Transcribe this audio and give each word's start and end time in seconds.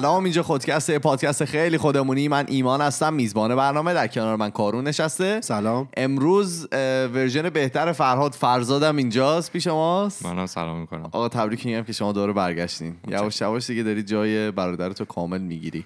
سلام 0.00 0.24
اینجا 0.24 0.42
خودکست 0.42 0.98
پادکست 0.98 1.44
خیلی 1.44 1.78
خودمونی. 1.78 2.28
من 2.28 2.44
ایمان 2.48 2.80
هستم 2.80 3.14
میزبان 3.14 3.56
برنامه 3.56 3.94
در 3.94 4.06
کنار 4.06 4.36
من 4.36 4.50
کارون 4.50 4.88
نشسته. 4.88 5.40
سلام. 5.40 5.88
امروز 5.96 6.68
version 7.14 7.50
بهتر 7.50 7.92
فرهاد 7.92 8.32
فرزادم 8.32 8.96
اینجاست 8.96 9.52
پیش 9.52 9.66
ماست. 9.66 10.26
منم 10.26 10.46
سلام 10.46 10.80
می‌کنم. 10.80 11.02
آقا 11.02 11.28
تبریک 11.28 11.66
میگم 11.66 11.82
که 11.82 11.92
شما 11.92 12.12
دوره 12.12 12.32
برگشتین. 12.32 12.96
یواش 13.08 13.40
یواش 13.40 13.66
دیگه 13.66 13.82
داری 13.82 14.02
جای 14.02 14.50
برادرتو 14.50 15.04
کامل 15.04 15.40
می‌گیری. 15.40 15.84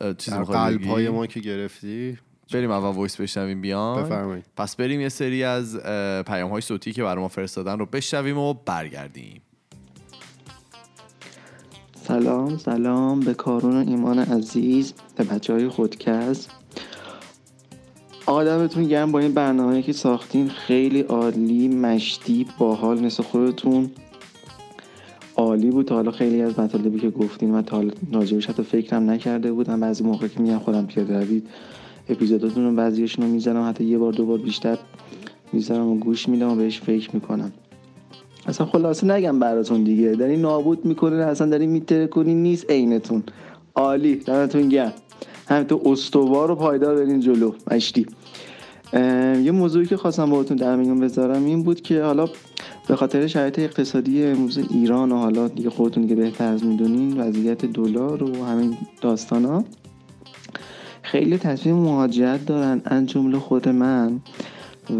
در 0.00 0.42
قلب 0.42 0.86
های 0.86 1.08
ما 1.08 1.26
که 1.26 1.40
گرفتی؟ 1.40 2.18
بریم 2.52 2.70
اول 2.70 2.96
voice 2.96 3.16
بشنویم 3.16 3.60
بیان 3.60 4.02
بفرمایید. 4.02 4.44
پس 4.56 4.76
بریم 4.76 5.00
یه 5.00 5.08
سری 5.08 5.44
از 5.44 5.76
پیام 6.26 6.50
های 6.50 6.60
صوتی 6.60 6.92
که 6.92 7.02
برای 7.02 7.20
ما 7.20 7.28
فرستادن 7.28 7.78
رو 7.78 7.86
بشنویم 7.86 8.38
و 8.38 8.54
برگردیم. 8.54 9.42
سلام 12.08 12.58
سلام 12.58 13.20
به 13.20 13.34
کارون 13.34 13.76
و 13.76 13.88
ایمان 13.88 14.18
عزیز 14.18 14.92
به 15.16 15.24
بچه 15.24 15.52
های 15.52 15.68
خودکست. 15.68 16.50
آدمتون 18.26 18.84
گرم 18.84 19.12
با 19.12 19.18
این 19.18 19.32
برنامه 19.32 19.82
که 19.82 19.92
ساختین 19.92 20.48
خیلی 20.48 21.00
عالی 21.00 21.68
مشتی 21.68 22.46
باحال 22.58 23.00
مثل 23.00 23.22
خودتون 23.22 23.90
عالی 25.36 25.70
بود. 25.70 25.86
تا 25.86 25.94
حالا 25.94 26.10
خیلی 26.10 26.42
از 26.42 26.58
مطالبی 26.58 26.98
که 26.98 27.10
گفتین 27.10 27.54
و 27.54 27.62
تا 27.62 27.76
حالا 27.76 27.90
راجبش 28.12 28.46
حتی 28.46 28.62
فکرم 28.62 29.10
نکرده 29.10 29.52
بودم. 29.52 29.80
بعضی 29.80 30.04
موقع 30.04 30.28
که 30.28 30.40
میگم 30.40 30.58
خودم 30.58 30.86
پیاده 30.86 31.20
روید 31.20 31.48
اپیزوداتون 32.08 32.64
رو 32.64 32.74
بعضیشون 32.74 33.24
رو 33.24 33.30
می‌زنم. 33.30 33.68
حتی 33.68 33.84
یه 33.84 33.98
بار 33.98 34.12
دو 34.12 34.26
بار 34.26 34.38
بیشتر 34.38 34.78
می‌زنم 35.52 35.86
و 35.86 35.96
گوش 35.98 36.28
میدم 36.28 36.50
و 36.50 36.54
بهش 36.54 36.80
فکر 36.80 37.10
می‌کنم. 37.14 37.52
اصلا 38.48 38.66
خلاصه 38.66 39.06
نگم 39.06 39.38
براتون 39.38 39.84
دیگه. 39.84 40.12
داری 40.12 40.36
نابود 40.36 40.84
می‌کنه 40.84 41.16
اصلا 41.16 41.46
داری 41.50 42.06
کنی 42.06 42.34
نیست 42.34 42.70
عینتون. 42.70 43.22
عالی 43.74 44.16
دمتون 44.16 44.68
گرم. 44.68 44.92
همینطور 45.48 45.80
استوار 45.84 46.50
و 46.50 46.54
پایدار 46.54 46.96
برین 46.96 47.20
جلو 47.20 47.52
مشتی 47.70 48.06
یه 49.42 49.50
موضوعی 49.50 49.86
که 49.86 49.96
خواستم 49.96 50.30
باهاتون 50.30 50.56
در 50.56 50.76
میون 50.76 51.00
بذارم 51.00 51.44
این 51.44 51.62
بود 51.62 51.80
که 51.80 52.02
حالا 52.02 52.28
به 52.88 52.96
خاطر 52.96 53.26
شرایط 53.26 53.58
اقتصادی 53.58 54.24
امروز 54.24 54.58
ایران 54.58 55.12
و 55.12 55.16
حالا 55.16 55.48
دیگه 55.48 55.70
خودتون 55.70 56.02
دیگه 56.02 56.14
بهتر 56.14 56.52
از 56.52 56.64
می‌دونین 56.64 57.20
وضعیت 57.20 57.66
دلار 57.66 58.22
و 58.22 58.44
همین 58.44 58.76
داستان 59.00 59.44
ها 59.44 59.64
خیلی 61.02 61.38
تصمیم 61.38 61.76
مهاجرت 61.76 62.46
دارن. 62.46 62.82
ان 62.86 63.06
جمله 63.06 63.38
خود 63.38 63.68
من 63.68 64.20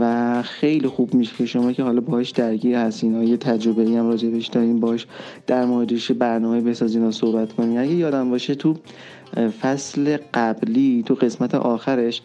و 0.00 0.42
خیلی 0.42 0.88
خوب 0.88 1.14
میشه 1.14 1.36
که 1.36 1.46
شما 1.46 1.72
که 1.72 1.82
حالا 1.82 2.00
باهاش 2.00 2.30
درگیر 2.30 2.76
هستین 2.76 3.18
و 3.18 3.24
یه 3.24 3.36
تجربه 3.36 3.82
ای 3.82 3.96
هم 3.96 4.08
راجبش 4.08 4.46
دارین 4.46 4.80
باش 4.80 5.06
در 5.46 5.64
موردش 5.64 6.12
برنامه 6.12 6.60
بسازین 6.60 7.04
و 7.04 7.12
صحبت 7.12 7.52
کنین. 7.52 7.78
اگه 7.78 7.94
یادم 7.94 8.30
باشه 8.30 8.54
تو 8.54 8.74
فصل 9.60 10.16
قبلی 10.34 11.02
تو 11.06 11.14
قسمت 11.14 11.54
آخرش 11.54 12.22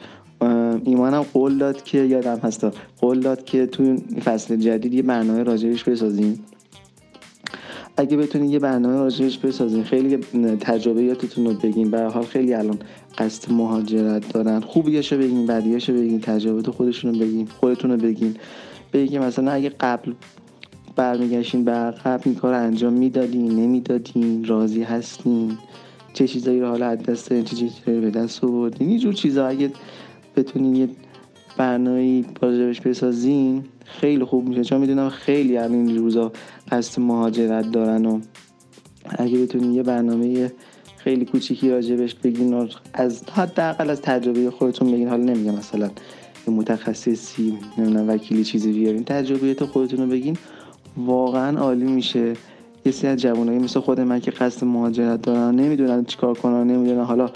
ایمانم 0.83 1.25
قول 1.33 1.57
داد 1.57 1.83
که 1.83 1.97
یادم 1.97 2.39
هستا 2.43 2.71
قول 3.01 3.19
داد 3.19 3.43
که 3.43 3.65
تو 3.65 3.95
فصل 4.25 4.55
جدید 4.55 4.93
یه 4.93 5.01
برنامه 5.01 5.43
راجبش 5.43 5.83
بسازیم 5.83 6.45
اگه 7.97 8.17
بتونین 8.17 8.49
یه 8.49 8.59
برنامه 8.59 8.95
راجبش 8.95 9.37
بسازین 9.37 9.83
خیلی 9.83 10.17
تجربیاتتون 10.59 11.45
رو 11.45 11.53
بگین. 11.53 11.91
به 11.91 12.01
حال 12.01 12.23
خیلی 12.23 12.53
الان 12.53 12.79
قصد 13.17 13.51
مهاجرت 13.51 14.33
دارن. 14.33 14.59
خوبیاشو 14.59 15.17
بگین 15.17 15.45
بدیاشو 15.45 15.93
بگین 15.93 16.21
تجربیات 16.21 16.69
خودشون 16.69 17.13
رو 17.13 17.19
بگین 17.19 17.47
خودتون 17.47 17.91
رو 17.91 17.97
بگین. 17.97 18.35
بگین 18.93 19.21
مثلا 19.21 19.51
اگه 19.51 19.69
قبل 19.69 20.13
برمیگشین 20.95 21.65
به 21.65 21.71
قبل 21.71 22.21
این 22.25 22.35
کار 22.35 22.53
انجام 22.53 22.93
می‌دادین 22.93 23.51
نمی‌دادین 23.51 24.45
راضی 24.45 24.83
هستین؟ 24.83 25.57
چه 26.13 26.27
چیزایی 26.27 26.59
رو 26.59 26.67
حالا 26.67 26.87
از 26.87 26.97
دست 26.99 27.41
چه 27.43 27.55
چیزایی 27.55 27.99
به 27.99 28.09
دست 28.09 28.43
آوردین؟ 28.43 28.89
یه 28.89 28.99
جور 28.99 29.13
چیزا 29.13 29.47
اگه 29.47 29.71
بتونین 30.35 30.75
یه 30.75 30.89
برنامه 31.57 32.23
راجبش 32.41 32.81
بسازین 32.81 33.63
خیلی 33.85 34.23
خوب 34.23 34.47
میشه. 34.47 34.63
چون 34.63 34.81
می‌دونم 34.81 35.09
خیلی 35.09 35.55
همین 35.55 35.97
روزا 35.97 36.31
قصد 36.71 37.01
مهاجرت 37.01 37.71
دارن 37.71 38.05
و 38.05 38.19
اگه 39.09 39.37
بتونین 39.37 39.73
یه 39.73 39.83
برنامه 39.83 40.51
خیلی 41.03 41.25
کوچیکی 41.25 41.69
راجبش 41.69 42.13
بگین 42.13 42.69
از 42.93 43.23
حداقل 43.29 43.89
از 43.89 44.01
تجربه 44.01 44.51
خودتون 44.51 44.91
بگین. 44.91 45.07
حالا 45.07 45.23
نمیگم 45.23 45.55
مثلا 45.55 45.89
متخصصی 46.47 47.57
نمی‌دونم 47.77 48.09
وکیلی 48.09 48.43
چیزی 48.43 48.71
بیارین 48.71 49.03
تجربیات 49.03 49.65
خودتون 49.65 49.99
رو 49.99 50.07
بگین. 50.07 50.37
واقعا 50.97 51.59
عالی 51.59 51.83
میشه. 51.83 52.33
یه 52.85 52.91
سری 52.91 53.07
از 53.11 53.17
جوانایی 53.17 53.59
مثل 53.59 53.79
خود 53.79 53.99
من 53.99 54.19
که 54.19 54.31
قصد 54.31 54.65
مهاجرت 54.65 55.21
دارن 55.21 55.55
نمی‌دونن 55.55 56.05
چیکار 56.05 56.37
کنن 56.37 56.67
نمی‌دونن 56.67 57.03
حالا 57.03 57.29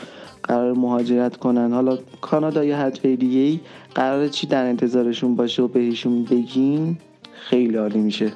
قرار 0.44 0.74
مهاجرت 0.74 1.38
کنن. 1.38 1.74
حالا 1.74 1.98
کانادا 2.22 2.64
یا 2.64 2.78
حد 2.78 3.02
دیگه 3.02 3.40
ای 3.40 3.60
قرار 3.96 4.28
چی 4.28 4.48
در 4.48 4.66
انتظارشون 4.66 5.36
باشه 5.36 5.64
و 5.64 5.68
بهشون 5.68 6.24
بگین؟ 6.24 6.98
خیلی 7.34 7.78
عالی 7.78 8.00
میشه. 8.00 8.32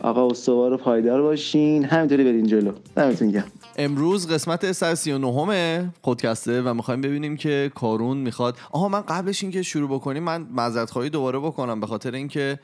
آقا 0.00 0.26
استوار 0.26 0.72
و 0.72 0.76
پایدار 0.76 1.22
باشین. 1.22 1.84
همینطوری 1.84 2.24
برین 2.24 2.46
جلو. 2.46 2.72
دمتون 2.96 3.30
گرم. 3.30 3.52
امروز 3.76 4.28
قسمت 4.28 4.72
139 4.72 5.92
پادکسته 6.02 6.62
و 6.62 6.74
می‌خوایم 6.74 7.00
ببینیم 7.00 7.36
که 7.36 7.72
کارون 7.74 8.16
می‌خواد. 8.16 8.58
آها 8.72 8.88
من 8.88 9.00
قبلش 9.00 9.42
اینکه 9.42 9.62
شروع 9.62 9.88
بکنیم 9.88 10.22
من 10.22 10.42
معذرت 10.42 10.90
خواهی 10.90 11.10
دوباره 11.10 11.38
بکنم 11.38 11.80
به 11.80 11.86
خاطر 11.86 12.14
اینکه 12.14 12.58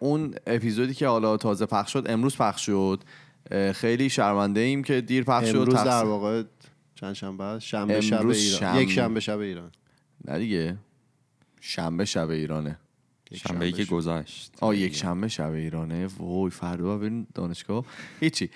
اون 0.00 0.34
اپیزودی 0.46 0.94
که 0.94 1.06
حالا 1.06 1.36
تازه 1.36 1.66
پخش 1.66 1.92
شد 1.92 2.06
امروز 2.08 2.36
پخش 2.36 2.66
شد. 2.66 3.00
خیلی 3.72 4.10
شرمنده 4.10 4.60
ایم 4.60 4.82
که 4.82 5.00
دیر 5.00 5.24
پخش 5.24 5.48
شد. 5.48 5.56
امروز 5.56 5.74
در 5.74 6.04
واقع 6.04 6.42
چند 6.94 7.12
شنبه 7.12 7.58
شنبه 7.58 8.00
شب 8.00 8.26
ایران. 8.26 8.76
یک 8.76 8.90
شنبه 8.90 9.20
شب 9.20 9.38
ایران. 9.38 9.70
نه 10.24 10.38
دیگه. 10.38 10.76
شنبه 11.60 12.04
شب 12.04 12.30
ایرانه. 12.30 12.78
شنبه 13.36 13.72
که 13.72 13.84
گذشت. 13.84 14.52
آه 14.60 14.76
یک 14.76 14.96
شنبه 14.96 15.28
شب 15.28 15.52
ایرانه. 15.52 16.08
وای 16.18 16.50
فردا 16.50 16.98
بریم 16.98 17.26
دانشگاه. 17.34 17.84
هیچی. 18.20 18.50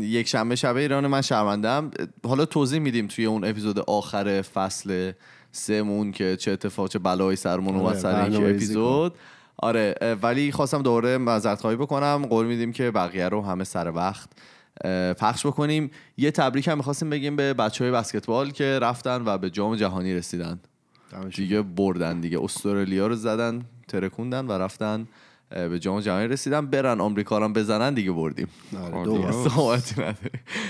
یک 0.00 0.28
شنبه 0.28 0.56
شب 0.56 0.76
ایرانه. 0.76 1.08
من 1.08 1.20
شرمندم 1.20 1.90
حالا 2.24 2.44
توضیح 2.44 2.78
میدیم 2.78 3.06
توی 3.06 3.24
اون 3.26 3.44
اپیزود 3.44 3.78
آخر 3.78 4.42
فصل 4.42 5.12
سمون 5.52 6.12
که 6.12 6.36
چه 6.36 6.50
اتفاق 6.50 6.88
چه 6.88 6.98
بلایی 6.98 7.36
سرمون 7.36 7.76
اومد 7.76 7.96
سر 7.96 8.24
این 8.24 8.54
اپیزود. 8.54 9.14
آره 9.56 9.94
ولی 10.22 10.52
خواستم 10.52 10.82
دوره 10.82 11.18
معذرت 11.18 11.60
خواهی 11.60 11.76
بکنم. 11.76 12.26
قول 12.30 12.46
میدیم 12.46 12.72
که 12.72 12.90
بقیه 12.90 13.28
رو 13.28 13.42
همه 13.42 13.64
سر 13.64 13.90
وقت 13.90 14.28
پخش 15.18 15.46
بکنیم. 15.46 15.90
یه 16.16 16.30
تبریک 16.30 16.68
هم 16.68 16.76
می‌خواستیم 16.76 17.10
بگیم 17.10 17.36
به 17.36 17.54
بچه 17.54 17.84
های 17.84 17.92
بسکتبال 17.92 18.50
که 18.50 18.78
رفتن 18.82 19.22
و 19.26 19.38
به 19.38 19.50
جام 19.50 19.76
جهانی 19.76 20.14
رسیدن. 20.14 20.60
دیگه 21.36 21.62
بردن 21.62 22.20
دیگه. 22.20 22.44
استرالیا 22.44 23.06
رو 23.06 23.14
زدن 23.14 23.62
ترکوندن 23.88 24.46
و 24.46 24.52
رفتن 24.52 25.08
به 25.50 25.78
جام 25.78 26.00
جهانی 26.00 26.28
رسیدن. 26.28 26.66
برن 26.66 27.00
آمریکا 27.00 27.38
رو 27.38 27.48
بزنن 27.48 27.94
دیگه 27.94 28.12
بردیم. 28.12 28.48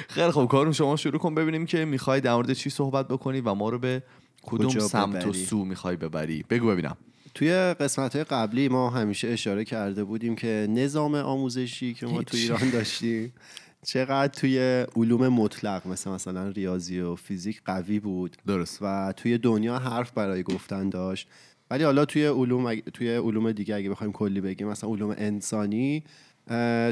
خیلی 0.08 0.30
خوب. 0.30 0.48
کارون 0.48 0.72
شما 0.72 0.96
شروع 0.96 1.18
کن 1.18 1.34
ببینیم 1.34 1.66
که 1.66 1.84
می‌خوای 1.84 2.20
در 2.20 2.34
مورد 2.34 2.52
چی 2.52 2.70
صحبت 2.70 3.08
بکنی 3.08 3.40
و 3.40 3.54
ما 3.54 3.68
رو 3.68 3.78
به 3.78 4.02
کدوم 4.42 4.78
سمت 4.78 5.26
و 5.26 5.32
سو 5.32 5.64
می‌خوای 5.64 5.96
ببری؟ 5.96 6.44
بگو 6.50 6.68
ببینم. 6.68 6.96
توی 7.34 7.52
قسمت 7.52 8.14
های 8.16 8.24
قبلی 8.24 8.68
ما 8.68 8.90
همیشه 8.90 9.28
اشاره 9.28 9.64
کرده 9.64 10.04
بودیم 10.04 10.36
که 10.36 10.66
نظام 10.70 11.14
آموزشی 11.14 11.94
که 11.94 12.06
ما 12.06 12.22
تو 12.22 12.36
ایران 12.36 12.70
داشتیم 12.70 13.32
چقدر 13.86 14.28
توی 14.28 14.86
علوم 14.96 15.28
مطلق 15.28 15.86
مثل 15.86 16.10
مثلا 16.10 16.48
ریاضی 16.48 17.00
و 17.00 17.14
فیزیک 17.14 17.62
قوی 17.64 18.00
بود 18.00 18.36
درست. 18.46 18.78
و 18.82 19.12
توی 19.16 19.38
دنیا 19.38 19.78
حرف 19.78 20.10
برای 20.12 20.42
گفتن 20.42 20.88
داشت. 20.88 21.28
ولی 21.70 21.84
حالا 21.84 22.04
توی 22.04 22.26
علوم 22.26 22.74
توی 22.74 23.16
علوم 23.16 23.52
دیگه 23.52 23.74
اگه 23.74 23.90
بخوایم 23.90 24.12
کلی 24.12 24.40
بگیم 24.40 24.68
مثلا 24.68 24.90
علوم 24.90 25.14
انسانی 25.18 26.04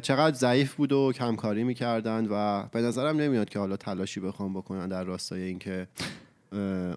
چقدر 0.02 0.37
ضعیف 0.37 0.75
بود 0.75 0.93
و 0.93 1.12
کمکاری 1.12 1.64
می‌کردن 1.64 2.26
و 2.31 2.67
به 2.73 2.81
نظرم 2.81 3.17
نمیاد 3.17 3.49
که 3.49 3.58
حالا 3.58 3.76
تلاشی 3.76 4.20
بخوام 4.20 4.55
بکنن 4.55 4.88
در 4.88 5.05
راستای 5.05 5.43
اینکه 5.43 5.88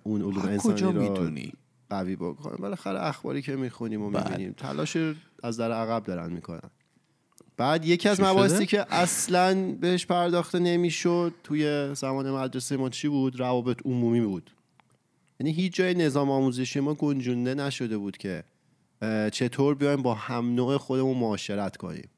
اون 0.03 0.21
علوم 0.21 0.45
انسانی 0.45 0.81
رو 0.81 0.91
می‌دونی. 0.91 1.53
قوی 1.89 2.15
بکنن. 2.15 2.55
بالاخره 2.55 3.03
اخباری 3.03 3.41
که 3.41 3.55
می‌خونیم 3.55 4.01
و 4.01 4.09
می‌بینیم 4.09 4.53
تلاش 4.57 4.97
از 5.43 5.57
در 5.57 5.71
عقب 5.71 6.03
دارن 6.03 6.33
می‌کنن. 6.33 6.69
بعد 7.61 7.85
یکی 7.85 8.09
از 8.09 8.21
مباحثی 8.21 8.65
که 8.65 8.93
اصلا 8.93 9.75
بهش 9.81 10.05
پرداخته 10.05 10.59
نمی‌شد 10.59 11.33
توی 11.43 11.95
زمان 11.95 12.31
مدرسه 12.31 12.77
ما 12.77 12.89
چی 12.89 13.07
بود؟ 13.07 13.39
روابط 13.39 13.85
عمومی 13.85 14.21
بود. 14.21 14.51
یعنی 15.39 15.53
هیچ 15.53 15.75
جای 15.75 15.93
نظام 15.93 16.31
آموزشی 16.31 16.79
ما 16.79 16.93
گنجونده 16.93 17.53
نشده 17.55 17.97
بود 17.97 18.17
که 18.17 18.43
چطور 19.31 19.75
بیایم 19.75 20.01
با 20.01 20.13
هم 20.13 20.55
نوع 20.55 20.77
خودمون 20.77 21.17
معاشرت 21.17 21.77
کنیم. 21.77 22.09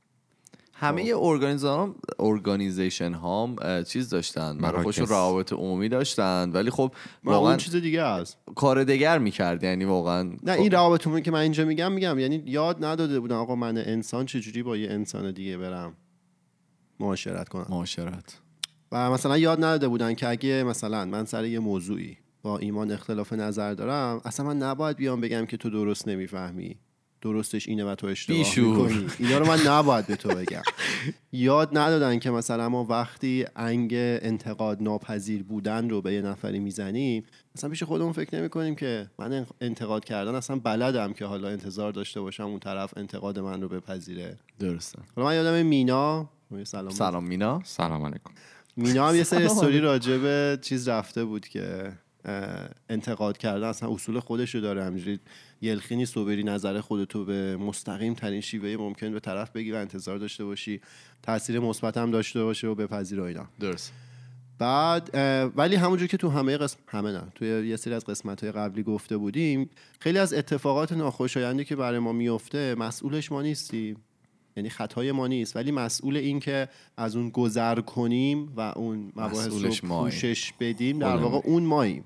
همه 0.74 1.14
ارگانیزان 1.18 1.96
ارگانیزیشن 2.20 3.14
ها 3.14 3.56
چیز 3.88 4.10
داشتن. 4.10 4.58
برای 4.58 4.84
خودشون 4.84 5.08
روابط 5.08 5.54
عمومی 5.54 5.90
داشتن. 5.90 6.50
ولی 6.50 6.70
خب 6.70 6.94
واقعا 7.24 7.50
اون 7.50 7.58
چیز 7.58 7.76
دیگه 7.76 8.02
است 8.02 8.38
کار 8.56 8.84
دیگر 8.84 9.18
می‌کرد 9.18 9.64
یعنی 9.64 9.86
واقعا 9.86 10.32
نه 10.44 10.52
این 10.52 10.72
روابط 10.72 11.08
عمومی 11.08 11.22
که 11.22 11.32
من 11.32 11.40
اینجا 11.40 11.66
میگم 11.66 11.92
میگم. 11.92 12.20
یعنی 12.20 12.44
یاد 12.46 12.86
نداده 12.86 13.20
بودن 13.20 13.36
آقا 13.36 13.56
من 13.56 13.78
انسان 13.78 14.26
چجوری 14.26 14.64
با 14.64 14.78
یه 14.78 14.92
انسان 14.92 15.32
دیگه 15.32 15.58
برم 15.58 15.94
معاشرت 17.00 17.50
کنم. 17.50 17.66
معاشرت. 17.70 18.40
و 18.92 19.12
مثلا 19.12 19.38
یاد 19.38 19.58
نداده 19.58 19.88
بودن 19.88 20.14
که 20.14 20.30
اگه 20.30 20.64
مثلا 20.64 21.06
من 21.06 21.26
سر 21.26 21.46
یه 21.46 21.60
موضوعی 21.60 22.18
با 22.42 22.58
ایمان 22.58 22.92
اختلاف 22.92 23.34
نظر 23.34 23.74
دارم 23.74 24.22
اصلا 24.26 24.46
من 24.46 24.58
نباید 24.58 24.98
بیام 24.98 25.22
بگم 25.22 25.46
که 25.46 25.58
تو 25.58 25.70
درست 25.70 26.08
نمی‌فهمی. 26.08 26.80
درستش 27.24 27.68
اینه 27.68 27.86
و 27.86 27.96
تو 27.96 28.08
اشتباه 28.08 28.58
می‌کنی. 28.58 29.08
اینا 29.20 29.38
رو 29.38 29.48
من 29.48 29.60
نباید 29.68 30.08
به 30.08 30.16
تو 30.16 30.30
بگم. 30.30 30.62
یاد 31.32 31.78
ندادن 31.78 32.20
که 32.20 32.32
مثلا 32.32 32.70
ما 32.70 32.84
وقتی 32.84 33.46
انگ 33.56 33.94
انتقاد 33.94 34.82
ناپذیر 34.82 35.44
بودن 35.44 35.90
رو 35.90 36.02
به 36.02 36.14
یه 36.14 36.22
نفری 36.22 36.60
می‌زنیم 36.60 37.24
مثلا 37.56 37.70
پیش 37.70 37.84
خودمون 37.84 38.14
فکر 38.14 38.40
نمی 38.40 38.50
کنیم 38.50 38.76
که 38.76 39.10
من 39.20 39.46
انتقاد 39.62 40.06
کردن 40.06 40.36
اصلا 40.36 40.56
بلدم 40.56 41.14
که 41.14 41.26
حالا 41.26 41.50
انتظار 41.50 41.92
داشته 41.92 42.22
باشم 42.22 42.44
اون 42.44 42.60
طرف 42.60 42.94
انتقاد 42.98 43.40
من 43.40 43.62
رو 43.62 43.68
بپذیره. 43.68 44.38
درسته. 44.60 45.00
حالا 45.16 45.28
من 45.28 45.36
یادم 45.36 45.66
مینا. 45.66 46.30
سلام. 46.64 46.90
سلام 46.90 47.24
مینا. 47.24 47.62
سلام 47.64 48.06
علیکم. 48.06 48.32
مینا 48.76 49.10
هم 49.10 49.16
یه 49.16 49.24
سری 49.24 49.44
استوری 49.44 49.80
راجع 49.80 50.56
چیز 50.56 50.88
رفته 50.88 51.26
بود 51.26 51.48
که 51.48 51.92
انتقاد 52.90 53.38
کردن 53.38 53.68
اصلا 53.68 53.94
اصول 53.94 54.20
خودش 54.20 54.56
رو 54.56 54.62
داره 54.62 54.84
همجوری. 54.84 55.20
یلخینی 55.64 56.06
صبری 56.06 56.44
نظر 56.44 56.82
خودتو 56.82 57.26
به 57.26 57.58
مستقیم 57.58 58.14
ترین 58.14 58.42
شیوه 58.42 58.76
ممکن 58.78 59.12
به 59.12 59.20
طرف 59.20 59.52
بگی 59.52 59.72
و 59.72 59.76
انتظار 59.76 60.18
داشته 60.18 60.46
باشی. 60.46 60.82
تاثیر 61.22 61.60
مثبت 61.60 61.98
هم 61.98 62.12
داشته 62.12 62.44
باشه 62.44 62.68
و 62.68 62.76
بپذیر 62.76 63.20
و 63.20 63.24
اینا. 63.24 63.48
درست. 63.60 63.94
بعد 64.60 65.10
ولی 65.58 65.76
همونجور 65.76 66.08
که 66.08 66.18
تو 66.18 66.30
همه 66.30 66.58
قسم 66.58 66.78
همه 66.88 67.12
نه 67.12 67.24
توی 67.36 67.68
یه 67.68 67.76
سری 67.76 67.94
از 67.94 68.06
قسمت 68.06 68.44
های 68.44 68.52
قبلی 68.52 68.84
گفته 68.84 69.18
بودیم 69.18 69.70
خیلی 70.00 70.18
از 70.18 70.34
اتفاقات 70.34 70.92
ناخوشایندی 70.92 71.66
که 71.66 71.76
برای 71.76 72.00
ما 72.00 72.12
میفته 72.12 72.76
مسئولش 72.76 73.32
ما 73.32 73.42
نیستیم. 73.42 73.98
یعنی 74.58 74.70
خطای 74.70 75.12
ما 75.12 75.28
نیست. 75.28 75.56
ولی 75.56 75.72
مسئول 75.72 76.18
این 76.18 76.40
که 76.40 76.70
از 76.98 77.16
اون 77.16 77.30
گذر 77.30 77.80
کنیم 77.82 78.54
و 78.58 78.62
اون 78.76 79.12
مباحث 79.16 79.48
رو 79.48 79.88
پوشش 79.88 80.54
بدیم 80.60 81.00
در 81.00 81.16
واقع 81.16 81.48
اون 81.48 81.64
ماییم 81.64 82.04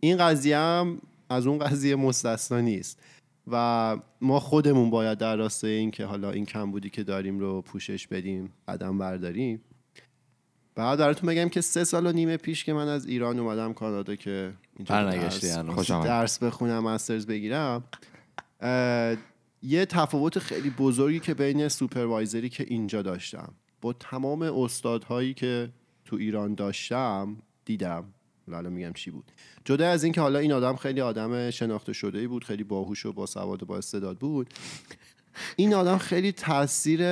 این 0.00 0.16
قضیه 0.16 0.58
هم 0.58 0.98
از 1.32 1.46
اون 1.46 1.58
قضیه 1.58 1.96
مستثنا 1.96 2.60
نیست. 2.60 3.02
و 3.50 3.96
ما 4.20 4.40
خودمون 4.40 4.90
باید 4.90 5.18
در 5.18 5.36
راستای 5.36 5.70
این 5.70 5.90
که 5.90 6.04
حالا 6.04 6.30
این 6.30 6.46
کمبودی 6.46 6.90
که 6.90 7.02
داریم 7.02 7.38
رو 7.38 7.62
پوشش 7.62 8.06
بدیم 8.06 8.52
قدم 8.68 8.98
برداریم. 8.98 9.62
بعد 10.74 10.98
براتون 10.98 11.30
بگم 11.30 11.48
که 11.48 11.60
سه 11.60 11.84
سال 11.84 12.06
و 12.06 12.12
نیمه 12.12 12.36
پیش 12.36 12.64
که 12.64 12.72
من 12.72 12.88
از 12.88 13.06
ایران 13.06 13.38
اومدم 13.38 13.72
کانادا 13.72 14.14
که 14.14 14.52
درس, 14.86 15.90
درس 15.90 16.38
بخونم 16.38 16.84
مسترز 16.84 17.26
بگیرم. 17.26 17.84
یه 19.62 19.86
تفاوت 19.86 20.38
خیلی 20.38 20.70
بزرگی 20.70 21.20
که 21.20 21.34
بین 21.34 21.68
سوپروایزری 21.68 22.48
که 22.48 22.64
اینجا 22.68 23.02
داشتم. 23.02 23.54
با 23.80 23.92
تمام 23.92 24.42
استادهایی 24.42 25.34
که 25.34 25.70
تو 26.04 26.16
ایران 26.16 26.54
داشتم 26.54 27.36
دیدم. 27.64 28.04
حالا 28.50 28.70
میگم 28.70 28.92
چی 28.92 29.10
بود. 29.10 29.24
جدا 29.64 29.88
از 29.88 30.04
اینکه 30.04 30.20
حالا 30.20 30.38
این 30.38 30.52
آدم 30.52 30.76
خیلی 30.76 31.00
آدم 31.00 31.50
شناخته 31.50 31.92
شده 31.92 32.18
ای 32.18 32.26
بود 32.26 32.44
خیلی 32.44 32.64
باهوش 32.64 33.06
و 33.06 33.12
با 33.12 33.26
سواد 33.26 33.62
و 33.62 33.66
با 33.66 33.78
استعداد 33.78 34.18
بود. 34.18 34.54
این 35.56 35.74
آدم 35.74 35.98
خیلی 35.98 36.32
تاثیر 36.32 37.02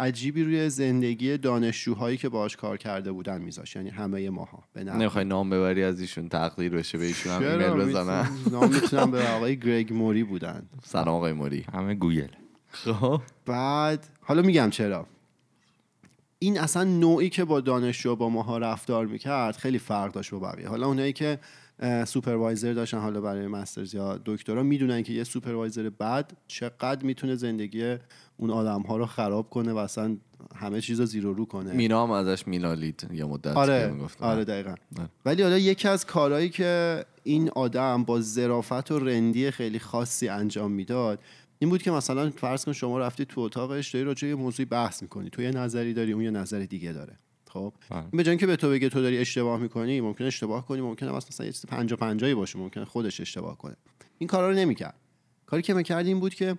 عجیبی 0.00 0.44
روی 0.44 0.70
زندگی 0.70 1.38
دانشجوهایی 1.38 2.16
که 2.16 2.28
باش 2.28 2.56
کار 2.56 2.76
کرده 2.76 3.12
بودن 3.12 3.42
میذاشت. 3.42 3.76
یعنی 3.76 3.90
همه 3.90 4.30
ماها. 4.30 4.64
نمی‌خوای 4.76 5.24
نام 5.24 5.50
ببری 5.50 5.84
از 5.84 6.00
ایشون 6.00 6.28
تقدیر 6.28 6.72
بشه 6.72 6.98
به 6.98 7.04
ایشون 7.04 7.32
هم 7.32 7.42
ایمیل 7.42 7.70
بزنن 7.70 8.28
نام 8.52 8.70
می‌تونم 8.74 9.10
به 9.10 9.28
آقای 9.28 9.56
گرگ 9.56 9.92
موری 9.92 10.24
بودن. 10.24 10.68
سلام 10.82 11.08
آقای 11.08 11.32
موری. 11.32 11.64
همه 11.72 11.94
گوگل. 11.94 12.28
خب 12.70 13.20
بعد 13.46 14.06
حالا 14.20 14.42
میگم 14.42 14.70
چرا. 14.70 15.06
این 16.38 16.60
اصلا 16.60 16.84
نوعی 16.84 17.28
که 17.28 17.44
با 17.44 17.60
دانشجو 17.60 18.16
با 18.16 18.28
ماها 18.28 18.58
رفتار 18.58 19.06
می‌کرد 19.06 19.56
خیلی 19.56 19.78
فرق 19.78 20.12
داشت 20.12 20.30
با 20.30 20.38
بقیه. 20.38 20.68
حالا 20.68 20.86
اونایی 20.86 21.12
که 21.12 21.38
supervisor 22.06 22.72
داشتن 22.72 22.98
حالا 22.98 23.20
برای 23.20 23.46
master's 23.46 23.94
یا 23.94 24.20
دکترا 24.24 24.62
می‌دونن 24.62 25.02
که 25.02 25.12
یه 25.12 25.24
supervisor 25.24 25.90
بد 25.90 26.32
چقدر 26.46 27.04
می‌تونه 27.04 27.34
زندگی 27.34 27.96
اون 28.36 28.50
آدم 28.50 28.82
ها 28.82 28.96
رو 28.96 29.06
خراب 29.06 29.50
کنه 29.50 29.72
و 29.72 29.76
اصلا 29.76 30.16
همه 30.56 30.80
چیز 30.80 31.00
رو 31.00 31.06
زیرو 31.06 31.32
رو 31.34 31.44
کنه. 31.44 31.72
مینا 31.72 32.02
هم 32.02 32.10
ازش 32.10 32.48
مینالید 32.48 33.08
یه 33.12 33.24
مدت 33.24 33.56
آره 33.56 33.94
آره 34.20 34.44
دقیقا. 34.44 34.74
ولی 35.24 35.42
حالا 35.42 35.58
یکی 35.58 35.88
از 35.88 36.06
کارهایی 36.06 36.48
که 36.48 37.04
این 37.22 37.50
آدم 37.50 38.04
با 38.04 38.20
ظرافت 38.20 38.90
و 38.90 38.98
رندی 38.98 39.50
خیلی 39.50 39.78
خاصی 39.78 40.28
انجام 40.28 40.72
می‌داد 40.72 41.18
این 41.58 41.70
بود 41.70 41.82
که 41.82 41.90
مثلا 41.90 42.30
فرض 42.30 42.64
کن 42.64 42.72
شما 42.72 42.98
رفتی 42.98 43.24
تو 43.24 43.40
اتاقش 43.40 43.90
داری 43.90 44.04
راجع 44.04 44.28
یه 44.28 44.34
موضوعی 44.34 44.66
بحث 44.66 45.02
می‌کنی. 45.02 45.30
تو 45.30 45.42
یه 45.42 45.50
نظری 45.50 45.94
داری 45.94 46.12
اون 46.12 46.24
یه 46.24 46.30
نظر 46.30 46.58
دیگه 46.58 46.92
داره. 46.92 47.16
خب؟ 47.48 47.74
بله. 47.90 48.04
به 48.12 48.22
جای 48.22 48.36
که 48.36 48.46
به 48.46 48.56
تو 48.56 48.70
بگه 48.70 48.88
تو 48.88 49.02
داری 49.02 49.18
اشتباه 49.18 49.60
می‌کنی 49.60 50.00
ممکن 50.00 50.24
اشتباه 50.24 50.66
کنی 50.66 50.80
ممکنه 50.80 51.12
مثلا 51.12 51.46
یه 51.46 51.52
چیز 51.52 51.66
50 51.66 51.98
50 51.98 52.34
باشه 52.34 52.58
ممکنه 52.58 52.84
خودش 52.84 53.20
اشتباه 53.20 53.58
کنه. 53.58 53.76
این 54.18 54.28
کارا 54.28 54.50
رو 54.50 54.56
نمی‌کرد. 54.56 54.94
کاری 55.46 55.62
که 55.62 55.74
می‌کرد 55.74 56.06
این 56.06 56.20
بود 56.20 56.34
که 56.34 56.58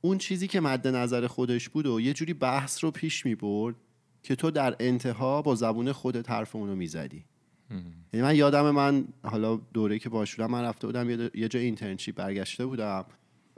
اون 0.00 0.18
چیزی 0.18 0.48
که 0.48 0.60
مد 0.60 0.88
نظر 0.88 1.26
خودش 1.26 1.68
بود 1.68 1.86
و 1.86 2.00
یه 2.00 2.12
جوری 2.12 2.34
بحث 2.34 2.84
رو 2.84 2.90
پیش 2.90 3.26
می‌برد 3.26 3.74
که 4.22 4.36
تو 4.36 4.50
در 4.50 4.76
انتها 4.80 5.42
با 5.42 5.54
زبون 5.54 5.92
خودت 5.92 6.30
حرف 6.30 6.56
اونو 6.56 6.76
می‌زدی. 6.76 7.24
یعنی 8.12 8.26
من 8.26 8.36
یادم 8.36 8.70
من 8.70 9.04
حالا 9.22 9.56
دوره 9.56 9.98
که 9.98 10.08
bachelor 10.08 10.45
م 10.45 10.50
من 10.50 10.62
رفته 10.62 10.86
بودم 10.86 11.10
یه 11.34 11.48
جا 11.48 11.60
internship 11.60 12.14
برگشته 12.14 12.66
بودم. 12.66 13.04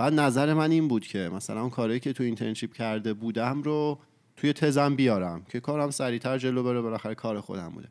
بعد 0.02 0.14
نظر 0.14 0.54
من 0.54 0.70
این 0.70 0.88
بود 0.88 1.06
که 1.06 1.18
مثلا 1.18 1.60
اون 1.60 1.70
کاری 1.70 2.00
که 2.00 2.12
تو 2.12 2.22
internship 2.22 2.72
کرده 2.72 3.14
بودم 3.14 3.62
رو 3.62 3.98
توی 4.36 4.52
تزم 4.52 4.96
بیارم 4.96 5.46
که 5.48 5.60
کارم 5.60 5.90
سریعتر 5.90 6.38
جلو 6.38 6.62
بره 6.62 6.80
بالاخره 6.80 7.14
کار 7.14 7.40
خودم 7.40 7.68
بوده. 7.68 7.88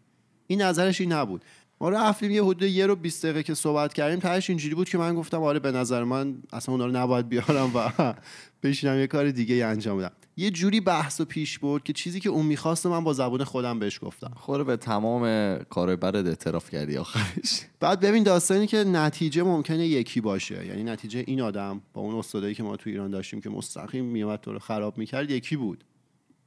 این 0.47 0.61
نظرش 0.61 1.01
این 1.01 1.11
نبود. 1.11 1.45
ما 1.81 1.89
رفتیم 1.89 2.31
یه 2.31 2.43
حدود 2.43 2.63
یه 2.63 2.85
رو 2.85 2.95
20 2.95 3.25
دقیقه 3.25 3.43
که 3.43 3.53
صحبت 3.53 3.93
کردیم 3.93 4.19
تهش 4.19 4.49
اینجوری 4.49 4.75
بود 4.75 4.89
که 4.89 4.97
من 4.97 5.15
گفتم 5.15 5.43
آره 5.43 5.59
به 5.59 5.71
نظر 5.71 6.03
من 6.03 6.35
اصلا 6.53 6.75
اونا 6.75 6.85
رو 6.85 6.91
نباید 6.91 7.29
بیارم 7.29 7.71
و 7.75 7.91
بشینم 8.63 8.99
یه 8.99 9.07
کار 9.07 9.31
دیگه 9.31 9.65
انجام 9.65 9.97
بدم. 9.97 10.11
یه 10.37 10.51
جوری 10.51 10.79
بحث 10.79 11.21
و 11.21 11.25
پیش 11.25 11.59
برد 11.59 11.83
که 11.83 11.93
چیزی 11.93 12.19
که 12.19 12.29
اون 12.29 12.45
می‌خواست 12.45 12.85
من 12.85 13.03
با 13.03 13.13
زبون 13.13 13.43
خودم 13.43 13.79
بهش 13.79 13.99
گفتم. 14.01 14.31
خوره 14.35 14.63
به 14.63 14.77
تمام 14.77 15.55
کار 15.57 15.95
برد 15.95 16.27
اعتراف 16.27 16.69
کردی 16.69 16.97
آخرش. 16.97 17.61
بعد 17.79 17.99
ببین 17.99 18.23
داستانی 18.23 18.67
که 18.67 18.77
نتیجه 18.77 19.43
ممکنه 19.43 19.87
یکی 19.87 20.21
باشه. 20.21 20.65
یعنی 20.65 20.83
نتیجه 20.83 21.23
این 21.27 21.41
آدم 21.41 21.81
با 21.93 22.01
اون 22.01 22.15
استادایی 22.15 22.55
که 22.55 22.63
ما 22.63 22.77
تو 22.77 22.89
ایران 22.89 23.11
داشتیم 23.11 23.41
که 23.41 23.49
مستقیم 23.49 24.05
میومد 24.05 24.39
تو 24.39 24.53
رو 24.53 24.59
خراب 24.59 24.97
می‌کرد 24.97 25.31
یکی 25.31 25.55
بود. 25.55 25.83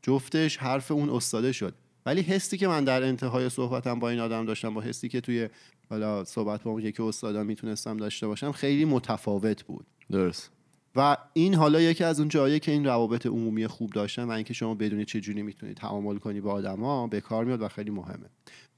جفتش 0.03 0.57
حرف 0.57 0.91
اون 0.91 1.11
استاده 1.11 1.53
شد. 1.53 1.75
ولی 2.07 2.21
حسی 2.21 2.59
که 2.59 2.69
من 2.69 2.85
در 2.85 3.03
انتهای 3.03 3.49
صحبتم 3.49 3.99
با 3.99 4.11
این 4.11 4.21
آدم 4.21 4.47
داشتم 4.47 4.75
با 4.75 4.81
حسی 4.81 5.09
که 5.09 5.21
توی 5.21 5.49
حالا 5.91 6.25
صحبت 6.25 6.63
با 6.63 6.71
اون 6.71 6.83
یکی 6.83 7.03
استادا 7.03 7.43
می‌تونستم 7.43 7.97
داشته 7.97 8.27
باشم 8.27 8.53
خیلی 8.53 8.85
متفاوت 8.85 9.63
بود. 9.63 9.87
درست. 10.11 10.51
و 10.97 11.17
این 11.33 11.55
حالا 11.55 11.81
یکی 11.81 12.05
از 12.05 12.21
اون 12.21 12.29
جایی 12.29 12.61
که 12.61 12.73
این 12.73 12.85
روابط 12.85 13.27
عمومی 13.27 13.67
خوب 13.67 13.93
داشتن 13.93 14.25
و 14.25 14.31
اینکه 14.31 14.55
شما 14.55 14.75
بدونید 14.75 15.07
چه 15.07 15.21
جوری 15.21 15.43
می‌تونید 15.43 15.77
تعامل 15.77 16.17
کنی 16.17 16.41
با 16.41 16.53
آدما 16.53 17.07
به 17.07 17.21
کار 17.21 17.45
میاد 17.45 17.63
و 17.63 17.69
خیلی 17.69 17.91
مهمه. 17.91 18.27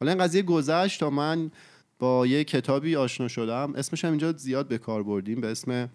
حالا 0.01 0.13
این 0.13 0.21
قضیه 0.21 0.43
گذشت 0.43 1.01
تا 1.01 1.11
من 1.11 1.51
با 1.99 2.27
یه 2.27 2.45
کتابی 2.45 2.97
آشنا 2.97 3.29
شدم. 3.29 3.73
اسمش 3.77 4.05
هم 4.05 4.11
اینجا 4.11 4.33
زیاد 4.33 4.69
به 4.69 4.79
کار 4.79 5.03
بردیم 5.03 5.41
به 5.41 5.47
اسم 5.47 5.89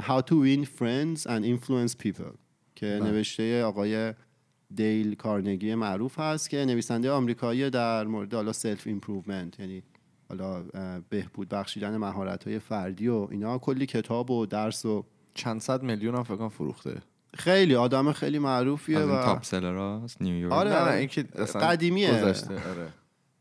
How 0.00 0.22
to 0.22 0.32
Win 0.32 0.64
Friends 0.64 1.22
and 1.26 1.44
Influence 1.44 1.94
People 2.04 2.34
که 2.74 2.98
بله. 3.00 3.10
نوشته 3.10 3.64
آقای 3.64 4.14
دیل 4.74 5.14
کارنگی 5.14 5.74
معروف 5.74 6.18
هست 6.18 6.50
که 6.50 6.64
نویسنده 6.64 7.10
آمریکایی 7.10 7.70
در 7.70 8.04
مورد 8.04 8.34
حالا 8.34 8.52
self 8.52 8.86
improvement 8.86 9.60
یعنی 9.60 9.82
حالا 10.28 10.64
بهبود 11.10 11.48
بخشیدن 11.48 11.96
مهارت 11.96 12.44
های 12.44 12.58
فردی 12.58 13.08
و 13.08 13.28
اینا 13.30 13.58
کلی 13.58 13.86
کتاب 13.86 14.30
و 14.30 14.46
درس 14.46 14.84
و 14.84 15.04
چند 15.34 15.60
صد 15.60 15.82
میلیون 15.82 16.14
هم 16.14 16.22
فکر 16.22 16.48
فروخته. 16.48 17.02
خیلی 17.34 17.74
آدم 17.74 18.12
خیلی 18.12 18.38
معروفیه 18.38 18.98
و 18.98 19.24
تاپ 19.24 19.42
سلراست 19.42 20.22
نیویورک 20.22 20.52
آره. 20.52 20.70
نه 20.70 20.92
این 20.92 21.08
که 21.08 21.22
قدیمیه. 21.22 22.24
آره. 22.24 22.34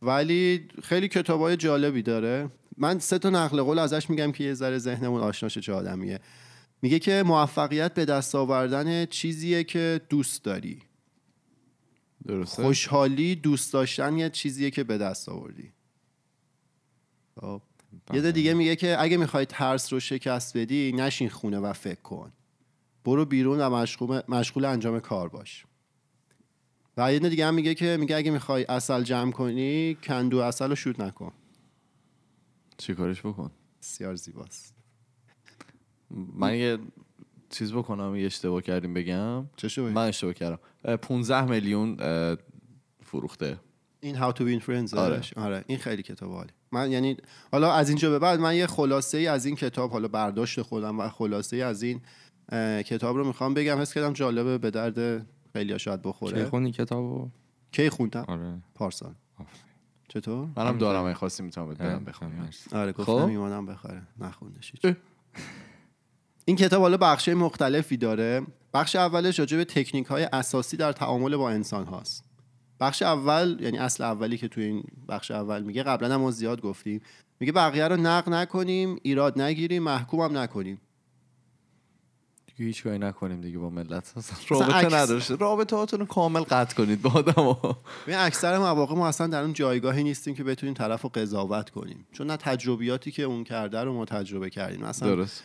ولی 0.01 0.67
خیلی 0.83 1.07
کتابای 1.07 1.57
جالبی 1.57 2.01
داره. 2.01 2.49
من 2.77 2.99
سه 2.99 3.19
تا 3.19 3.29
نقل 3.29 3.61
قول 3.61 3.79
ازش 3.79 4.09
میگم 4.09 4.31
که 4.31 4.43
یه 4.43 4.53
ذره 4.53 4.77
ذهنمون 4.77 5.21
آشناشه 5.21 5.61
چه 5.61 5.73
آدمیه. 5.73 6.19
میگه 6.81 6.99
که 6.99 7.23
موفقیت 7.25 7.93
به 7.93 8.05
دست 8.05 8.35
آوردن 8.35 9.05
چیزیه 9.05 9.63
که 9.63 10.01
دوست 10.09 10.43
داری. 10.43 10.81
درسته؟ 12.27 12.63
خوشحالی 12.63 13.35
دوست 13.35 13.73
داشتن 13.73 14.17
یه 14.17 14.29
چیزیه 14.29 14.71
که 14.71 14.83
به 14.83 14.97
دست 14.97 15.29
آوردی. 15.29 15.71
خب. 17.41 17.61
یه 18.13 18.21
ده 18.21 18.31
دیگه 18.31 18.53
میگه 18.53 18.75
که 18.75 19.01
اگه 19.01 19.17
می‌خوای 19.17 19.45
ترس 19.45 19.93
رو 19.93 19.99
شکست 19.99 20.57
بدی 20.57 20.91
نشین 20.91 21.29
خونه 21.29 21.59
و 21.59 21.73
فکر 21.73 22.01
کن. 22.01 22.31
برو 23.05 23.25
بیرون 23.25 23.59
و 23.59 23.69
مشغول, 23.69 24.21
مشغول 24.27 24.65
انجام 24.65 24.99
کار 24.99 25.29
باش. 25.29 25.65
و 26.97 27.13
یه 27.13 27.19
دیگه 27.19 27.47
هم 27.47 27.53
میگه 27.53 27.75
که 27.75 27.97
میگه 27.99 28.15
اگه 28.15 28.31
می‌خوای 28.31 28.63
اصل 28.63 29.03
جمع 29.03 29.31
کنی 29.31 29.95
کندو 29.95 30.37
اصل 30.37 30.69
رو 30.69 30.75
شود 30.75 31.01
نکن. 31.01 31.33
چی 32.77 32.95
کارش 32.95 33.19
بکن؟ 33.19 33.51
بسیار 33.81 34.15
زیباست. 34.15 34.73
من 36.11 36.55
یه 36.55 36.77
چیز 37.49 37.73
بکنم 37.73 38.15
یه 38.15 38.25
اشتباه 38.25 38.61
کردیم 38.61 38.93
بگم. 38.93 39.45
چه 39.55 39.81
من 39.81 40.07
اشتباه 40.07 40.33
کردم. 40.33 40.59
15 40.97 41.45
میلیون 41.45 41.97
فروخته. 43.03 43.59
این 43.99 44.15
How 44.15 44.33
to 44.33 44.39
Win 44.39 44.63
Friends 44.63 44.93
آره. 44.93 45.21
آره. 45.35 45.63
این 45.67 45.77
خیلی 45.77 46.03
کتاب 46.03 46.31
عالی. 46.31 46.49
من 46.71 46.91
یعنی 46.91 47.17
حالا 47.51 47.73
از 47.73 47.89
اینجا 47.89 48.09
به 48.09 48.19
بعد 48.19 48.39
من 48.39 48.55
یه 48.55 48.67
خلاصه 48.67 49.17
ای 49.17 49.27
از 49.27 49.45
این 49.45 49.55
کتاب 49.55 49.91
حالا 49.91 50.07
برداشت 50.07 50.61
خودم 50.61 50.99
و 50.99 51.09
خلاصه 51.09 51.55
ای 51.55 51.61
از 51.61 51.83
این 51.83 52.01
کتاب 52.81 53.17
رو 53.17 53.27
می‌خوام 53.27 53.53
بگم. 53.53 53.81
حس 53.81 53.93
کردم 53.93 54.13
جالبه 54.13 54.57
به 54.57 54.71
درد 54.71 55.27
خیلی 55.53 55.79
شاید 55.79 56.01
کی 56.01 56.09
بخوره 56.09 56.45
خوندی 56.45 56.71
کتابو 56.71 57.29
کی 57.71 57.89
خوندم؟ 57.89 58.25
آره. 58.27 58.61
پارسال. 58.75 59.13
چطور؟ 60.07 60.47
منم 60.55 60.77
دارم 60.77 61.03
این 61.03 61.13
خواستی 61.13 61.43
می‌تونم 61.43 61.69
بدم 61.69 62.05
مرسی. 62.45 62.75
آره 62.75 62.91
خب. 62.91 62.97
گفتم 62.97 63.25
ایمانم 63.25 63.65
بخره 63.65 64.01
نخوندش. 64.19 64.73
این 66.47 66.55
کتاب 66.55 66.81
حالا 66.81 66.97
بخش 66.97 67.29
مختلفی 67.29 67.97
داره. 67.97 68.41
بخش 68.73 68.95
اولش 68.95 69.39
راجع 69.39 69.57
به 69.57 69.65
تکنیک 69.65 70.07
های 70.07 70.23
اساسی 70.23 70.77
در 70.77 70.91
تعامل 70.91 71.35
با 71.35 71.49
انسان 71.49 71.85
هاست. 71.85 72.23
بخش 72.79 73.01
اول 73.01 73.57
یعنی 73.61 73.77
اصل 73.77 74.03
اولی 74.03 74.37
که 74.37 74.47
توی 74.47 74.63
این 74.63 74.83
بخش 75.09 75.31
اول 75.31 75.63
میگه 75.63 75.83
قبلا 75.83 76.13
هم 76.13 76.21
ما 76.21 76.31
زیاد 76.31 76.61
گفتیم. 76.61 77.01
میگه 77.39 77.51
بقیه 77.51 77.87
رو 77.87 77.97
نقد 77.97 78.29
نکنیم 78.29 78.99
ایراد 79.03 79.41
نگیریم 79.41 79.83
محکومم 79.83 80.37
نکنیم. 80.37 80.81
دیگه 82.45 82.67
هیچ 82.67 82.83
کاری 82.83 82.97
نکنیم 82.97 83.41
دیگه 83.41 83.57
با 83.57 83.69
ملت. 83.69 84.13
رابطه 84.49 84.95
نداشته. 84.95 85.35
رابطه 85.35 85.75
هاتون 85.75 85.99
رو 85.99 86.05
کامل 86.05 86.41
قطع 86.41 86.75
کنید 86.75 87.01
با 87.01 87.11
آدم 87.11 87.75
ببین 88.07 88.19
اکثر 88.19 88.57
مواقع 88.57 88.95
ما 88.95 89.07
اصلا 89.07 89.27
در 89.27 89.41
اون 89.41 89.53
جایگاهی 89.53 90.03
نیستیم 90.03 90.35
که 90.35 90.43
بتونیم 90.43 90.75
طرف 90.75 91.01
رو 91.01 91.09
قضاوت 91.09 91.69
کنیم. 91.69 92.07
چون 92.11 92.27
نه 92.27 92.37
تجربیاتی 92.37 93.11
که 93.11 93.23
اون 93.23 93.43
کرده 93.43 93.81
رو 93.81 93.93
ما 93.93 94.05
تجربه 94.05 94.49
کردیم. 94.49 94.83
اصلا 94.83 95.15
درست. 95.15 95.43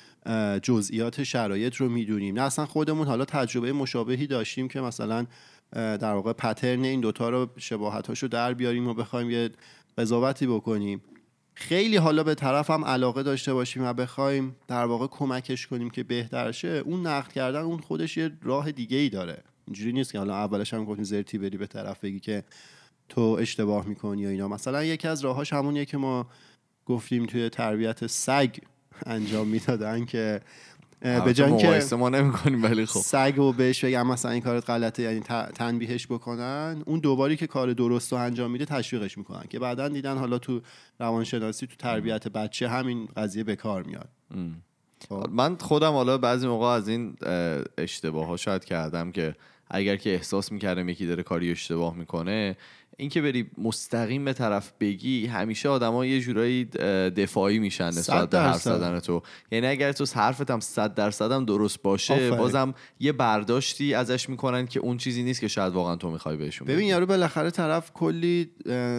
جزئیات 0.63 1.23
شرایط 1.23 1.75
رو 1.75 1.89
می‌دونیم. 1.89 2.35
نه 2.35 2.43
اصلا 2.43 2.67
خودمون 2.67 3.07
حالا 3.07 3.25
تجربه 3.25 3.73
مشابهی 3.73 4.27
داشتیم 4.27 4.69
که 4.69 4.81
مثلا 4.81 5.27
در 5.73 6.13
واقع 6.13 6.33
پترن 6.33 6.85
این 6.85 7.01
دوتا 7.01 7.31
رو 7.31 7.49
شباهتاشو 7.57 8.27
در 8.27 8.55
بیاریم 8.55 8.89
و 8.89 8.95
بخوایم 8.95 9.31
یه 9.31 9.51
قضاوتی 9.99 10.47
بکنیم. 10.47 11.03
خیلی 11.55 11.97
حالا 11.97 12.23
به 12.23 12.35
طرف 12.35 12.71
هم 12.71 12.85
علاقه 12.85 13.23
داشته 13.23 13.55
باشیم 13.55 13.85
و 13.85 13.93
بخوایم 13.93 14.57
در 14.69 14.85
واقع 14.85 15.07
کمکش 15.07 15.67
کنیم 15.67 15.91
که 15.91 16.03
بهتر 16.03 16.53
شه 16.53 16.69
اون 16.69 17.07
نقد 17.07 17.33
کردن 17.33 17.61
اون 17.61 17.79
خودش 17.79 18.17
یه 18.17 18.31
راه 18.43 18.73
دیگه 18.73 18.97
ای 18.97 19.09
داره. 19.09 19.43
اینجوری 19.67 19.93
نیست 19.93 20.13
که 20.13 20.19
حالا 20.19 20.35
اولش 20.35 20.75
هم 20.75 20.85
گفتیم 20.85 21.05
زرتی 21.05 21.39
بری 21.39 21.57
به 21.57 21.67
طرف 21.67 22.01
بگی 22.05 22.21
که 22.21 22.45
تو 23.09 23.21
اشتباه 23.21 23.87
می‌کنی 23.87 24.23
یا 24.23 24.29
اینا. 24.29 24.49
مثلا 24.49 24.85
یکی 24.85 25.09
از 25.09 25.25
راهاش 25.25 25.53
همونیه 25.53 25.85
که 25.85 25.97
ما 25.97 26.27
گفتیم 26.87 27.27
توی 27.27 27.49
تربیت 27.49 28.07
سگ. 28.07 28.57
انجام 29.07 29.49
می‌دادن 29.49 30.05
که 30.05 30.41
به 31.01 31.35
جای 31.35 31.81
که 31.89 31.97
ما 31.97 32.09
نمی‌کنیم 32.09 32.63
ولی 32.63 32.87
خب. 32.87 33.01
سگ 33.01 33.35
رو 33.37 33.53
بهش 33.53 33.85
بگم 33.85 34.07
مثلا 34.07 34.31
این 34.31 34.41
کارت 34.41 34.71
غلطه 34.71 35.03
یعنی 35.03 35.21
تنبیهش 35.55 36.07
بکنن 36.07 36.83
اون 36.87 37.01
دوباری 37.01 37.37
که 37.37 37.47
کار 37.47 37.73
درست 37.73 38.13
رو 38.13 38.19
انجام 38.19 38.51
میده 38.51 38.65
تشویقش 38.65 39.19
می‌کنن 39.19 39.45
که 39.51 39.59
بعدا 39.59 39.89
دیدن 39.89 40.19
حالا 40.19 40.39
تو 40.39 40.61
روانشناسی 41.01 41.67
تو 41.67 41.77
تربیت 41.79 42.29
بچه 42.29 42.69
همین 42.69 43.09
قضیه 43.17 43.45
به 43.45 43.57
کار 43.57 43.83
میاد. 43.83 44.09
خب. 45.09 45.27
من 45.31 45.57
خودم 45.57 45.93
حالا 45.93 46.19
بعضی 46.19 46.47
موقع 46.47 46.67
از 46.67 46.89
این 46.89 47.17
اه، 47.23 47.63
اشتباه 47.79 48.27
ها 48.27 48.37
شاید 48.37 48.65
کردم 48.65 49.13
که 49.13 49.35
اگر 49.71 49.97
که 49.97 50.15
احساس 50.15 50.53
می‌کردم 50.53 50.89
یکی 50.89 51.07
داره 51.07 51.23
کاری 51.23 51.51
اشتباه 51.51 51.97
می‌کنه 51.97 52.57
اینکه 52.97 53.23
بری 53.23 53.51
مستقیم 53.59 54.25
به 54.25 54.33
طرف 54.33 54.73
بگی 54.81 55.27
همیشه 55.27 55.69
آدما 55.69 56.07
یه 56.07 56.21
جورایی 56.21 56.65
دفاعی 57.17 57.59
میشن 57.59 57.87
نسبت 57.87 58.31
به 58.31 58.39
حرف. 58.39 58.63
زدن 58.63 59.01
تو 59.01 59.23
یعنی 59.53 59.67
اگر 59.67 59.93
تو 59.93 60.07
حرفت 60.15 60.51
هم 60.51 60.61
100 60.61 60.95
درصد 60.95 61.33
هم 61.33 61.45
درست 61.45 61.83
باشه 61.83 62.15
آفرین. 62.15 62.37
بازم 62.37 62.75
یه 63.01 63.13
برداشتی 63.13 63.95
ازش 63.95 64.29
می‌کنن 64.29 64.67
که 64.67 64.81
اون 64.81 64.97
چیزی 64.97 65.23
نیست 65.23 65.41
که 65.41 65.49
شاید 65.49 65.73
واقعا 65.73 65.97
تو 65.97 66.11
می‌خوای 66.11 66.37
بهشون 66.37 66.69
ببین. 66.69 66.89
یارو 66.89 67.07
بالاخره 67.07 67.51
طرف 67.51 67.93
کلی 67.93 68.51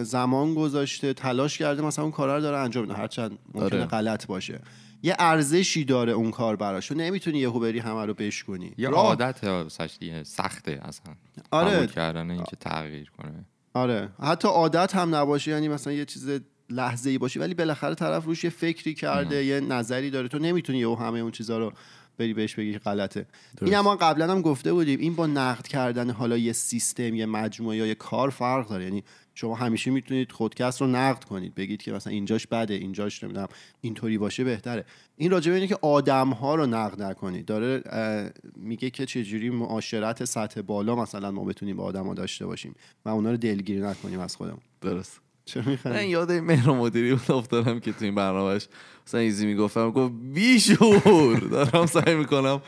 زمان 0.02 0.54
گذاشته 0.54 1.12
تلاش 1.12 1.58
کرده 1.58 1.82
مثلا 1.82 2.04
اون 2.04 2.12
کارا 2.12 2.36
رو 2.36 2.42
داره 2.42 2.56
انجام 2.56 2.84
میده 2.84 2.94
هرچند 2.96 3.38
ممکنه 3.54 3.78
آره. 3.80 3.84
غلط 3.84 4.26
باشه 4.26 4.60
یه 5.02 5.16
ارزشی 5.18 5.84
داره 5.84 6.12
اون 6.12 6.30
کار 6.30 6.56
براش 6.56 6.88
تو 6.88 6.94
نمی‌تونی 6.94 7.38
یهو 7.38 7.60
بری 7.60 7.78
همه 7.78 8.04
رو 8.04 8.14
بشکنی 8.14 8.72
یه 8.78 8.88
راه- 8.88 9.06
عادت 9.06 10.22
سخته 10.22 10.80
اصلا 10.82 11.14
آره. 11.50 11.86
کردن 11.86 12.30
اینکه 12.30 12.56
تغییر 12.56 13.10
کنه 13.18 13.44
آره. 13.74 14.08
حتی 14.22 14.48
عادت 14.48 14.96
هم 14.96 15.14
نباشه 15.14 15.50
یعنی 15.50 15.68
مثلا 15.68 15.92
یه 15.92 16.04
چیز 16.04 16.28
لحظه 16.70 17.10
ای 17.10 17.18
باشه 17.18 17.40
ولی 17.40 17.54
بالاخره 17.54 17.94
طرف 17.94 18.24
روش 18.24 18.44
یه 18.44 18.50
فکری 18.50 18.94
کرده 18.94 19.44
یه 19.44 19.60
نظری 19.60 20.10
داره. 20.10 20.28
تو 20.28 20.38
نمی‌تونی 20.38 20.78
یهو 20.78 20.94
همه 20.94 21.18
اون 21.18 21.30
چیزا 21.30 21.58
رو 21.58 21.72
بری 22.18 22.34
بهش 22.34 22.54
بگی 22.54 22.78
غلطه. 22.78 23.26
این 23.62 23.74
هم 23.74 23.94
قبلا 23.94 24.30
هم 24.30 24.42
گفته 24.42 24.72
بودیم 24.72 25.00
این 25.00 25.14
با 25.14 25.26
نقد 25.26 25.66
کردن 25.66 26.10
حالا 26.10 26.36
یه 26.36 26.52
سیستم 26.52 27.14
یه 27.14 27.26
مجموعه 27.26 27.76
یا 27.76 27.86
یه 27.86 27.94
کار 27.94 28.30
فرق 28.30 28.68
داره. 28.68 28.84
یعنی 28.84 29.04
شما 29.34 29.54
همیشه 29.54 29.90
می‌تونید 29.90 30.32
خودکست 30.32 30.80
رو 30.80 30.86
نقد 30.86 31.24
کنید 31.24 31.54
بگید 31.54 31.82
که 31.82 31.92
مثلا 31.92 32.12
اینجاش 32.12 32.46
بده 32.46 32.74
اینجاش 32.74 33.24
نمی‌دونم 33.24 33.48
اینطوری 33.80 34.18
باشه 34.18 34.44
بهتره. 34.44 34.84
این 35.16 35.30
راجع 35.30 35.50
به 35.50 35.54
اینه 35.54 35.68
که 35.68 35.78
آدم 35.82 36.30
ها 36.30 36.54
رو 36.54 36.66
نقد 36.66 37.02
نکنید. 37.02 37.44
داره 37.44 37.82
میگه 38.56 38.90
که 38.90 39.06
چجوری 39.06 39.50
معاشرت 39.50 40.24
سطح 40.24 40.60
بالا 40.60 40.96
مثلا 40.96 41.30
ما 41.30 41.44
بتونیم 41.44 41.76
با 41.76 41.84
آدما 41.84 42.14
داشته 42.14 42.46
باشیم 42.46 42.74
و 43.04 43.08
اونا 43.08 43.30
رو 43.30 43.36
دلگیری 43.36 43.80
نکنیم 43.80 44.20
از 44.20 44.36
خودمون. 44.36 44.60
درست. 44.80 45.20
می‌خوای؟ 45.66 46.08
یاد 46.08 46.30
این 46.30 46.44
مهر 46.44 46.70
مدیری 46.70 47.14
بود 47.14 47.30
افتادم 47.30 47.80
که 47.80 47.92
تو 47.92 48.04
این 48.04 48.14
برنامهش 48.14 48.68
مثلا 49.06 49.20
ایزی 49.20 49.46
می‌گفتم 49.46 49.90
گفت 49.90 50.12
بیشور. 50.34 51.38
دارم 51.38 51.86
سعی 51.86 52.14
می‌کنم 52.14 52.62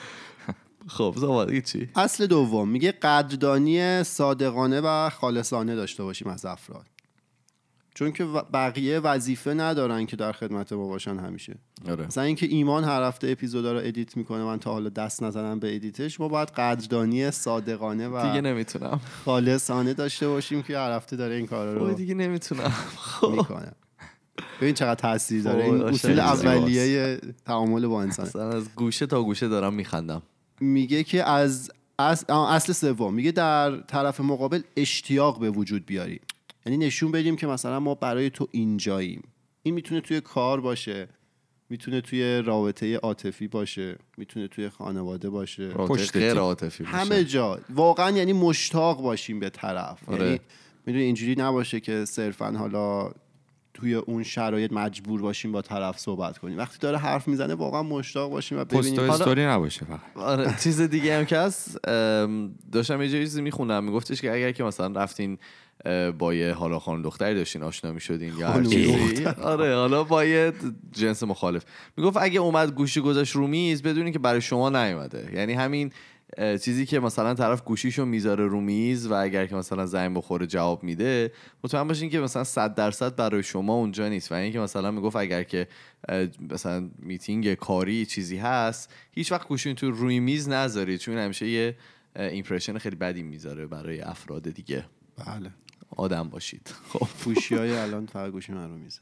خب 0.86 1.14
زمان 1.18 1.60
چی؟ 1.60 1.88
اصل 1.96 2.26
دوم 2.26 2.68
میگه 2.68 2.92
قدردانی 2.92 4.04
صادقانه 4.04 4.80
و 4.80 5.10
خالصانه 5.10 5.74
داشته 5.74 6.02
باشیم 6.02 6.28
از 6.28 6.44
افراد. 6.44 6.86
چون 7.94 8.12
که 8.12 8.24
بقیه 8.52 8.98
وظیفه 8.98 9.54
ندارن 9.54 10.06
که 10.06 10.16
در 10.16 10.32
خدمت 10.32 10.72
ما 10.72 10.88
باشن 10.88 11.18
همیشه. 11.18 11.54
آره. 11.88 12.06
مثلا 12.06 12.24
اینکه 12.24 12.46
ایمان 12.46 12.84
هر 12.84 13.02
هفته 13.02 13.28
اپیزودا 13.28 13.72
رو 13.72 13.78
edit 13.78 14.16
می‌کنه 14.16 14.44
من 14.44 14.58
تا 14.58 14.72
حالا 14.72 14.88
دست 14.88 15.22
نزدم 15.22 15.58
به 15.58 15.74
edit 15.74 16.05
ش 16.05 16.20
ما 16.20 16.28
باید 16.28 16.48
قدردانی 16.48 17.30
صادقانه 17.30 18.08
و 18.08 18.26
دیگه 18.28 18.40
نمی‌تونم. 18.40 19.00
خالصانه 19.24 19.94
داشته 19.94 20.28
باشیم 20.28 20.62
که 20.62 20.78
هر 20.78 20.92
هفته 20.92 21.16
داره 21.16 21.34
این 21.34 21.46
کار 21.46 21.74
رو 21.74 21.94
دیگه 21.94 22.14
نمی‌تونم. 22.14 22.72
خب. 22.96 23.30
می‌کنه. 23.30 23.72
ببین 24.60 24.74
چقدر 24.74 24.94
تاثیر 24.94 25.42
داره. 25.42 25.64
این 25.64 25.78
وای، 25.78 25.94
اصول. 25.94 26.20
اولیه 26.20 27.20
تعامل 27.44 27.86
با 27.86 28.02
انسان 28.02 28.52
از 28.52 28.68
گوشه 28.74 29.06
تا 29.06 29.22
گوشه 29.22 29.48
دارم 29.48 29.74
میخندم. 29.74 30.22
میگه 30.60 31.04
که 31.04 31.24
از 31.28 31.70
اصل 32.28 32.72
سوم 32.72 33.14
میگه 33.14 33.32
در 33.32 33.80
طرف 33.80 34.20
مقابل 34.20 34.62
اشتیاق 34.76 35.40
به 35.40 35.50
وجود 35.50 35.86
بیاریم 35.86 36.20
یعنی 36.66 36.86
نشون 36.86 37.12
بدیم 37.12 37.36
که 37.36 37.46
مثلا 37.46 37.80
ما 37.80 37.94
برای 37.94 38.30
تو 38.30 38.48
اینجاییم 38.50 39.22
این 39.62 39.74
می‌تونه 39.74 40.00
توی 40.00 40.20
کار 40.20 40.60
باشه 40.60 41.08
می‌تونه 41.70 42.00
توی 42.00 42.42
رابطه 42.42 42.96
عاطفی 42.96 43.48
باشه 43.48 43.98
می‌تونه 44.16 44.48
توی 44.48 44.68
خانواده 44.68 45.30
باشه 45.30 45.68
پشت. 45.68 46.16
عاطفی 46.16 46.84
باشه. 46.84 46.96
همه 46.96 47.24
جا 47.24 47.60
واقعا 47.70 48.10
یعنی 48.10 48.32
مشتاق 48.32 49.02
باشیم 49.02 49.40
به 49.40 49.50
طرف 49.50 50.08
آره. 50.08 50.26
یعنی 50.26 50.40
می‌دونی 50.86 51.04
اینجوری 51.04 51.34
نباشه 51.38 51.80
که 51.80 52.04
صرفا 52.04 52.50
حالا 52.50 53.12
توی 53.76 53.94
اون 53.94 54.22
شرایط 54.22 54.72
مجبور 54.72 55.20
باشیم 55.20 55.52
با 55.52 55.62
طرف 55.62 55.98
صحبت 55.98 56.38
کنیم. 56.38 56.58
وقتی 56.58 56.78
داره 56.80 56.98
حرف 56.98 57.28
می‌زنه 57.28 57.54
واقعا 57.54 57.82
مشتاق 57.82 58.30
باشیم 58.30 58.58
و 58.58 58.64
ببینیم. 58.64 59.00
استوری 59.00 59.46
نباشه 59.46 59.84
فقط. 59.84 60.00
آره 60.24 60.54
چیز 60.62 60.80
دیگه 60.80 61.18
هم 61.18 61.24
که 61.24 61.38
هست 61.38 61.78
داشتم 62.72 63.02
یه 63.02 63.08
چیزی 63.08 63.42
میخوندم 63.42 63.84
میگفتش 63.84 64.20
که 64.20 64.34
اگر 64.34 64.52
که 64.52 64.64
مثلا 64.64 65.00
رفتین 65.00 65.38
با 66.18 66.34
یه 66.34 66.52
حالا 66.52 66.78
خانم 66.78 67.02
دختری 67.02 67.34
داشتین 67.34 67.62
آشنا 67.62 67.92
می‌شدین 67.92 68.38
یا 68.38 68.46
هر 68.46 68.52
خانم 68.52 68.66
چیزی 68.66 69.24
آره 69.26 69.74
حالا 69.74 70.04
با 70.04 70.24
یه 70.24 70.52
جنس 70.92 71.22
مخالف. 71.22 71.64
می‌گفت 71.96 72.16
اگه 72.20 72.40
اومد 72.40 72.74
گوشی 72.74 73.00
گذاشت 73.00 73.36
رو 73.36 73.46
میز 73.46 73.82
بدونین 73.82 74.12
که 74.12 74.18
برای 74.18 74.40
شما 74.40 74.70
نیومده. 74.70 75.30
یعنی 75.34 75.52
همین 75.52 75.92
چیزی 76.36 76.86
که 76.86 77.00
مثلا 77.00 77.34
طرف 77.34 77.62
گوشیشو 77.62 78.04
می‌ذاره 78.04 78.46
رو 78.46 78.60
میز 78.60 79.06
و 79.06 79.14
اگر 79.14 79.46
که 79.46 79.54
مثلا 79.54 79.86
زنگ 79.86 80.16
بخوره 80.16 80.46
جواب 80.46 80.82
میده 80.82 81.32
مطمئن 81.64 81.88
باشین 81.88 82.10
که 82.10 82.20
مثلا 82.20 82.44
100 82.44 82.74
درصد 82.74 83.16
برای 83.16 83.42
شما 83.42 83.74
اونجا 83.74 84.08
نیست. 84.08 84.32
و 84.32 84.34
اینکه 84.34 84.60
مثلا 84.60 84.90
می‌گفت 84.90 85.16
اگر 85.16 85.42
که 85.42 85.68
مثلا 86.50 86.90
میتینگ 86.98 87.54
کاری 87.54 88.06
چیزی 88.06 88.36
هست 88.36 88.94
هیچ 89.12 89.32
وقت 89.32 89.48
گوشین 89.48 89.74
تو 89.74 89.90
روی 89.90 90.20
میز 90.20 90.48
نذارید 90.48 91.00
چون 91.00 91.18
همیشه 91.18 91.48
یه 91.48 91.76
ایمپرشن 92.16 92.78
خیلی 92.78 92.96
بدی 92.96 93.22
می‌ذاره 93.22 93.66
برای 93.66 94.00
افراد 94.00 94.50
دیگه. 94.50 94.84
بله. 95.26 95.50
آدم 95.96 96.28
باشید. 96.28 96.74
خب. 96.92 97.08
های 97.50 97.76
الان 97.86 98.06
فقط 98.06 98.30
گوشی 98.32 98.52
من 98.52 98.68
رو 98.68 98.76
میزه. 98.76 99.00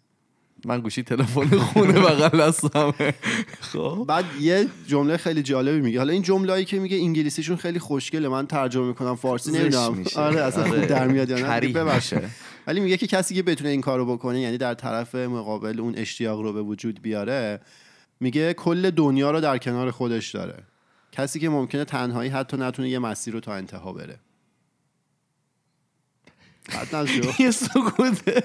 من 0.66 0.80
گوشی 0.80 1.02
تلفن 1.02 1.59
خونه 1.59 1.92
بغل 1.92 2.40
دستمه. 2.40 3.14
خب. 3.61 4.04
بعد 4.09 4.25
یه 4.40 4.66
جمله 4.87 5.16
خیلی 5.16 5.42
جالبی 5.42 5.80
میگه. 5.80 5.99
حالا 5.99 6.12
این 6.12 6.23
جمله‌ای 6.23 6.64
که 6.64 6.78
میگه 6.78 6.97
انگلیسیشون 6.97 7.56
خیلی 7.56 7.78
خوشگله. 7.78 8.28
من 8.28 8.47
ترجمه 8.47 8.87
می‌کنم 8.87 9.16
فارسی 9.16 9.52
نمی‌دونم. 9.52 10.04
آره 10.16 10.40
اصلا 10.40 10.64
خوب 10.64 10.75
آره. 10.75 10.87
در 10.87 11.06
میاد 11.06 11.30
یا 11.30 11.61
نه. 11.61 12.30
ولی 12.66 12.80
میگه 12.80 12.97
که 12.97 13.06
کسی 13.06 13.35
که 13.35 13.42
بتونه 13.42 13.71
این 13.71 13.80
کارو 13.80 14.06
بکنه 14.06 14.40
یعنی 14.40 14.59
در 14.59 14.75
طرف 14.75 15.14
مقابل 15.14 15.80
اون 15.80 15.94
اشتیاق 15.97 16.40
رو 16.40 16.52
به 16.52 16.62
وجود 16.62 17.02
بیاره 17.02 17.61
میگه 18.21 18.54
کل 18.54 18.90
دنیا 18.90 19.30
رو 19.30 19.40
در 19.40 19.59
کنار 19.59 19.90
خودش 19.90 20.30
داره. 20.30 20.62
کسی 21.12 21.40
که 21.40 21.49
ممکنه 21.49 21.85
تنهایی 21.85 22.30
حتی 22.30 22.56
نتونه 22.56 22.88
یه 22.88 22.99
مسیر 22.99 23.35
رو 23.35 23.40
تا 23.40 23.54
انتها 23.54 23.92
بره. 23.92 24.18
بعد 26.73 27.09
یه 27.40 27.50
سکوت 27.50 28.44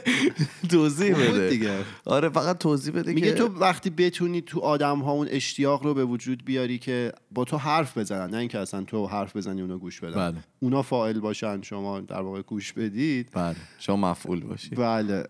توضیح 0.69 1.15
بده. 1.15 1.49
دیگه. 1.49 1.77
آره 2.05 2.29
فقط 2.29 2.57
توضیح 2.57 2.93
بده 2.93 3.13
میگه 3.13 3.27
که 3.27 3.33
تو 3.33 3.47
وقتی 3.47 3.89
بتونی 3.89 4.41
تو 4.41 4.59
آدم 4.59 4.99
ها 4.99 5.11
اون 5.11 5.27
اشتیاق 5.31 5.83
رو 5.83 5.93
به 5.93 6.05
وجود 6.05 6.45
بیاری 6.45 6.77
که 6.79 7.11
با 7.31 7.45
تو 7.45 7.57
حرف 7.57 7.97
بزنن 7.97 8.29
نه 8.29 8.38
اینکه 8.38 8.59
اصلا 8.59 8.83
تو 8.83 9.07
حرف 9.07 9.35
بزنی 9.35 9.61
اونا 9.61 9.77
گوش 9.77 9.99
بدن. 9.99 10.31
بله. 10.31 10.38
اونا 10.59 10.81
فاعل 10.81 11.19
باشن 11.19 11.61
شما 11.61 11.99
در 11.99 12.21
واقع 12.21 12.41
گوش 12.41 12.73
بدید. 12.73 13.27
بله. 13.33 13.55
شما 13.79 14.11
مفعول 14.11 14.39
باشی 14.39 14.75
بله. 14.75 15.23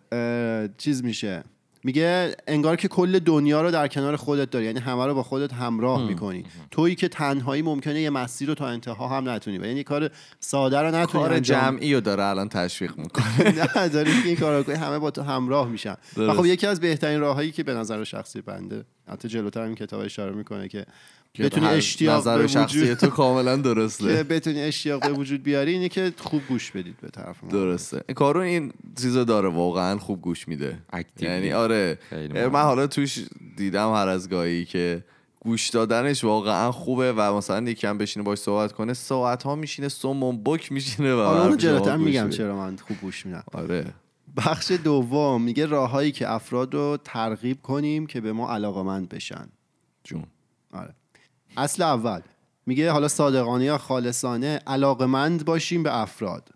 چیز 0.77 1.03
میشه. 1.03 1.43
میگه 1.83 2.35
انگار 2.47 2.75
که 2.75 2.87
کل 2.87 3.19
دنیا 3.19 3.61
رو 3.61 3.71
در 3.71 3.87
کنار 3.87 4.15
خودت 4.15 4.49
داری. 4.49 4.65
یعنی 4.65 4.79
همه 4.79 5.05
رو 5.05 5.15
با 5.15 5.23
خودت 5.23 5.53
همراه 5.53 6.07
می‌کنی. 6.07 6.43
تویی 6.71 6.95
که 6.95 7.07
تنهایی 7.07 7.61
ممکنه 7.61 8.01
یه 8.01 8.09
مسیر 8.09 8.47
رو 8.47 8.55
تا 8.55 8.67
انتها 8.67 9.07
هم 9.07 9.29
نتونی. 9.29 9.57
و 9.57 9.65
یعنی 9.65 9.83
کار 9.83 10.09
ساده 10.39 10.79
رو 10.79 10.87
نتونی 10.87 11.05
کار 11.05 11.33
انجام 11.33 11.61
جمعی 11.61 11.93
رو 11.93 12.01
داره 12.01 12.23
الان 12.23 12.49
تشویق 12.49 12.97
می‌کنه. 12.97 13.25
نه 13.75 13.89
داری 13.89 14.11
که 14.21 14.27
این 14.27 14.37
کار 14.37 14.63
رو 14.63 14.73
همه 14.73 14.99
با 14.99 15.11
تو 15.11 15.21
همراه 15.21 15.67
میشن. 15.67 15.95
و. 16.17 16.33
خب 16.33 16.45
یکی 16.45 16.67
از 16.67 16.79
بهترین 16.79 17.19
راههایی 17.19 17.51
که 17.51 17.63
به 17.63 17.73
نظر 17.73 18.03
شخصی 18.03 18.41
بنده 18.41 18.85
حتی 19.09 19.27
جلوتر 19.27 19.61
این 19.61 19.75
کتاب 19.75 20.01
اشاره 20.01 20.35
می‌کنه 20.35 20.67
که 20.67 20.85
بتونی 21.39 21.65
اشتیاق 21.67 22.23
به 22.23 22.31
نظر 22.31 22.47
شخصی 22.47 22.81
وجود 22.81 22.93
تو 22.93 23.07
کاملا 23.07 23.55
که 23.57 23.61
درسته 23.61 24.23
بتونی 24.23 24.61
اشتیاق 24.61 25.01
به 25.07 25.13
وجود 25.13 25.43
بیاری 25.43 25.71
اینه 25.71 25.89
که 25.89 26.13
خوب 26.17 26.41
گوش 26.49 26.71
بدید 26.71 26.97
به 27.01 27.09
طرف 27.09 27.43
ما 27.43 27.49
درسته 27.49 28.13
کارون 28.13 28.43
این 28.43 28.73
چیزو 29.01 29.23
داره 29.23 29.49
واقعا 29.49 29.97
خوب 29.97 30.21
گوش 30.21 30.47
میده. 30.47 30.77
یعنی 31.19 31.51
آره 31.51 31.97
من. 32.33 32.61
حالا 32.61 32.87
توش 32.87 33.19
دیدم 33.57 33.93
هر 33.93 34.07
از 34.07 34.29
گاهی 34.29 34.65
که 34.65 35.03
گوش 35.39 35.69
دادنش 35.69 36.23
واقعا 36.23 36.71
خوبه 36.71 37.13
و 37.13 37.37
مثلا 37.37 37.69
یکی 37.69 37.87
هم 37.87 37.97
بشینه 37.97 38.25
باش 38.25 38.37
صحبت 38.37 38.71
کنه 38.71 38.93
ساعت 38.93 39.43
ها 39.43 39.55
میشینه 39.55 39.89
سمون 39.89 40.43
بک 40.43 40.71
میشینه 40.71 41.13
و 41.15 41.17
شما 41.17 41.55
جلوتر 41.55 41.97
میگم. 41.97 42.29
چرا 42.29 42.57
من 42.57 42.77
خوب 42.77 42.97
گوش 43.01 43.25
میدم 43.25 43.43
آره 43.53 43.93
بخش 44.37 44.71
دوم 44.71 45.41
میگه 45.41 45.65
راههایی 45.65 46.11
که 46.11 46.31
افراد 46.31 46.73
رو 46.73 46.97
ترغیب 47.03 47.61
کنیم 47.61 48.05
که 48.05 48.21
به 48.21 48.33
ما 48.33 48.51
علاقمند 48.51 49.09
بشن. 49.09 49.49
جون. 50.03 50.23
آره. 50.71 50.95
اصل 51.57 51.83
اول. 51.83 52.21
میگه 52.65 52.91
حالا 52.91 53.07
صادقانه 53.07 53.65
یا 53.65 53.77
خالصانه 53.77 54.59
علاقمند 54.67 55.45
باشیم 55.45 55.83
به 55.83 56.01
افراد. 56.01 56.49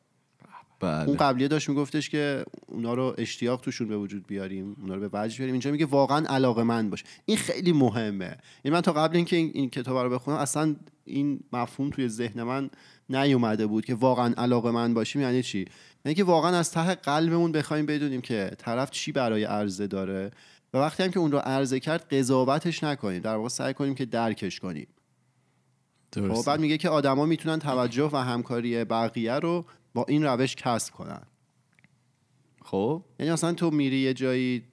بله. 0.80 1.08
اون 1.08 1.18
قبلیه 1.18 1.48
داشت 1.48 1.70
میگفتش 1.70 2.10
که 2.10 2.46
اونا 2.68 2.94
رو 2.94 3.16
اشتیاق 3.18 3.62
توشون 3.62 3.88
به 3.88 3.98
وجود 3.98 4.28
بیاریم 4.28 4.76
اونا 4.82 4.96
رو 4.96 5.10
به 5.10 5.10
وجد 5.14 5.38
بیاریم. 5.38 5.54
اینجا 5.54 5.72
میگه 5.72 5.86
واقعا 5.86 6.26
علاقمند 6.26 6.90
باش. 6.90 7.04
این 7.26 7.38
خیلی 7.38 7.72
مهمه. 7.72 8.38
یعنی 8.64 8.76
من 8.76 8.82
تا 8.82 8.94
قبل 8.94 9.16
اینکه 9.16 9.36
این, 9.36 9.52
این 9.54 9.70
کتاب 9.70 9.98
رو 9.98 10.10
بخونم 10.10 10.38
اصلا 10.38 10.76
این 11.06 11.40
مفهوم 11.54 11.90
توی 11.90 12.08
ذهن 12.08 12.44
من 12.44 12.70
نیومده 13.10 13.68
بود 13.68 13.86
که 13.86 13.96
واقعا 13.96 14.34
علاقمند 14.38 14.96
باشیم 14.96 15.22
یعنی 15.22 15.44
چی؟ 15.44 15.66
یعنی 16.06 16.16
که 16.16 16.24
واقعا 16.24 16.58
از 16.58 16.72
ته 16.72 16.96
قلبمون 16.96 17.52
بخوایم 17.52 17.86
بدونیم 17.86 18.22
که 18.22 18.52
طرف 18.58 18.92
چی 18.92 19.12
برای 19.12 19.44
عرضه 19.44 19.88
داره 19.88 20.32
و 20.74 20.78
وقتی 20.78 21.04
هم 21.04 21.12
که 21.12 21.20
اون 21.20 21.32
رو 21.32 21.38
عرضه 21.38 21.80
کرد 21.80 22.14
قضاوتش 22.14 22.84
نکنیم. 22.84 23.22
در 23.22 23.36
واقع 23.36 23.50
سعی 23.50 23.74
کنیم 23.74 23.96
که 23.96 24.06
درکش 24.06 24.60
کنیم. 24.60 24.88
خب 26.16 26.22
درسته. 26.22 26.52
بعد 26.52 26.60
میگه 26.60 26.78
که 26.78 26.90
آدما 26.90 27.26
می‌تونن 27.26 27.60
توجه 27.60 28.10
و 28.14 28.18
همکاری 28.18 28.84
بقیه 28.84 29.34
رو 29.34 29.66
با 29.94 30.06
این 30.08 30.24
روش 30.24 30.56
کسب 30.56 30.94
کنن. 30.94 31.22
خب. 32.62 33.04
یعنی 33.20 33.32
مثلا 33.32 33.54
تو 33.54 33.72
میری 33.72 33.98
یه 33.98 34.14
جایی 34.14 34.64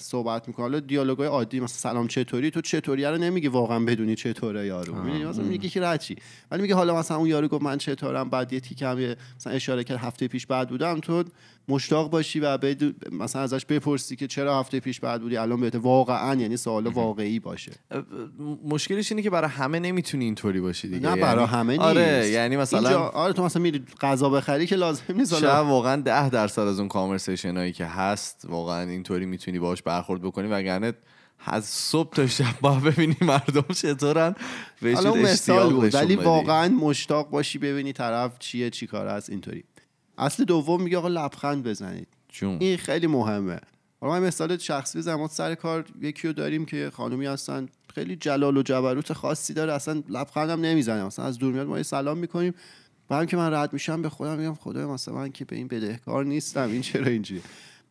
صحبت 0.00 0.48
می‌کنه. 0.48 0.62
حالا 0.64 0.80
دیالوگای 0.80 1.28
عادی 1.28 1.60
مثلا 1.60 1.92
سلام 1.92 2.08
چطوری؟ 2.08 2.50
تو 2.50 2.60
چطوری 2.60 3.04
رو 3.04 3.18
نمیگی 3.18 3.48
واقعا 3.48 3.78
بدونی 3.78 4.14
چطوره 4.14 4.66
یارو. 4.66 4.94
می‌دونی 5.02 5.24
مثلا 5.24 5.44
میگی 5.44 5.68
که 5.68 5.80
رچی. 5.80 6.16
ولی 6.50 6.62
میگه 6.62 6.74
حالا 6.74 6.98
مثلا 6.98 7.16
اون 7.16 7.28
یارو 7.28 7.48
گفت 7.48 7.62
من 7.62 7.78
چطورم 7.78 8.30
بعد 8.30 8.52
یه 8.52 8.60
تیکم 8.60 9.14
مثلا 9.36 9.52
اشاره 9.52 9.84
کرد 9.84 9.98
هفته 9.98 10.28
پیش 10.28 10.46
بعد 10.46 10.68
بودم. 10.68 11.00
تو 11.00 11.24
مشتاق 11.70 12.10
باشی 12.10 12.40
و 12.40 12.58
بدو 12.58 12.92
مثلا 13.12 13.42
ازش 13.42 13.64
بپرسی 13.64 14.16
که 14.16 14.26
چرا 14.26 14.60
هفته 14.60 14.80
پیش 14.80 15.00
بعد 15.00 15.20
بودی؟ 15.20 15.36
الان 15.36 15.60
بهت 15.60 15.74
واقعا 15.74 16.34
یعنی 16.34 16.56
سوال 16.56 16.86
واقعی 16.86 17.38
باشه. 17.38 17.72
مشکلش 18.64 19.12
اینه 19.12 19.22
که 19.22 19.30
برای 19.30 19.50
همه 19.50 19.78
نمی‌تونی 19.78 20.24
اینطوری 20.24 20.60
باشی 20.60 20.88
دیگه. 20.88 21.08
نه 21.08 21.16
برای 21.16 21.44
یعنی- 21.44 21.56
همه 21.56 21.72
نیست. 21.72 21.84
آره 21.84 22.28
یعنی 22.28 22.56
مثلا 22.56 22.80
اینجا 22.80 23.00
آره 23.00 23.32
تو 23.32 23.44
مثلا 23.44 23.62
میری 23.62 23.82
غذا 24.00 24.30
بخری 24.30 24.66
که 24.66 24.76
لازم 24.76 25.02
نیست. 25.14 25.42
واقعا 25.44 26.02
ده 26.02 26.30
درصد 26.30 26.62
از 26.62 26.78
اون 26.78 26.88
کانورسیشن 26.88 27.56
هایی 27.56 27.72
که 27.72 27.84
هست 27.86 28.46
واقعا 28.48 28.90
اینطوری 28.90 29.26
می‌تونی 29.26 29.47
باش 29.58 29.82
برخورد 29.82 30.22
بکنی 30.22 30.48
وگرنه 30.48 30.92
از 31.46 31.64
صبح 31.64 32.12
تا 32.12 32.26
شب 32.26 32.60
باید 32.60 32.82
ببینی 32.82 33.16
مردم 33.20 33.74
چطورن. 33.74 34.34
حالا 34.94 35.10
اون 35.10 35.22
مثال 35.22 35.72
بود 35.74 35.94
ولی. 35.94 36.16
واقعا 36.16 36.68
مشتاق 36.68 37.30
باشی 37.30 37.58
ببینی 37.58 37.92
طرف 37.92 38.38
چیه 38.38 38.70
چی 38.70 38.86
کار 38.86 39.06
است 39.06 39.30
اینطوری. 39.30 39.64
اصل 40.18 40.44
دوم 40.44 40.82
میگه 40.82 40.98
آقا 40.98 41.08
لبخند 41.08 41.64
بزنید. 41.64 42.08
جون. 42.28 42.56
این 42.60 42.76
خیلی 42.76 43.06
مهمه. 43.06 43.60
حالا 44.00 44.12
من 44.12 44.26
مثال 44.26 44.56
شخصی 44.56 45.14
ما 45.14 45.28
سر 45.28 45.54
کار 45.54 45.84
یکی 46.00 46.28
رو 46.28 46.34
داریم 46.34 46.64
که 46.64 46.90
خانومی 46.94 47.26
هستن 47.26 47.68
خیلی 47.94 48.16
جلال 48.16 48.56
و 48.56 48.62
جبروت 48.62 49.12
خاصی 49.12 49.54
داره 49.54 49.72
اصلا 49.72 50.02
لبخند 50.08 50.50
هم 50.50 50.60
نمی‌زنه. 50.60 51.04
مثلا 51.04 51.24
از 51.24 51.38
دور 51.38 51.52
میاد 51.52 51.66
ما 51.66 51.76
یه 51.76 51.82
سلام 51.82 52.18
می‌کنیم. 52.18 52.54
و 53.10 53.16
هم 53.16 53.26
که 53.26 53.36
من 53.36 53.54
رد 53.54 53.72
میشم 53.72 54.02
به 54.02 54.08
خودم 54.08 54.38
میگم 54.38 54.54
خدای 54.54 54.84
مثلا 54.84 55.14
من 55.14 55.32
که 55.32 55.44
به 55.44 55.56
این 55.56 55.68
بدهکار 55.68 56.24
نیستم 56.24 56.70
این 56.70 56.80
چرا 56.80 57.06
اینجوری 57.06 57.42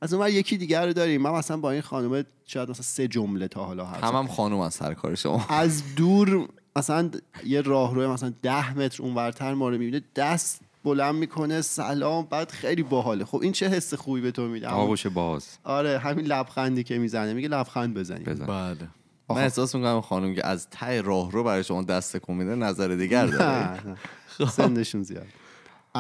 از 0.02 0.14
اون 0.14 0.28
یکی 0.28 0.58
دیگر 0.58 0.86
رو 0.86 0.94
داریم. 0.94 1.22
من 1.22 1.32
مثلا 1.32 1.58
با 1.58 1.72
این 1.72 1.82
خانومه 1.82 2.26
شاید 2.46 2.70
مثلا 2.70 2.84
سه 2.84 3.08
جمله 3.08 3.48
تا 3.48 3.66
حالا 3.66 3.86
هست. 3.86 4.04
هم 4.04 4.16
هم 4.16 4.28
خانوم 4.28 4.60
از 4.60 4.74
سر 4.74 4.94
کار 4.94 5.16
شما. 5.16 5.46
از 5.50 5.84
دور 5.96 6.48
مثلا 6.76 7.10
یه 7.46 7.62
راهرو 7.62 8.14
مثلا 8.14 8.34
ده 8.42 8.80
متر 8.80 9.04
اونورتر 9.04 9.54
ما 9.54 9.70
رو 9.70 9.78
می‌بینه 9.78 10.02
دست 10.16 10.62
بلند 10.84 11.16
می‌کنه 11.16 11.62
سلام 11.62 12.28
بعد 12.30 12.52
خیلی 12.52 12.84
باحاله. 12.84 13.26
خب 13.26 13.40
این 13.42 13.52
چه 13.52 13.68
حس 13.68 13.94
خوبی 13.94 14.22
به 14.22 14.32
تو 14.32 14.48
میده؟ 14.48 14.68
آغوش 14.68 15.08
باز. 15.08 15.48
آره 15.64 16.00
همین 16.00 16.26
لبخندی 16.26 16.84
که 16.84 16.98
می‌زنه. 16.98 17.34
میگه 17.34 17.48
لبخند 17.48 17.94
بزنی 17.94 18.24
بزن. 18.24 18.46
بله. 18.46 18.88
من 19.30 19.38
احساس 19.38 19.76
می‌کنم 19.76 20.02
خانوم 20.02 20.36
که 20.36 20.48
از 20.48 20.68
ته 20.70 21.02
راه 21.02 21.32
رو 21.32 21.44
برای 21.44 21.64
شما 21.64 21.84
دست 21.84 22.18
تکون 22.18 22.38
میده 22.38 22.56
نظر 22.56 22.88
دیگر 22.88 23.26
داره. 23.26 23.86
نه 23.86 23.98
نه. 24.40 24.50
سنشون 24.50 25.04
زیاد. 25.04 25.28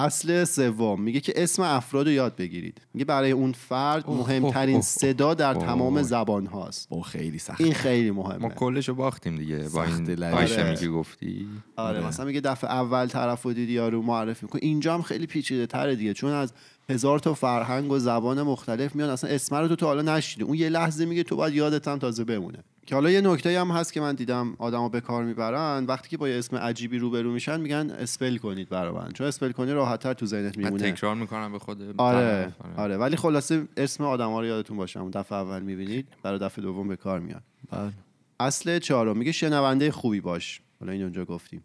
اصل 0.05 0.43
سوم. 0.43 1.01
میگه 1.01 1.19
که 1.19 1.33
اسم 1.35 1.61
افراد 1.63 2.05
رو 2.07 2.11
یاد 2.11 2.35
بگیرید. 2.35 2.81
میگه 2.93 3.05
برای 3.05 3.31
اون 3.31 3.51
فرد 3.51 4.09
مهمترین 4.09 4.81
صدا 5.01 5.33
در. 5.33 5.53
تمام 5.53 6.01
زبان 6.01 6.45
هاست. 6.45 6.87
او 6.89 7.01
خیلی 7.01 7.39
سخت. 7.39 7.61
این 7.61 7.73
خیلی 7.73 8.11
ما 8.11 8.23
مهمه 8.23 8.49
کلشو 8.49 8.93
باختیم 8.93 9.37
دیگه 9.37 9.69
با 9.73 9.83
این. 9.83 10.23
آیتمی 10.23 10.63
آره. 10.63 10.75
که 10.75 10.87
گفتی. 10.87 11.47
آره 11.75 11.97
آره. 11.97 12.07
مثلا 12.07 12.25
میگه 12.25 12.41
دفعه 12.41 12.71
اول 12.71 13.07
طرف 13.07 13.43
رو 13.43 13.53
دیدی 13.53 13.73
یارو 13.73 14.01
معرفی 14.01 14.45
می‌کنه. 14.45 14.61
اینجا 14.63 14.93
هم 14.93 15.01
خیلی 15.01 15.27
پیچیده 15.27 15.65
تره 15.65 15.95
دیگه 15.95 16.13
چون 16.13 16.31
از 16.31 16.53
هزار 16.89 17.19
تا 17.19 17.33
فرهنگ 17.33 17.91
و 17.91 17.99
زبان 17.99 18.41
مختلف 18.41 18.95
میان. 18.95 19.09
اصلا 19.09 19.29
اسم 19.29 19.55
رو 19.55 19.67
تو 19.67 19.75
تا 19.75 19.85
حالا 19.85 20.15
نشیدی 20.15 20.43
اون 20.43 20.57
یه 20.57 20.69
لحظه 20.69 21.05
میگه 21.05 21.23
تو 21.23 21.35
باید 21.35 21.53
یادت 21.53 21.87
هم 21.87 21.99
تازه 21.99 22.23
بمونه. 22.23 22.63
که 22.87 22.95
حالا 22.95 23.11
یه 23.11 23.21
نکته 23.21 23.59
هم 23.61 23.71
هست 23.71 23.93
که 23.93 24.01
من 24.01 24.15
دیدم 24.15 24.55
آدما 24.59 24.89
به 24.89 25.01
کار 25.01 25.23
می‌برن 25.23 25.85
وقتی 25.85 26.09
که 26.09 26.17
با 26.17 26.29
یه 26.29 26.37
اسم 26.37 26.55
عجیبی 26.55 26.99
روبرو 26.99 27.31
میشن 27.31 27.59
میگن 27.59 27.91
اسپل 27.91 28.37
کنید 28.37 28.69
برابر 28.69 29.11
چون 29.11 29.27
اسپل 29.27 29.51
کنی 29.51 29.71
راحتتر 29.71 30.13
تو 30.13 30.25
ذهنت 30.25 30.57
من 30.57 30.63
میمونه. 30.63 30.91
تکرار 30.91 31.15
می‌کنم 31.15 31.51
به 31.51 31.59
خود 31.59 31.81
آره 31.97 32.53
طرف. 32.59 32.79
آره. 32.79 32.97
ولی 32.97 33.15
خلاصه 33.15 33.67
اسم 33.77 34.03
آدما 34.03 34.39
رو 34.39 34.45
یادتون 34.45 34.77
باشه 34.77 34.99
اون 34.99 35.11
دفعه 35.11 35.37
اول 35.37 35.61
می‌بینید 35.61 36.07
برای 36.23 36.39
دفعه 36.39 36.63
دوم 36.63 36.87
به 36.87 36.95
کار 36.95 37.19
میاد 37.19 37.41
بله. 37.71 37.91
اصل 38.39 38.79
چهارم 38.79 39.17
میگه 39.17 39.31
شنونده 39.31 39.91
خوبی 39.91 40.21
باش. 40.21 40.61
حالا 40.79 40.91
این 40.91 41.03
اونجا 41.03 41.25
گفتیم. 41.25 41.63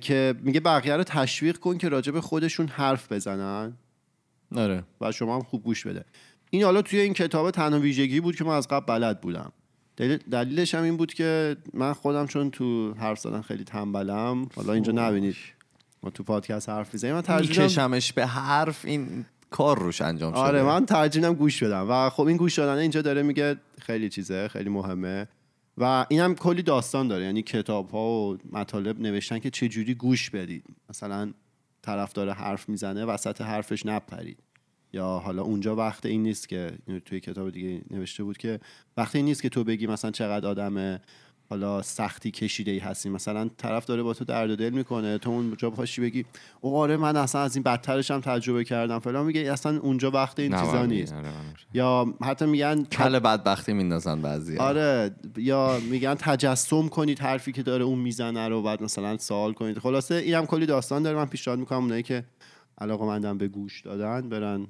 که 0.00 0.34
میگه 0.42 0.60
بقیه 0.60 0.96
رو 0.96 1.04
تشویق 1.04 1.56
کن 1.56 1.78
که 1.78 1.88
راجع 1.88 2.12
به 2.12 2.20
خودشون 2.20 2.68
حرف 2.68 3.12
بزنن. 3.12 3.72
آره. 4.56 4.84
و 5.00 5.12
شما 5.12 5.34
هم 5.36 5.42
خوب 5.42 5.62
گوش 5.62 5.86
بده. 5.86 6.04
این 6.50 6.62
حالا 6.62 6.82
توی 6.82 7.00
این 7.00 7.12
کتاب 7.12 7.50
تنها 7.50 7.78
ویژگی 7.78 8.20
بود 8.20 8.36
که 8.36 8.44
من 8.44 8.54
از 8.54 8.68
قبل 8.68 8.86
بلد 8.86 9.20
بودم. 9.20 9.52
دلیل- 9.98 10.18
دلیلش 10.30 10.74
هم 10.74 10.82
این 10.82 10.96
بود 10.96 11.14
که 11.14 11.56
من 11.74 11.92
خودم 11.92 12.26
چون 12.26 12.50
تو 12.50 12.92
حرف 12.94 13.18
زدن 13.18 13.40
خیلی 13.42 13.64
تنبلم 13.64 14.48
حالا 14.56 14.72
اینجا 14.72 14.92
نبینید. 14.92 15.36
ما 16.02 16.10
تو 16.10 16.22
پادکست 16.22 16.68
حرف 16.68 16.94
می‌زنیم. 16.94 17.14
من 17.14 17.22
ترجیح 17.22 17.50
میدم- 17.50 17.62
میکشمش 17.62 18.12
به 18.12 18.26
حرف 18.26 18.84
این 18.84 19.24
کار 19.50 19.78
روش 19.78 20.00
انجام 20.00 20.32
شده. 20.32 20.40
آره 20.40 20.62
من 20.62 20.86
ترجیحم 20.86 21.34
گوش 21.34 21.62
بدم. 21.62 21.86
و 21.90 22.10
خب 22.10 22.26
این 22.26 22.36
گوش 22.36 22.58
دادن 22.58 22.78
اینجا 22.78 23.02
داره 23.02 23.22
میگه 23.22 23.56
خیلی 23.80 24.08
چیزه 24.08 24.48
خیلی 24.48 24.70
مهمه. 24.70 25.28
و 25.78 26.06
اینم 26.08 26.34
کلی 26.34 26.62
داستان 26.62 27.08
داره. 27.08 27.24
یعنی 27.24 27.42
کتاب 27.42 27.90
ها 27.90 27.98
و 28.10 28.38
مطالب 28.52 29.00
نوشتن 29.00 29.38
که 29.38 29.50
چه 29.50 29.68
جوری 29.68 29.94
گوش 29.94 30.30
بدید. 30.30 30.64
مثلا 30.90 31.32
طرف 31.82 32.12
داره 32.12 32.32
حرف 32.32 32.68
می‌زنه 32.68 33.04
وسط 33.04 33.40
حرفش 33.40 33.86
نپرید. 33.86 34.38
یا 34.92 35.06
حالا 35.06 35.42
اونجا 35.42 35.76
وقت 35.76 36.06
این 36.06 36.22
نیست 36.22 36.48
که 36.48 36.72
اینو 36.86 37.00
توی 37.00 37.20
کتاب 37.20 37.50
دیگه 37.50 37.82
نوشته 37.90 38.24
بود 38.24 38.38
که 38.38 38.60
وقت 38.96 39.16
این 39.16 39.24
نیست 39.24 39.42
که 39.42 39.48
تو 39.48 39.64
بگی 39.64 39.86
مثلا 39.86 40.10
چقدر 40.10 40.48
آدم 40.48 41.00
حالا 41.50 41.82
سختی 41.82 42.30
کشیده 42.30 42.70
ای 42.70 42.78
هستی. 42.78 43.08
مثلا 43.08 43.48
طرف 43.56 43.86
داره 43.86 44.02
با 44.02 44.14
تو 44.14 44.24
درد 44.24 44.50
و 44.50 44.56
دل 44.56 44.70
می‌کنه 44.70 45.18
تو 45.18 45.30
اونجا 45.30 45.70
پاشی 45.70 46.00
بگی 46.00 46.24
او 46.60 46.76
آره 46.76 46.96
من 46.96 47.16
اصلا 47.16 47.40
از 47.40 47.56
این 47.56 47.62
بدترش 47.62 48.10
هم 48.10 48.20
تجربه 48.20 48.64
کردم. 48.64 48.98
فلان 48.98 49.26
میگه 49.26 49.52
اصلا 49.52 49.78
اونجا 49.78 50.10
وقت 50.10 50.40
این 50.40 50.52
چیزا 50.52 50.72
نباید 50.72 50.90
نیست. 50.90 51.12
آره، 51.12 51.28
آره. 51.28 51.36
یا 51.74 52.14
حتی 52.22 52.46
میگن 52.46 52.84
کل 52.84 53.18
بدبختی 53.18 53.72
میندازن 53.72 54.22
بعضی. 54.22 54.56
آره 54.56 55.10
یا 55.36 55.80
میگن 55.90 56.14
تجسم 56.14 56.88
کنید 56.88 57.18
حرفی 57.18 57.52
که 57.52 57.62
داره 57.62 57.84
اون 57.84 57.98
می‌زنه 57.98 58.48
رو 58.48 58.62
بعد 58.62 58.82
مثلا 58.82 59.18
سوال 59.18 59.52
کنید. 59.52 59.78
خلاصه 59.78 60.14
اینم 60.14 60.46
کلی 60.46 60.66
داستان 60.66 61.02
داره. 61.02 61.16
من 61.16 61.26
پیشنهاد 61.26 61.58
می‌کنم 61.58 61.82
اونایی 61.82 62.02
که 62.02 62.24
علاقه 62.80 63.34
به 63.34 63.48
گوش 63.48 63.80
دادن 63.80 64.28
برن 64.28 64.66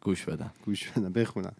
گوش 0.00 0.24
بدن. 0.24 0.50
گوش 0.64 0.88
بدن 0.88 1.12
بخونن. 1.12 1.52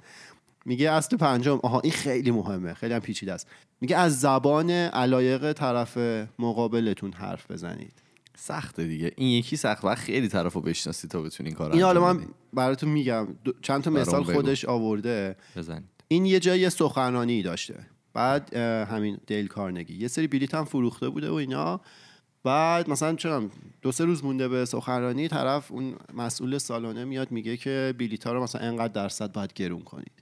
میگه 0.65 0.91
اصل 0.91 1.17
پنجم 1.17 1.61
آها 1.63 1.81
این 1.81 1.93
خیلی 1.93 2.31
مهمه 2.31 2.75
خیلی 2.75 2.95
هم 2.95 3.01
پیچیده 3.01 3.33
است. 3.33 3.49
میگه 3.81 3.97
از 3.97 4.21
زبان 4.21 4.71
علایق 4.71 5.53
طرف 5.53 5.99
مقابلتون 6.39 7.13
حرف 7.13 7.51
بزنید. 7.51 7.93
سخته 8.37 8.87
دیگه. 8.87 9.13
این 9.17 9.29
یکی 9.29 9.57
سخت 9.57 9.85
و 9.85 9.95
خیلی 9.95 10.29
طرفو 10.29 10.61
بشناسی 10.61 11.09
تا 11.09 11.23
بتونی 11.23 11.49
این 11.49 11.57
کار 11.59 11.73
این 11.73 11.83
حالا 11.83 12.01
من. 12.13 12.27
براتون 12.53 12.89
میگم. 12.89 13.29
چند 13.63 13.83
تا 13.83 13.91
مثال. 13.91 14.25
خودش 14.25 14.65
آورده. 14.65 15.37
بزنید. 15.57 15.89
این 16.09 16.27
یه 16.27 16.41
جای 16.41 16.71
سخنرانی 16.71 17.43
داشته. 17.43 17.87
بعد 18.15 18.55
همین 18.57 19.19
دیل 19.27 19.47
کارنگی. 19.47 19.95
یه 19.95 20.09
سری 20.09 20.27
بلیت 20.27 20.55
هم 20.55 20.65
فروخته 20.65 21.09
بوده 21.09 21.31
و 21.31 21.35
اینا. 21.35 21.81
بعد 22.45 22.91
مثلا 22.91 23.15
چرا 23.15 23.51
دو 23.83 23.93
سه 23.93 24.05
روز 24.05 24.25
مونده 24.25 24.49
به 24.49 24.65
سخنرانی 24.65 25.29
طرف 25.29 25.73
اون 25.73 25.95
مسئول 26.15 26.59
سالانه 26.59 27.05
میاد 27.05 27.31
میگه 27.31 27.57
که 27.57 27.95
بلیت 27.99 28.27
ها 28.27 28.33
رو 28.33 28.43
مثلا 28.43 28.61
انقدر 28.61 28.93
درصد 28.93 29.33
باید 29.33 29.53
گرون 29.53 29.83
کنید. 29.83 30.13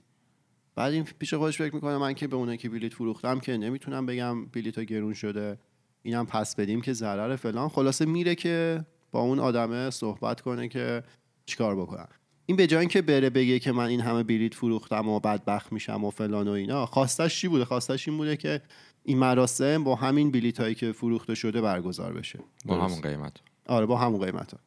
بعد 0.75 0.93
این 0.93 1.03
پیش 1.19 1.33
خودش 1.33 1.57
فکر 1.57 1.75
می‌کنه 1.75 1.97
من 1.97 2.13
که 2.13 2.27
به 2.27 2.35
اونایی 2.35 2.57
که 2.57 2.69
بلیت 2.69 2.93
فروختم 2.93 3.39
که 3.39 3.57
نمی‌تونم 3.57 4.05
بگم 4.05 4.45
بلیت 4.45 4.77
ها 4.77 4.83
گرون 4.83 5.13
شده 5.13 5.57
اینم 6.03 6.25
پس 6.25 6.55
بدیم 6.55 6.81
که 6.81 6.93
ضرر 6.93 7.35
فلان. 7.35 7.69
خلاصه 7.69 8.05
میره 8.05 8.35
که 8.35 8.85
با 9.11 9.19
اون 9.19 9.39
آدمه 9.39 9.89
صحبت 9.89 10.41
کنه 10.41 10.67
که 10.67 11.03
چیکار 11.45 11.75
بکنم. 11.75 12.09
این 12.45 12.57
به 12.57 12.67
جای 12.67 12.79
اینکه 12.79 13.01
بره 13.01 13.29
بگه 13.29 13.59
که 13.59 13.71
من 13.71 13.85
این 13.85 14.01
همه 14.01 14.23
بلیت 14.23 14.53
فروختم 14.53 15.07
و 15.07 15.19
بدبخت 15.19 15.73
میشم 15.73 16.03
و 16.03 16.09
فلان 16.09 16.47
و 16.47 16.51
اینا 16.51 16.85
خواستش 16.85 17.41
چی 17.41 17.47
بوده؟ 17.47 17.65
خواستش 17.65 18.07
این 18.07 18.17
بوده 18.17 18.37
که 18.37 18.61
این 19.07 19.17
مراسم 19.17 19.83
با 19.83 19.95
همین 19.95 20.31
بلیت 20.31 20.59
هایی 20.59 20.75
که 20.75 20.91
فروخته 20.91 21.35
شده 21.35 21.61
برگزار 21.61 22.13
بشه. 22.13 22.39
با 22.65 22.77
درست. 22.77 22.89
همون 22.89 23.01
قیمت. 23.01 23.33
آره 23.67 23.85
با 23.85 23.97
همون 23.97 24.25
قیمت 24.25 24.53
ها. 24.53 24.59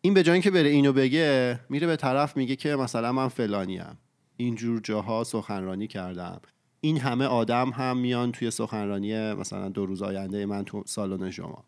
این 0.00 0.14
به 0.14 0.22
جای 0.22 0.32
اینکه 0.32 0.50
بره 0.50 0.68
اینو 0.68 0.92
بگه 0.92 1.60
میره 1.68 1.86
به 1.86 1.96
طرف 1.96 2.36
میگه 2.36 2.56
که 2.56 2.76
مثلا 2.76 3.12
من 3.12 3.28
فلانیم 3.28 3.98
اینجور 4.36 4.80
جاها 4.80 5.24
سخنرانی 5.24 5.86
کردم. 5.86 6.40
این 6.80 6.98
همه 6.98 7.24
آدم 7.24 7.70
هم 7.70 7.96
میان 7.96 8.32
توی 8.32 8.50
سخنرانی 8.50 9.32
مثلا 9.32 9.68
دو 9.68 9.86
روز 9.86 10.02
آینده 10.02 10.46
من 10.46 10.64
تو 10.64 10.82
سالن 10.86 11.30
شما. 11.30 11.64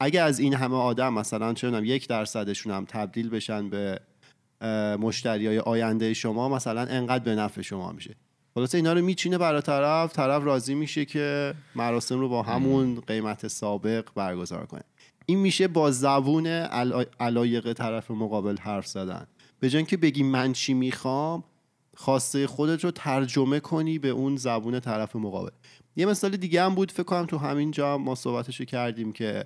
اگه 0.00 0.20
از 0.20 0.38
این 0.38 0.54
همه 0.54 0.76
آدم 0.76 1.14
مثلا 1.14 1.54
چه 1.54 1.86
یک 1.86 2.08
درصدشون 2.08 2.72
هم 2.72 2.84
تبدیل 2.84 3.30
بشن 3.30 3.70
به 3.70 4.00
مشتری 5.00 5.46
های 5.46 5.58
آینده 5.58 6.14
شما 6.14 6.48
مثلا 6.48 6.80
انقدر 6.80 7.24
به 7.24 7.34
نفع 7.34 7.62
شما 7.62 7.92
میشه. 7.92 8.16
خلاصه 8.54 8.78
اینا 8.78 8.92
رو 8.92 9.02
میچینه 9.02 9.38
برای 9.38 9.60
طرف 9.60 10.12
طرف 10.12 10.44
راضی 10.44 10.74
میشه 10.74 11.04
که 11.04 11.54
مراسم 11.74 12.20
رو 12.20 12.28
با 12.28 12.42
همون 12.42 13.00
قیمت 13.00 13.48
سابق 13.48 14.08
برگزار 14.14 14.66
کنه. 14.66 14.82
این 15.26 15.38
میشه 15.38 15.68
با 15.68 15.90
زبون 15.90 16.46
علا- 16.46 17.04
علایق 17.20 17.72
طرف 17.72 18.10
مقابل 18.10 18.56
حرف 18.56 18.86
زدن. 18.86 19.26
به 19.60 19.70
جای 19.70 19.78
اینکه 19.78 19.96
بگی 19.96 20.22
من 20.22 20.52
چی 20.52 20.74
می‌خوام 20.74 21.44
خواسته 21.96 22.46
خودت 22.46 22.84
رو 22.84 22.90
ترجمه 22.90 23.60
کنی 23.60 23.98
به 23.98 24.08
اون 24.08 24.36
زبون 24.36 24.80
طرف 24.80 25.16
مقابل. 25.16 25.50
یه 25.96 26.06
مثال 26.06 26.36
دیگه 26.36 26.62
هم 26.62 26.74
بود 26.74 26.92
فکر 26.92 27.02
کنم 27.02 27.26
تو 27.26 27.38
همین 27.38 27.70
جا 27.70 27.98
ما 27.98 28.14
صحبتش 28.14 28.60
رو 28.60 28.66
کردیم 28.66 29.12
که 29.12 29.44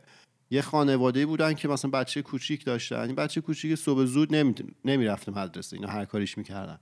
یه 0.50 0.62
خانواده 0.62 1.26
بودن 1.26 1.54
که 1.54 1.68
مثلا 1.68 1.90
بچه 1.90 2.22
کوچیک 2.22 2.64
داشتن. 2.64 3.00
این 3.00 3.14
بچه 3.14 3.40
کوچیک 3.40 3.74
صبح 3.74 4.04
زود 4.04 4.34
نمی... 4.34 4.54
نمی‌رفته 4.84 5.32
مدرسه 5.32 5.76
اینا 5.76 5.88
هر 5.88 6.04
کاریش 6.04 6.38
می‌کردن. 6.38 6.78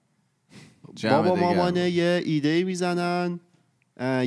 بابا 1.11 1.35
مامانه. 1.35 1.91
یه 1.91 2.23
ایده 2.25 2.65
می‌زنن. 2.65 3.41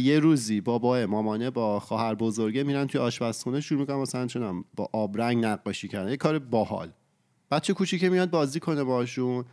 یه 0.02 0.20
روزی 0.20 0.62
بابا 0.62 1.06
مامانه 1.06 1.50
با 1.50 1.80
خواهر 1.80 2.16
بزرگه 2.16 2.64
میرن 2.64 2.88
توی 2.88 3.02
آشپزخونه 3.02 3.62
شروع 3.62 3.80
می‌کنن 3.80 3.96
مثلا 3.96 4.28
چنم 4.28 4.64
با 4.76 4.90
آبرنگ 4.94 5.46
نقاشی 5.46 5.88
کردن. 5.88 6.10
یه 6.10 6.18
کار 6.18 6.40
باحال. 6.40 6.92
بچه 7.52 7.74
کوچیکه 7.74 8.10
میاد 8.10 8.30
بازی 8.30 8.60
کنه 8.60 8.84
باشون. 8.84 9.46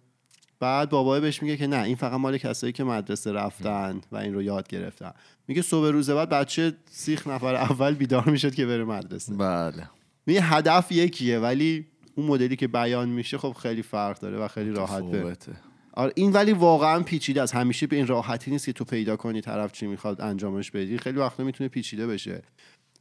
بعد 0.61 0.91
بابا 0.91 1.21
بهش 1.21 1.43
میگه 1.43 1.57
که 1.57 1.67
نه 1.67 1.83
این 1.83 1.97
فقط 1.97 2.21
مال 2.21 2.39
کسایی 2.39 2.73
که 2.73 2.85
مدرسه 2.85 3.33
رفتن 3.33 4.01
و 4.13 4.17
این 4.17 4.35
رو 4.35 4.43
یاد 4.43 4.69
گرفتن. 4.69 5.13
میگه 5.49 5.63
صبح 5.63 5.89
روز 5.89 6.11
بعد 6.11 6.29
بچه 6.29 6.73
سیخ 6.91 7.27
نفر 7.27 7.55
اول 7.55 7.95
بیدار 7.95 8.31
می‌شد 8.31 8.55
که 8.55 8.67
بره 8.67 8.85
مدرسه. 8.85 9.35
بله. 9.35 9.89
میگه 10.27 10.41
هدف 10.41 10.93
یکیه 10.93 11.39
ولی 11.39 11.87
اون 12.15 12.27
مدلی 12.27 12.57
که 12.57 12.69
بیان 12.69 13.09
میشه 13.09 13.39
خب 13.39 13.53
خیلی 13.53 13.83
فرق 13.83 14.19
داره 14.19 14.39
و 14.39 14.49
خیلی 14.49 14.71
راحت. 14.71 15.05
آره 15.97 16.13
این 16.17 16.33
ولی 16.33 16.53
واقعا 16.53 17.03
پیچیده 17.03 17.43
است. 17.43 17.55
همیشه 17.55 17.87
به 17.87 17.97
این 17.97 18.07
راحتی 18.07 18.51
نیست 18.51 18.67
که 18.67 18.73
تو 18.73 18.85
پیدا 18.85 19.17
کنی 19.17 19.41
طرف 19.41 19.73
چی 19.73 19.87
می‌خواد 19.87 20.21
انجامش 20.21 20.71
بدی. 20.71 20.99
خیلی 20.99 21.19
وقتا 21.19 21.45
می‌تونه 21.45 21.69
پیچیده 21.69 22.07
بشه. 22.07 22.43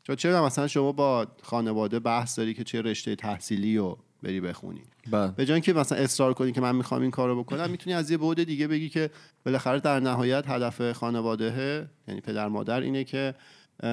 چون 0.04 0.16
چرا 0.16 0.46
مثلا 0.46 0.68
شما 0.68 0.92
با 0.92 1.28
خانواده 1.42 2.00
بحث 2.00 2.38
داری 2.40 2.54
که 2.54 2.64
چه 2.64 2.82
رشته 2.82 3.16
تحصیلی 3.16 3.78
رو 3.78 3.98
بری 4.24 4.42
بخونی. 4.42 4.82
بله. 5.12 5.32
به 5.32 5.46
جای 5.46 5.54
اینکه 5.54 5.74
مثلا 5.74 5.98
اصرار 5.98 6.34
کنی 6.34 6.52
که 6.52 6.62
من 6.62 6.76
می‌خوام 6.76 7.02
این 7.02 7.12
کارو 7.12 7.44
بکنم 7.44 7.70
می‌تونی 7.70 7.94
از 7.94 8.12
یه 8.12 8.18
بعد 8.18 8.44
دیگه 8.44 8.68
بگی 8.68 8.90
که 8.90 9.10
بالاخره 9.46 9.80
در 9.80 10.00
نهایت 10.00 10.44
هدف 10.48 10.92
خانواده 10.92 11.90
یعنی 12.08 12.22
پدر 12.22 12.48
مادر 12.48 12.82
اینه 12.82 13.04
که 13.04 13.36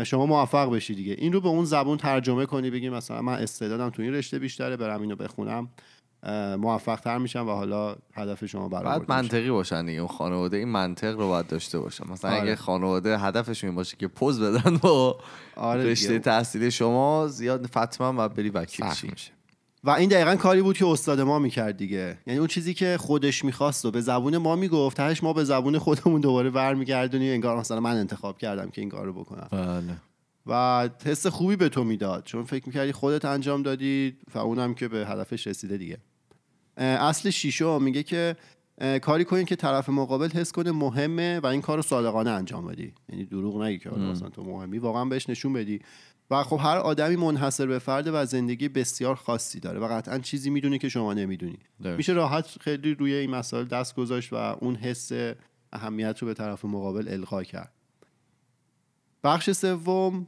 شما 0.04 0.26
موفق 0.26 0.74
بشی 0.74 0.94
دیگه. 0.94 1.14
این 1.18 1.32
رو 1.32 1.40
به 1.40 1.48
اون 1.48 1.64
زبون 1.64 1.96
ترجمه 1.96 2.46
کنی 2.46 2.70
بگی 2.70 2.88
مثلا 2.88 3.22
من 3.22 3.32
استعدادم 3.32 3.90
تو 3.90 4.02
این 4.02 4.14
رشته 4.14 4.38
بیشتره 4.38 4.76
برم 4.76 5.02
اینو 5.02 5.16
بخونم. 5.16 5.68
موفق 6.59 7.00
تر 7.00 7.18
میشم 7.18 7.48
و 7.48 7.50
حالا 7.50 7.96
هدف 8.14 8.46
شما 8.46 8.68
برآورده 8.68 9.00
میشه. 9.00 9.11
منطقی 9.11 9.50
باشن 9.50 9.87
دیگه 9.87 9.98
اون 9.98 10.09
خانواده 10.09 10.56
این 10.56 10.68
منطق 10.68 11.20
رو 11.20 11.28
باید 11.28 11.46
داشته 11.46 11.78
باشن. 11.78 12.04
مثلا 12.09 12.30
آره. 12.30 12.42
اگه 12.42 12.56
خانواده 12.56 13.18
هدفشون 13.18 13.68
این 13.68 13.76
باشه 13.76 13.96
که 13.96 14.09
پوز 14.09 14.40
بدن 14.40 14.76
با 14.76 15.18
آره 15.56 15.85
رشته 15.85 16.09
دیگه. 16.09 16.18
تحصیلی 16.18 16.70
شما 16.70 17.28
زیاد 17.28 17.66
فتما 17.66 18.12
باید 18.12 18.35
بری 18.35 18.50
وکیل 18.50 18.87
میشه. 18.87 19.30
و 19.85 19.90
این 19.90 20.09
دقیقا 20.09 20.37
کاری 20.37 20.62
بود 20.62 20.76
که 20.76 20.87
استاد 20.87 21.20
ما 21.20 21.38
می‌کرد 21.38 21.76
دیگه. 21.76 22.18
یعنی 22.26 22.38
اون 22.38 22.48
چیزی 22.48 22.74
که 22.74 22.96
خودش 23.00 23.44
می‌خواست 23.44 23.85
و 23.85 23.90
به 23.90 24.00
زبون 24.00 24.37
ما 24.37 24.56
می‌گفت 24.56 24.96
تهش 24.96 25.22
ما 25.22 25.33
به 25.33 25.44
زبون 25.44 25.78
خودمون 25.78 26.20
دوباره 26.20 26.50
برمیگردونیم 26.50 27.33
انگار 27.33 27.56
مثلا 27.59 27.80
من 27.80 27.96
انتخاب 27.96 28.38
کردم 28.38 28.70
که 28.70 28.80
این 28.80 28.90
کار 28.90 29.06
رو 29.06 29.12
بکنم. 29.12 29.48
بله. 29.50 29.96
و 30.46 30.88
حس 31.04 31.26
خوبی 31.26 31.56
به 31.56 31.68
تو 31.68 31.85
می‌داد 31.85 32.24
چون 32.24 32.44
فکر 32.44 32.66
می‌کردی 32.66 32.92
خودت 32.92 33.24
انجام 33.24 33.62
دادی 33.62 34.16
و 34.35 34.38
اونم 34.38 34.74
که 34.74 34.88
به 34.88 35.06
هدفش 35.06 35.46
رسیده 35.46 35.76
دیگه. 35.76 35.98
اصل 36.81 37.31
شیشو 37.31 37.79
میگه 37.79 38.03
که 38.03 38.37
کاری 39.03 39.25
کنین 39.25 39.45
که 39.45 39.57
طرف 39.57 39.88
مقابل 39.88 40.29
حس 40.29 40.53
کنه 40.53 40.73
مهمه 40.73 41.40
و 41.40 41.47
این 41.47 41.61
کار 41.61 41.77
رو 41.77 41.83
صادقانه 41.83 42.31
انجام 42.31 42.66
بدی. 42.66 42.95
یعنی 43.09 43.25
دروغ 43.25 43.62
نگی 43.62 43.79
که 43.79 43.90
مثلا 43.90 44.29
تو 44.29 44.45
مهمی 44.45 44.79
واقعا 44.79 45.05
بهش 45.05 45.29
نشون 45.29 45.53
بدی. 45.53 45.81
و 46.31 46.43
خب 46.43 46.59
هر 46.62 46.77
آدمی 46.77 47.16
منحصر 47.16 47.66
به 47.66 47.79
فرد 47.79 48.07
و 48.07 48.25
زندگی 48.27 48.69
بسیار 48.69 49.14
خاصی 49.14 49.61
داره 49.61 49.81
و 49.81 49.88
قطعا 49.88 50.19
چیزی 50.19 50.51
می‌دونه 50.51 50.79
که 50.79 50.88
شما 50.88 51.14
نمی‌دونی. 51.14 51.59
میشه 51.81 52.12
راحت 52.12 52.47
خیلی 52.61 52.95
روی 52.95 53.14
این 53.14 53.31
مسائل 53.31 53.64
دست 53.64 53.95
گذاشت 53.95 54.33
و 54.33 54.37
اون 54.37 54.77
حس 54.77 55.12
اهمیت 55.73 56.19
رو 56.19 56.29
به 56.29 56.35
طرف 56.35 56.64
مقابل 56.64 57.09
القا 57.09 57.43
کرد. 57.43 57.73
بخش 59.25 59.51
سوم 59.51 60.27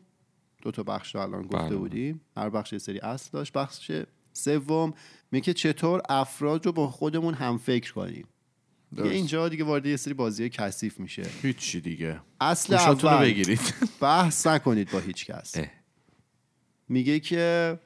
دو 0.62 0.70
تا 0.70 0.82
بخش 0.82 1.14
رو 1.14 1.20
الان 1.20 1.42
گفته 1.42 1.56
بله. 1.58 1.76
بودیم. 1.76 2.20
هر 2.36 2.50
بخش 2.50 2.74
سری 2.74 2.98
اصل 2.98 3.30
داشت. 3.32 3.52
بخش 3.52 3.92
سوم 4.32 4.94
میگه 5.32 5.52
چطور 5.52 6.02
افراد 6.08 6.66
رو 6.66 6.72
با 6.72 6.88
خودمون 6.88 7.34
هم 7.34 7.58
فکر 7.58 7.92
کنیم. 7.92 8.26
دیگه. 8.96 9.10
اینجا 9.10 9.48
دیگه 9.48 9.64
وارد 9.64 9.86
یه 9.86 9.96
سری 9.96 10.14
بازی 10.14 10.48
کثیف 10.48 11.00
میشه. 11.00 11.22
هیچی 11.42 11.80
دیگه. 11.80 12.20
اصل 12.40 12.74
اول 12.74 13.20
بگیرید. 13.20 13.74
بحث 14.00 14.46
نکنید 14.46 14.90
با 14.90 14.98
هیچ 14.98 15.26
کس. 15.26 15.54
میگه 16.88 17.20
که 17.20 17.78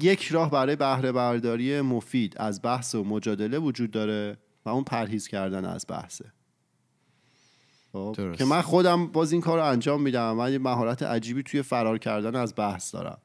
یک 0.00 0.24
راه 0.24 0.50
برای 0.50 0.76
بهره 0.76 1.12
برداری 1.12 1.80
مفید 1.80 2.34
از 2.36 2.62
بحث 2.62 2.94
و 2.94 3.04
مجادله 3.04 3.58
وجود 3.58 3.90
داره 3.90 4.36
و 4.64 4.68
اون 4.68 4.84
پرهیز 4.84 5.28
کردن 5.28 5.64
از 5.64 5.84
بحثه. 5.88 6.32
خب،. 7.92 8.32
که 8.32 8.44
من 8.44 8.60
خودم 8.60 9.06
باز 9.06 9.32
این 9.32 9.40
کار 9.40 9.58
رو 9.58 9.64
انجام 9.64 10.02
میدم. 10.02 10.32
من 10.32 10.52
یه 10.52 10.58
مهارت 10.58 11.02
عجیبی 11.02 11.42
توی 11.42 11.62
فرار 11.62 11.98
کردن 11.98 12.36
از 12.36 12.54
بحث 12.56 12.94
دارم. 12.94 13.18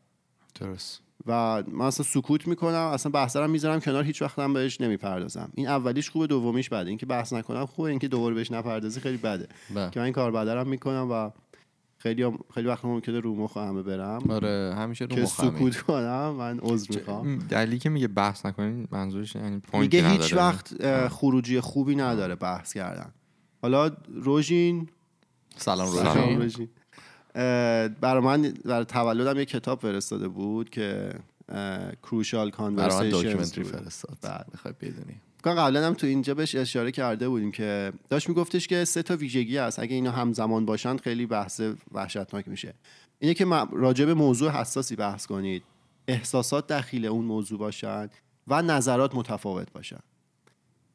درست. 0.56 1.02
و 1.26 1.64
من 1.68 1.86
اصلا 1.86 2.06
سکوت 2.06 2.48
می‌کنم 2.48 2.90
اصلا 2.94 3.12
بحث 3.12 3.36
رو 3.36 3.48
می‌ذارم 3.48 3.80
کنار 3.80 4.04
هیچ 4.04 4.22
وقت 4.22 4.40
هم 4.40 4.54
بهش 4.54 4.82
نمی‌پردازم. 4.82 5.50
این 5.56 5.68
اولیش 5.68 6.10
خوبه 6.10 6.28
دومیش 6.28 6.70
بده. 6.70 6.90
اینکه 6.90 7.06
بحث 7.06 7.34
نکنم 7.34 7.66
خوبه 7.66 7.90
اینکه 7.90 8.08
دوباره 8.08 8.36
بهش 8.36 8.52
نپردازی 8.52 9.00
خیلی 9.00 9.18
بده. 9.18 9.48
بله. 9.76 9.90
که 9.90 10.00
من 10.00 10.04
این 10.04 10.14
کار 10.14 10.32
بدرم 10.32 10.68
می‌کنم 10.68 11.08
و 11.12 11.32
خیلی 11.98 12.24
هم- 12.24 12.40
خیلی 12.54 12.68
وقت 12.68 12.86
ممکنه 12.86 13.20
رو 13.20 13.36
مخ 13.36 13.58
همه 13.58 13.82
برم. 13.82 14.22
آره 14.30 14.76
همیشه 14.78 15.06
رو 15.06 15.16
که 15.16 15.26
سکوت 15.26 15.78
کنم 15.78 16.30
من 16.30 16.60
عذر 16.60 16.96
می‌خوام. 16.96 17.38
دلیلی 17.38 17.80
که 17.80 17.90
میگه 17.90 18.08
بحث 18.08 18.46
نکنین 18.46 18.88
منظورش 18.92 19.36
یعنی 19.36 19.60
پوینتی 19.60 19.98
میگه 19.98 20.10
هیچ 20.10 20.34
نداره. 20.34 20.48
وقت 20.48 21.08
خروجی 21.08 21.60
خوبی 21.60 21.96
نداره 21.96 22.36
بحث 22.36 22.74
کردن. 22.74 23.12
حالا 23.62 23.92
روژین 24.14 24.90
سلام 25.58 25.88
روژین. 26.38 26.70
برای 27.34 28.20
من 28.24 28.54
برای 28.66 28.86
تولدم 28.86 29.40
یه 29.40 29.46
کتاب 29.46 29.80
فرستاده 29.80 30.28
بود 30.28 30.70
که 30.70 31.14
کروشال 32.04 32.40
برای 32.40 32.52
کانورسیشنز 32.52 33.12
داکیومنتری 33.12 33.64
فرستاد. 33.64 34.18
بله. 34.22 34.46
می‌خوای 34.52 34.74
بدونی. 34.82 35.16
قبلا 35.44 35.88
هم 35.88 35.94
تو 35.94 36.08
اینجا 36.08 36.34
بهش 36.34 36.56
اشاره 36.56 36.92
کرده 36.92 37.30
بودیم 37.30 37.52
که 37.52 37.94
داشت 38.10 38.30
میگفتش 38.30 38.68
که 38.68 38.86
سه 38.86 39.04
تا 39.04 39.16
ویژگی 39.16 39.58
هست. 39.58 39.80
اگه 39.80 39.96
اینا 39.96 40.12
همزمان 40.12 40.66
باشن 40.66 40.98
خیلی 40.98 41.26
بحث 41.26 41.62
وحشتناک 41.92 42.48
میشه. 42.48 42.74
اینه 43.20 43.34
که 43.34 43.46
راجع 43.72 44.06
به 44.06 44.14
موضوع 44.14 44.52
حساسی 44.52 44.96
بحث 44.96 45.26
کنید. 45.26 45.64
احساسات 46.08 46.68
دخیل 46.68 47.06
اون 47.06 47.26
موضوع 47.26 47.60
باشن 47.60 48.10
و 48.48 48.62
نظرات 48.62 49.16
متفاوت 49.16 49.72
باشن. 49.72 50.00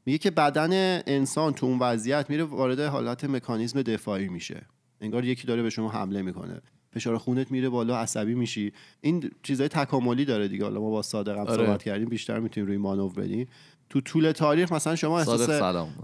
میگه 0.06 0.18
که 0.18 0.30
بدن 0.30 1.02
انسان 1.06 1.52
تو 1.52 1.66
اون 1.66 1.78
وضعیت 1.78 2.30
میره 2.30 2.44
وارد 2.44 2.80
حالت 2.80 3.24
مکانیزم 3.24 3.82
دفاعی 3.82 4.28
میشه. 4.28 4.62
انگار 5.00 5.24
یکی 5.24 5.46
داره 5.46 5.62
به 5.62 5.70
شما 5.70 5.88
حمله 5.88 6.22
می‌کنه. 6.22 6.60
فشار 6.92 7.18
خونت 7.18 7.50
میره 7.50 7.68
بالا 7.68 7.98
عصبی 7.98 8.34
میشی. 8.34 8.72
این 9.00 9.30
چیزای 9.42 9.68
تکاملی 9.68 10.24
داره 10.24 10.48
دیگه. 10.48 10.64
حالا 10.64 10.80
ما 10.80 10.90
با 10.90 11.02
صادق 11.02 11.32
هم 11.38 11.46
آره. 11.46 11.66
صحبت 11.66 11.82
کردیم 11.82 12.08
بیشتر 12.08 12.40
می‌تونیم 12.40 12.66
روی 12.66 12.76
مانور 12.76 13.12
بدیم 13.12 13.48
تو 13.90 14.00
طول 14.00 14.32
تاریخ 14.32 14.72
مثلا 14.72 14.96
شما 14.96 15.18
احساس 15.18 15.50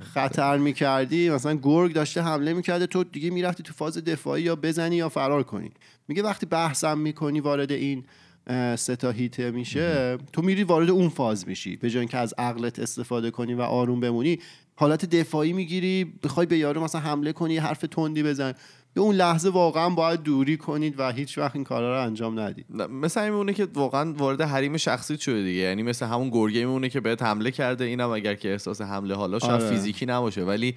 خطر 0.01 0.59
می‌کردی 0.59 1.31
مثلا 1.31 1.59
گرگ 1.63 1.93
داشته 1.93 2.23
حمله 2.23 2.53
می‌کرده 2.53 2.87
تو 2.87 3.05
دیگه 3.05 3.31
می‌رفتی 3.31 3.63
تو 3.63 3.73
فاز 3.73 3.99
دفاعی 3.99 4.43
یا 4.43 4.57
بزنی 4.57 4.97
یا 4.97 5.09
فرار 5.09 5.43
کنی. 5.43 5.71
میگه 6.09 6.23
وقتی 6.23 6.47
بحثم 6.47 6.99
می‌کنی 6.99 7.41
وارد 7.41 7.73
این 7.73 8.05
اه، 8.47 8.77
سه 8.77 8.97
تا 8.97 9.11
هیته 9.11 9.51
میشه 9.51 10.19
تو 10.33 10.43
میری 10.43 10.65
وارد 10.65 10.91
اون 10.91 11.09
فاز 11.09 11.49
میشی. 11.49 11.77
به 11.77 11.91
جای 11.91 12.01
اینکه 12.01 12.19
از 12.19 12.35
عقلت 12.39 12.79
استفاده 12.79 13.31
کنی 13.31 13.55
و 13.55 13.61
آروم 13.63 14.01
بمونی 14.01 14.39
حالت 14.75 15.05
دفاعی 15.05 15.53
می‌گیری 15.53 16.13
بخوای 16.23 16.47
به 16.47 16.59
یارو 16.59 16.85
مثلا 16.85 17.01
حمله 17.01 17.33
کنی 17.33 17.55
یه 17.55 17.63
حرف 17.63 17.81
تندی 17.81 18.23
بزن 18.23 18.55
به 18.95 19.01
اون 19.01 19.15
لحظه 19.15 19.51
واقعا 19.51 19.91
باید 19.91 20.23
دوری 20.23 20.57
کنید 20.57 20.95
و 20.99 21.13
هیچ 21.13 21.39
وقت 21.39 21.55
این 21.55 21.65
کارا 21.65 21.97
رو 21.97 22.07
انجام 22.07 22.41
ندید. 22.41 22.67
مثل 22.91 23.25
میمونه 23.25 23.53
که 23.53 23.69
واقعا 23.75 24.13
وارد 24.13 24.41
حریم 24.41 24.77
شخصی 24.77 25.19
شده 25.19 25.43
دیگه. 25.43 25.61
یعنی 25.61 25.83
مثل 25.83 26.07
همون 26.07 26.31
گرگه 26.31 26.61
میمونه 26.61 26.89
که 26.89 27.01
بهت 27.01 27.23
حمله 27.23 27.51
کرده 27.51 27.85
اینم 27.85 28.11
اگر 28.11 28.35
که 28.35 28.53
احساس 28.53 28.81
حمله 28.81 29.15
حالا 29.15 29.39
شاید 29.39 29.63
آره. 29.63 29.71
فیزیکی 29.71 30.07
نباشه 30.07 30.43
ولی 30.43 30.75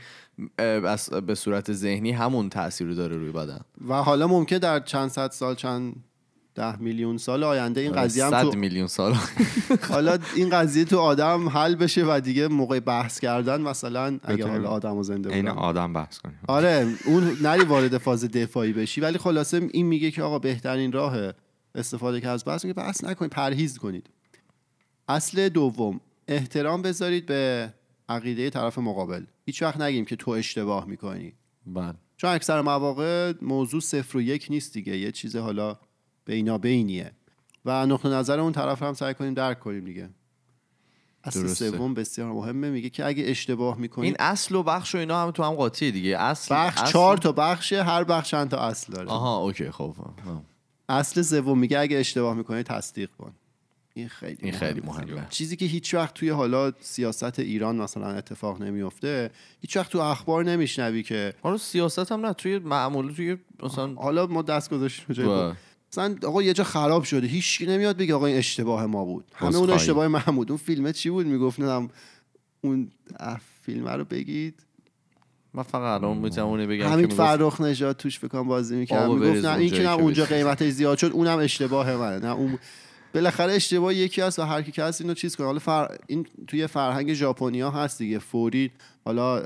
به 1.26 1.36
صورت 1.36 1.74
ذهنی 1.74 2.12
همون 2.12 2.50
تاثیر 2.50 2.88
رو 2.88 2.94
داره 2.94 3.18
روی 3.18 3.32
بدن. 3.32 3.60
و 3.88 3.94
حالا 3.94 4.28
ممکن 4.28 4.58
در 4.58 4.80
چند 4.80 5.10
صد 5.10 5.32
سال 5.32 5.56
چند 5.56 5.96
ده 6.56 6.82
میلیون 6.82 7.18
سال 7.18 7.44
آینده 7.44 7.82
این 7.82 7.92
قضیه 7.92 8.26
هم 8.26 8.52
تو 8.52 8.58
میلیون 8.58 8.88
سال. 8.88 9.14
حالا 9.92 10.18
این 10.36 10.50
قضیه 10.50 10.86
تو 10.86 11.00
آدم 11.00 11.50
حل 11.50 11.76
بشه 11.76 12.06
و 12.06 12.20
دیگه 12.20 12.48
موقع 12.48 12.80
بحث 12.80 13.20
کردن 13.20 13.62
مثلا 13.62 14.20
اگه 14.24 14.48
حالا 14.48 14.70
آدم 14.70 14.98
و 14.98 15.04
زنده 15.04 15.30
بودن 15.30 15.48
آدم 15.48 15.94
بحث 15.94 16.18
کنیم. 16.18 16.40
آره 16.48 16.88
اون 17.06 17.38
نری 17.42 17.64
وارد 17.64 17.98
فاز 17.98 18.26
دفاعی 18.26 18.74
بشی 18.74 19.02
ولی 19.02 19.18
خلاصه 19.18 19.70
این 19.72 19.86
میگه 19.86 20.12
که 20.12 20.24
آقا 20.24 20.40
بهترین 20.40 20.92
راه 20.92 21.18
استفاده 21.76 22.22
که 22.22 22.28
از 22.28 22.44
بحث 22.46 22.66
میگه 22.66 22.74
بحث 22.74 23.04
نکنید 23.04 23.32
پرهیز 23.32 23.78
کنید. 23.78 24.10
اصل 25.08 25.50
دوم 25.50 26.00
احترام 26.28 26.82
بذارید 26.82 27.26
به 27.26 27.74
عقیده 28.10 28.50
طرف 28.50 28.78
مقابل. 28.78 29.24
هیچ 29.46 29.62
وقت 29.62 29.82
نگیم 29.82 30.06
که 30.06 30.16
تو 30.16 30.32
اشتباه 30.32 30.86
می‌کنی. 30.86 31.34
بله. 31.66 31.94
چون 32.18 32.30
اکثر 32.30 32.62
مواقع 32.62 33.34
موضوع 33.42 33.82
صفر 33.82 34.18
و 34.18 34.22
یک 34.22 34.48
نیست 34.50 34.74
دیگه. 34.74 34.98
یه 34.98 35.12
چیز 35.12 35.36
حالا 35.36 35.78
بینا 36.26 36.58
بینیه. 36.58 37.12
و 37.66 37.86
نقطه 37.86 38.10
نظر 38.10 38.40
اون 38.40 38.52
طرف 38.52 38.84
هم 38.84 38.94
سعی 38.94 39.14
کنیم 39.14 39.34
درک 39.34 39.60
کنیم 39.60 39.86
دیگه. 39.86 40.10
اصل. 41.24 41.48
سوم 41.48 41.94
بسیار 41.94 42.32
مهمه. 42.32 42.70
میگه 42.70 42.90
که 42.90 43.06
اگه 43.06 43.24
اشتباه 43.28 43.78
می‌کنید 43.78 44.06
این 44.06 44.16
اصل 44.20 44.56
و 44.56 44.64
بخش 44.64 44.96
و 44.96 44.98
اینا 44.98 45.22
هم 45.24 45.32
تو 45.32 45.44
هم 45.44 45.54
قاطیه 45.54 45.92
دیگه. 45.92 46.18
اصل 46.18 46.56
بخش 46.56 46.82
اصل- 46.82 46.92
چهار 46.92 47.18
تا 47.18 47.32
بخشه 47.32 47.84
هر 47.84 48.04
بخش 48.04 48.32
چند 48.32 48.50
تا 48.50 48.58
اصل 48.58 48.94
داره. 48.94 49.10
آها 49.10 49.38
اوکی 49.38 49.72
خب 49.72 49.96
آه. 50.28 50.44
اصل 50.90 51.22
سوم 51.22 51.60
میگه 51.60 51.80
اگه 51.80 51.98
اشتباه 51.98 52.34
می‌کنی 52.34 52.64
تصدیق 52.64 53.10
کن. 53.18 53.34
این 53.94 54.08
خیلی 54.08 54.38
این 54.42 54.54
خیلی 54.54 54.82
مهمه. 54.82 55.28
چیزی 55.30 55.56
که 55.56 55.66
هیچ 55.66 55.94
وقت 55.94 56.14
توی 56.14 56.30
حالا 56.30 56.72
سیاست 56.80 57.40
ایران 57.40 57.76
مثلا 57.76 58.08
اتفاق 58.12 58.62
نمیفته 58.62 59.32
هیچ 59.62 59.78
وقت 59.78 59.92
تو 59.92 60.00
اخبار 60.00 60.44
نمیشنوی 60.44 61.04
که 61.04 61.34
حالا 61.42 61.58
سیاست 61.58 62.12
هم 62.12 62.26
نه 62.26 62.34
توی 62.34 62.60
معمولی 62.60 63.14
توی 63.14 63.38
مثلا 63.64 63.94
حالا 63.94 64.28
ما 64.28 64.42
دست 64.42 64.70
گذاشتیم 64.70 65.56
مثلا 65.98 66.16
آقا 66.24 66.44
یه 66.44 66.54
جا 66.54 66.64
خراب 66.64 67.04
شده. 67.04 67.28
هیچ 67.28 67.62
نمیاد 67.68 67.98
بگه 67.98 68.16
آقا 68.16 68.26
این 68.26 68.38
اشتباه 68.38 68.86
ما 68.86 69.06
بود. 69.06 69.26
همه 69.34 69.56
اون. 69.56 69.70
اشتباه 69.70 70.08
من 70.08 70.20
بود 70.20 70.52
اون 70.52 70.58
فیلمه 70.58 70.94
چی 70.94 71.10
بود؟ 71.10 71.26
می‌گفت 71.26 71.60
نمی‌دونم 71.60 71.90
اون 72.62 72.92
فیلم 73.62 73.88
رو 73.88 74.06
بگید. 74.06 74.60
من 75.54 75.64
فقط 75.64 76.02
الان 76.02 76.18
می‌تونم 76.18 76.68
بگم 76.68 76.98
می‌گفت 76.98 77.16
فرخ 77.16 77.62
نژاد 77.62 77.98
توش 77.98 78.20
بکنم 78.20 78.48
بازی 78.48 78.76
می‌کرد. 78.76 79.10
می‌گفت 79.10 79.46
نه 79.46 79.58
این 79.58 79.70
که 79.70 79.84
نه 79.84 79.94
اونجا. 79.94 80.26
قیمتش 80.26 80.70
زیاد 80.70 80.98
شد 80.98 81.12
اونم 81.12 81.38
اشتباه 81.38 81.96
منه. 81.96 82.26
نه 82.26 82.32
اون 82.32 82.60
بالاخره 83.14 83.54
اشتباه 83.54 83.96
یکی 83.96 84.22
هست 84.22 84.40
و 84.40 84.42
هر 84.42 84.62
کی 84.62 84.82
هست 84.82 85.02
اینو 85.02 85.14
چیز 85.14 85.36
کنه. 85.36 85.48
حالا 85.48 85.60
فر... 85.60 85.98
این 86.08 86.26
توی 86.48 86.68
فرهنگ 86.68 87.14
ژاپنیا 87.14 87.72
هست 87.72 87.98
دیگه. 87.98 88.20
فوری 88.20 88.72
حالا 89.06 89.42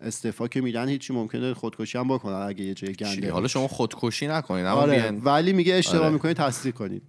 استعفا 0.00 0.48
که 0.48 0.60
میدن 0.60 0.88
هیچی 0.88 1.12
ممکنه 1.12 1.54
خودکشی 1.54 1.98
هم 1.98 2.08
بکنن 2.08 2.34
اگه 2.34 2.64
یه 2.64 2.74
جای؟ 2.74 2.92
گنده 2.92 3.32
حالا 3.32 3.48
شما 3.48 3.68
خودکشی 3.68 4.26
نکنید 4.26 4.66
اما 4.66 4.80
آره 4.80 4.92
بیاین. 4.92 5.20
ولی 5.24 5.52
میگه 5.52 5.74
اشتباه 5.74 6.02
آره. 6.02 6.12
می‌کنید 6.12 6.36
تصدیق 6.36 6.74
کنید 6.74 7.02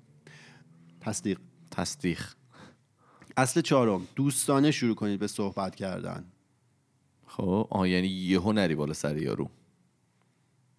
تصدیق. 1.01 1.39
تصدیق. 1.71 2.21
اصل 3.37 3.61
چهارم 3.61 4.07
دوستانه 4.15 4.71
شروع 4.71 4.95
کنید 4.95 5.19
به 5.19 5.27
صحبت 5.27 5.75
کردن. 5.75 6.25
خب 7.27 7.67
آه 7.69 7.89
یعنی 7.89 8.07
یهو 8.07 8.53
نری 8.53 8.75
بالا 8.75 8.93
سر 8.93 9.17
یارو. 9.17 9.49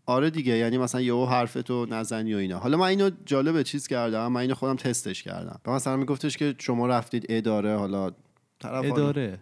آره 0.07 0.31
دیگه 0.31 0.57
یعنی 0.57 0.79
مثلا 0.79 1.01
یهو 1.01 1.27
حرفتو 1.27 1.87
نزنی 1.87 2.35
و 2.35 2.37
اینا. 2.37 2.59
حالا 2.59 2.77
من 2.77 2.87
اینو 2.87 3.11
جالب 3.25 3.63
چیز 3.63 3.87
کردم 3.87 4.33
من 4.33 4.41
اینو 4.41 4.55
خودم 4.55 4.77
تستش 4.77 5.23
کردم. 5.23 5.61
و 5.67 5.71
مثلا 5.71 5.97
میگفتش 5.97 6.37
که 6.37 6.55
شما 6.59 6.87
رفتید 6.87 7.27
اداره 7.29 7.77
حالا 7.77 8.11
طرف 8.61 8.85
اداره. 8.85 9.41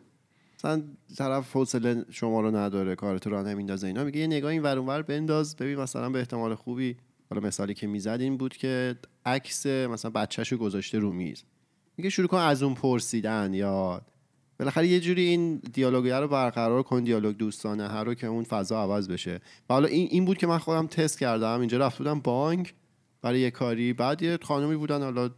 مثلا 0.61 0.83
طرف 1.17 1.53
حوصله 1.53 2.05
شما 2.11 2.41
رو 2.41 2.57
نداره 2.57 2.95
کارتو 2.95 3.31
راه 3.31 3.43
نمیندازه 3.43 3.87
اینا. 3.87 4.05
میگه 4.05 4.21
یه 4.21 4.27
نگاه 4.27 4.51
این 4.51 4.63
ور 4.63 4.79
اونور 4.79 5.03
بنداز. 5.03 5.57
ببین 5.57 5.79
مثلا 5.79 6.11
به 6.11 6.19
احتمال 6.19 6.55
خوبی 6.55 6.97
حالا 7.31 7.47
مثالی 7.47 7.75
که 7.75 7.87
می‌زد 7.87 8.19
این 8.21 8.37
بود 8.37 8.57
که 8.57 8.97
عکس 9.27 9.67
مثلا 9.67 10.11
بچهشو 10.11 10.57
گذاشته 10.57 10.99
رو 10.99 11.13
میز. 11.13 11.43
میگه 11.97 12.11
شروع 12.11 12.29
کن 12.29 12.37
از 12.37 12.63
اون 12.63 12.75
پرسیدن 12.75 13.55
یا 13.55 14.03
بالاخره 14.59 14.89
یه 14.89 15.01
جوری 15.01 15.23
این 15.23 15.57
دیالوگیه 15.57 16.17
رو 16.17 16.29
برقرار 16.29 16.83
کن 16.83 17.05
دیالوگ 17.05 17.37
دوستانه 17.37 17.89
هر 17.89 18.05
رو 18.05 18.15
که 18.15 18.27
اون 18.27 18.45
فضا 18.45 18.83
عوض 18.83 19.09
بشه. 19.09 19.41
و 19.71 19.75
حالا 19.75 19.89
این 19.89 20.09
این 20.11 20.25
بود 20.25 20.39
که 20.39 20.47
من 20.47 20.59
خودم 20.59 20.87
تست 20.87 21.19
کردم. 21.19 21.61
اینجا 21.61 21.79
رفت 21.79 21.99
بودم 21.99 22.21
بانک 22.21 22.75
برای 23.23 23.41
یه 23.41 23.51
کاری. 23.51 23.93
بعد 23.93 24.23
یه 24.23 24.39
خانومی 24.43 24.77
بودن 24.77 25.03
حالا 25.03 25.31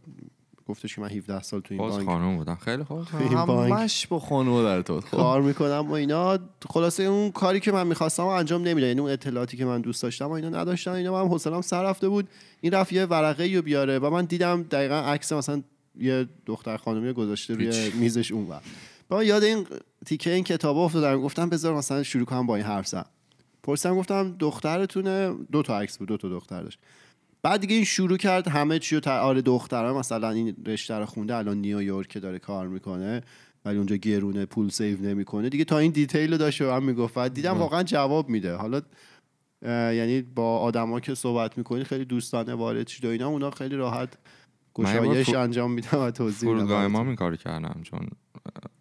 گفتش 0.67 0.95
که 0.95 1.01
من 1.01 1.09
17 1.09 1.41
سال 1.41 1.61
تو 1.61 1.73
این 1.73 1.77
باز 1.77 1.93
بانک 1.93 2.05
خانوم 2.05 2.37
بودن 2.37 2.55
خیلی 2.55 2.83
خوب. 2.83 3.07
این 3.19 3.45
بانک. 3.45 4.07
با 4.09 4.19
خانوه 4.19 4.63
در 4.63 4.81
تو. 4.81 5.01
خب. 5.01 5.17
کار 5.17 5.41
می‌کنم 5.41 5.85
و 5.89 5.91
اینا. 5.91 6.39
خلاصه 6.69 7.03
اون 7.03 7.31
کاری 7.31 7.59
که 7.59 7.71
من 7.71 7.87
می‌خواستم 7.87 8.25
انجام 8.25 8.63
نمیده 8.63 8.87
یعنی 8.87 8.99
اون 8.99 9.11
اطلاعاتی 9.11 9.57
که 9.57 9.65
من 9.65 9.81
دوست 9.81 10.03
داشتم 10.03 10.25
و 10.25 10.31
اینا 10.31 10.49
نداشتم. 10.49 10.91
اینا 10.91 11.23
من 11.23 11.29
حوصلم 11.29 11.61
سر 11.61 11.83
رفته 11.83 12.09
بود. 12.09 12.29
این 12.61 12.73
رفت 12.73 12.93
یه 12.93 13.05
ورقه 13.05 13.55
رو 13.55 13.61
بیاره 13.61 13.99
و 13.99 14.09
من 14.09 14.25
دیدم 14.25 14.63
دقیقا 14.63 14.95
عکس 14.95 15.31
مثلا 15.31 15.63
یه 15.99 16.27
دختر 16.45 16.77
خانمی 16.77 17.13
گذاشته 17.13 17.53
روی 17.53 17.91
میزش 17.91 18.31
اون 18.31 18.47
ور. 18.47 18.61
با 19.09 19.23
یاد 19.23 19.43
این 19.43 19.67
تیکه 20.05 20.33
این 20.33 20.43
کتاب 20.43 20.77
افتادم. 20.77 21.21
گفتم 21.21 21.49
بذار 21.49 21.75
مثلا 21.75 22.03
شروع 22.03 22.25
کنم 22.25 22.47
با 22.47 22.55
این 22.55 22.65
حرف 22.65 22.87
زدن 22.87 23.05
پرسیدم 23.63 23.95
گفتم 23.95 24.35
دخترتونه؟ 24.39 25.33
دو 25.51 25.63
تا 25.63 25.79
عکس 25.79 25.97
بود. 25.97 26.07
دو 26.07 26.17
تا 26.17 26.29
دختر 26.29 26.63
داشت. 26.63 26.79
بعد 27.43 27.61
دیگه 27.61 27.75
این 27.75 27.85
شروع 27.85 28.17
کرد 28.17 28.47
همه 28.47 28.79
چی 28.79 28.95
رو. 28.95 29.11
آره 29.11 29.41
دختره 29.41 29.91
مثلا 29.91 30.29
این 30.29 30.55
رشته 30.65 30.93
رو 30.93 31.05
خونده 31.05 31.35
الان 31.35 31.57
نیویورک 31.57 32.07
که 32.07 32.19
داره 32.19 32.39
کار 32.39 32.67
می‌کنه 32.67 33.21
ولی 33.65 33.77
اونجا 33.77 33.95
گرونه 33.95 34.45
پول 34.45 34.69
save 34.69 35.01
نمی‌کنه. 35.01 35.49
دیگه 35.49 35.65
تا 35.65 35.77
این 35.77 35.91
detail 35.91 36.31
رو 36.31 36.37
داشت 36.37 36.61
هم 36.61 36.83
می‌گفت. 36.83 37.13
بعد 37.13 37.33
دیدم 37.33 37.57
واقعا 37.57 37.83
جواب 37.83 38.29
میده. 38.29 38.55
حالا 38.55 38.81
یعنی 39.93 40.21
با 40.21 40.57
آدما 40.59 40.99
که 40.99 41.15
صحبت 41.15 41.57
می‌کنی 41.57 41.83
خیلی 41.83 42.05
دوستانه 42.05 42.53
وارد 42.53 42.87
شید 42.87 43.05
و 43.05 43.09
اینا 43.09 43.27
اونا 43.27 43.51
خیلی 43.51 43.75
راحت 43.75 44.09
گشایش 44.75 45.29
فو- 45.29 45.37
انجام 45.37 45.71
میدم 45.71 45.99
و 45.99 46.11
توضیح 46.11 46.49
فرودگاه. 46.49 46.87
ما 46.87 47.01
این 47.01 47.15
کارو 47.15 47.35
کردم 47.35 47.79
چون 47.83 48.07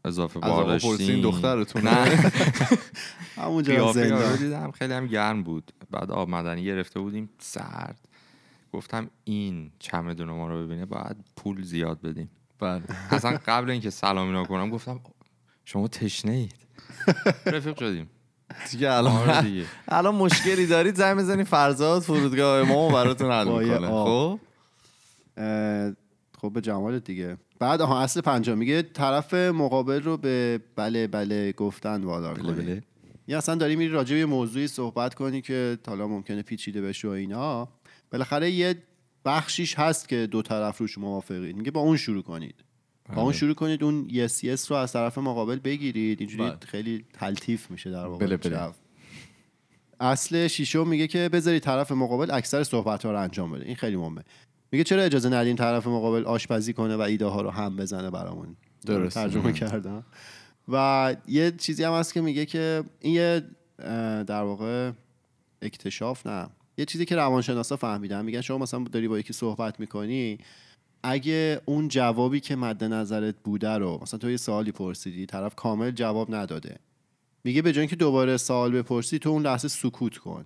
اضافه 0.04 0.40
از 0.42 0.50
آقا 0.52 0.62
بار 0.64 0.78
پرسین 0.78 0.96
داشتیم. 0.96 1.22
دخترتون 1.22 1.82
نه. 1.82 1.92
همونجا 3.36 3.92
زندان. 3.92 4.36
دیدم 4.36 4.70
خیلی 4.70 4.92
هم 4.92 5.06
گرم 5.06 5.42
بود. 5.42 5.72
بعد 5.90 6.10
آب 6.10 6.28
مدنی 6.30 6.64
گرفته 6.64 7.00
بودیم 7.00 7.30
سرد. 7.38 8.08
گفتم 8.72 9.10
این 9.24 9.70
چمدون 9.78 10.30
ما 10.30 10.48
رو 10.48 10.66
ببینه 10.66 10.86
باید 10.86 11.16
پول 11.36 11.62
زیاد 11.62 12.00
بدیم. 12.00 12.30
بله. 12.58 12.82
اصلا 13.10 13.38
قبل 13.46 13.70
اینکه 13.70 13.90
سلام 13.90 14.26
اینا 14.26 14.44
کنم 14.44 14.70
گفتم 14.70 15.00
شما 15.64 15.88
تشنه 15.88 16.32
اید. 16.32 16.54
رفیق 17.46 17.78
شدیم. 17.78 18.10
دیگه 18.70 18.90
آره 18.90 19.14
الان 19.26 19.44
دیگه. 19.50 19.66
الان 19.88 20.14
مشکلی 20.14 20.66
دارید 20.66 20.94
زنگ 20.94 21.18
بزنید 21.18 21.46
فرزاد 21.46 22.02
فرودگاه 22.02 22.62
ما 22.68 22.88
براتون 22.88 23.30
حل 23.32 23.48
می‌کنه. 23.48 23.88
خب؟ 23.88 24.38
خب 26.40 26.52
به 26.52 26.60
جمالت 26.60 27.04
دیگه. 27.04 27.36
بعد 27.58 27.80
آها 27.82 28.00
اصل 28.00 28.20
پنجم. 28.20 28.58
میگه 28.58 28.82
طرف 28.82 29.34
مقابل 29.34 30.02
رو 30.02 30.16
به 30.16 30.60
بله 30.76 31.06
بله 31.06 31.52
گفتن 31.52 32.04
وادار 32.04 32.34
بله 32.34 32.42
کنی. 32.42 32.64
بله. 32.64 32.82
یا 33.28 33.38
اصلا 33.38 33.54
داری 33.54 33.76
میری 33.76 33.90
راجع 33.90 34.14
به 34.14 34.18
یه 34.18 34.26
موضوعی 34.26 34.66
صحبت 34.66 35.14
کنی 35.14 35.40
که 35.40 35.78
حالا 35.86 36.08
ممکنه 36.08 36.42
پیچیده 36.42 36.82
بشه 36.82 37.08
و 37.08 37.10
اینا. 37.10 37.68
بالاخره 38.12 38.50
یه 38.50 38.74
بخشیش 39.24 39.78
هست 39.78 40.08
که 40.08 40.26
دو 40.26 40.42
طرف 40.42 40.78
روش 40.78 40.98
موافقید. 40.98 41.56
میگه 41.56 41.70
با 41.70 41.80
اون 41.80 41.96
شروع 41.96 42.22
کنید. 42.22 42.54
با 43.08 43.22
اون 43.22 43.30
بله. 43.30 43.38
شروع 43.38 43.54
کنید 43.54 43.84
اون 43.84 44.06
یس 44.10 44.44
یس 44.44 44.70
رو 44.70 44.76
از 44.76 44.92
طرف 44.92 45.18
مقابل 45.18 45.58
بگیرید. 45.58 46.20
اینجوری 46.20 46.42
بله. 46.42 46.58
خیلی 46.66 47.04
تلطیف 47.12 47.70
میشه 47.70 47.90
در 47.90 48.06
واقع. 48.06 48.26
بله، 48.26 48.36
بله. 48.36 48.72
اصل 50.00 50.46
شیشم 50.46 50.88
میگه 50.88 51.06
که 51.06 51.28
بذاری 51.28 51.60
طرف 51.60 51.92
مقابل 51.92 52.30
اکثر 52.30 52.64
صحبت 52.64 53.04
ها 53.04 53.12
رو 53.12 53.20
انجام 53.20 53.52
بده. 53.52 53.64
این 53.64 53.76
خیلی 53.76 53.96
مهمه. 53.96 54.22
میگه 54.72 54.84
چرا 54.84 55.02
اجازه 55.02 55.28
ندیم 55.28 55.56
طرف 55.56 55.86
مقابل 55.86 56.24
آشپزی 56.24 56.72
کنه 56.72 56.96
و 56.96 57.00
ایده 57.00 57.26
ها 57.26 57.40
رو 57.40 57.50
هم 57.50 57.76
بزنه 57.76 58.10
برامون؟ 58.10 58.56
درست. 58.86 59.14
ترجمه 59.14 59.52
کردم. 59.52 60.04
و 60.68 61.16
یه 61.28 61.50
چیزی 61.50 61.84
هم 61.84 61.92
هست 61.92 62.14
که 62.14 62.20
میگه 62.20 62.46
که 62.46 62.84
این 63.00 63.14
یه 63.14 63.42
در 64.26 64.42
واقع 64.42 64.92
اکتشاف 65.62 66.26
نه. 66.26 66.48
یه 66.78 66.84
چیزی 66.84 67.04
که 67.04 67.16
روانشناسا 67.16 67.76
فهمیدن 67.76 68.24
میگن 68.24 68.40
شما 68.40 68.58
مثلا 68.58 68.84
داری 68.84 69.08
با 69.08 69.18
یکی 69.18 69.32
صحبت 69.32 69.80
می‌کنی 69.80 70.38
اگه 71.02 71.60
اون 71.64 71.88
جوابی 71.88 72.40
که 72.40 72.56
مد 72.56 72.84
نظرت 72.84 73.34
بوده 73.44 73.70
رو 73.70 73.98
مثلا 74.02 74.18
تو 74.18 74.30
یه 74.30 74.36
سوالی 74.36 74.72
پرسیدی 74.72 75.26
طرف 75.26 75.54
کامل 75.54 75.90
جواب 75.90 76.34
نداده. 76.34 76.78
میگه 77.44 77.62
به 77.62 77.72
جای 77.72 77.80
اینکه 77.80 77.96
دوباره 77.96 78.36
سوال 78.36 78.72
بپرسی 78.72 79.18
تو 79.18 79.30
اون 79.30 79.42
لحظه 79.42 79.68
سکوت 79.68 80.18
کن. 80.18 80.44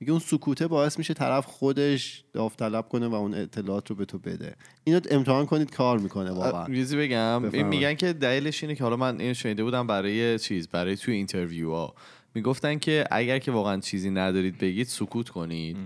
میگه 0.00 0.12
اون 0.12 0.20
سکوته 0.20 0.66
باعث 0.66 0.98
میشه 0.98 1.14
طرف 1.14 1.46
خودش 1.46 2.24
داوطلب 2.32 2.88
کنه 2.88 3.06
و 3.06 3.14
اون 3.14 3.34
اطلاعات 3.34 3.90
رو 3.90 3.96
به 3.96 4.04
تو 4.04 4.18
بده. 4.18 4.56
اینو 4.84 5.00
امتحان 5.10 5.46
کنید 5.46 5.70
کار 5.70 5.98
می‌کنه 5.98 6.30
واقعا. 6.30 6.66
ریزی 6.66 6.96
بگم 6.96 7.44
این. 7.52 7.66
میگن 7.66 7.94
که 7.94 8.12
دلیلش 8.12 8.62
اینه 8.62 8.74
که 8.74 8.84
حالا 8.84 8.96
من 8.96 9.20
اینو 9.20 9.34
شنیده 9.34 9.64
بودم 9.64 9.86
برای 9.86 10.38
چیز 10.38 10.68
برای 10.68 10.96
توی 10.96 11.14
interview 11.14 11.70
ها 11.70 11.94
می‌گفتن 12.38 12.78
که 12.78 13.04
اگر 13.10 13.38
که 13.38 13.52
واقعا 13.52 13.80
چیزی 13.80 14.10
ندارید 14.10 14.58
بگید 14.58 14.86
سکوت 14.86 15.28
کنید. 15.28 15.76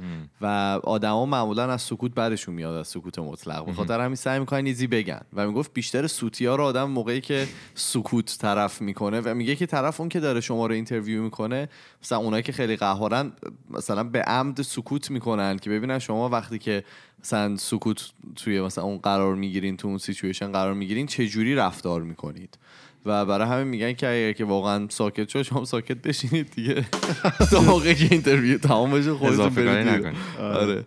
و 0.41 0.47
آدما 0.85 1.27
معمولا 1.27 1.73
از 1.73 1.83
سکوت 1.83 2.15
بدشون 2.15 2.55
میاد 2.55 2.75
از 2.75 2.89
سکوت 2.89 3.19
مطلق. 3.19 3.67
به 3.67 3.73
خاطر 3.73 4.01
همین 4.01 4.15
سعی 4.15 4.39
می‌کنن 4.41 4.67
یه 4.67 4.73
چیزی 4.73 4.87
بگن. 4.87 5.21
و 5.33 5.47
می‌گفت 5.47 5.73
بیشتر 5.75 6.07
سوتی 6.07 6.47
ها 6.47 6.57
رو 6.57 6.65
آدم 6.65 6.91
موقعی 6.91 7.21
که 7.21 7.49
سکوت 7.75 8.39
طرف 8.41 8.83
می‌کنه 8.83 9.21
و 9.21 9.35
میگه 9.35 9.57
که 9.57 9.67
طرف 9.67 10.01
اون 10.01 10.09
که 10.09 10.21
داره 10.21 10.41
شما 10.41 10.67
رو 10.67 10.75
interview 10.75 11.23
می‌کنه 11.23 11.69
مثلا 12.03 12.19
اونایی 12.19 12.43
که 12.43 12.53
خیلی 12.53 12.77
قهارن 12.77 13.33
مثلا 13.71 14.05
به 14.05 14.23
عمد 14.23 14.63
سکوت 14.63 15.11
می‌کنن 15.11 15.59
که 15.59 15.71
ببینن 15.71 15.99
شما 15.99 16.29
وقتی 16.29 16.59
که 16.59 16.85
مثلا 17.25 17.57
سکوت 17.57 18.11
توی 18.37 18.61
مثلا 18.61 18.85
اون 18.85 18.99
قرار 18.99 19.35
می‌گیرین 19.35 19.77
تو 19.77 19.89
اون 19.89 19.99
سیچویشن 19.99 20.53
قرار 20.53 20.75
می‌گیرین 20.75 21.07
چه 21.07 21.27
جوری 21.27 21.55
رفتار 21.55 22.03
می‌کنید. 22.03 22.59
و 23.07 23.27
برای 23.27 23.49
همین 23.49 23.67
میگن 23.69 23.93
که 23.93 24.09
اگر 24.09 24.33
که 24.33 24.45
واقعا 24.45 24.89
ساکت 24.89 25.29
شد 25.29 25.43
شما 25.43 25.65
ساکت 25.65 25.97
بشینید 25.97 26.51
دیگه. 26.51 26.85
تا 27.51 27.61
موقعی 27.61 27.95
که 27.95 28.09
interview 28.11 28.59
تمام 28.59 28.91
بشه 28.91 29.15
خودتون 29.15 29.49
برید. 29.49 29.89
نکنید. 29.89 30.17
آره. 30.41 30.87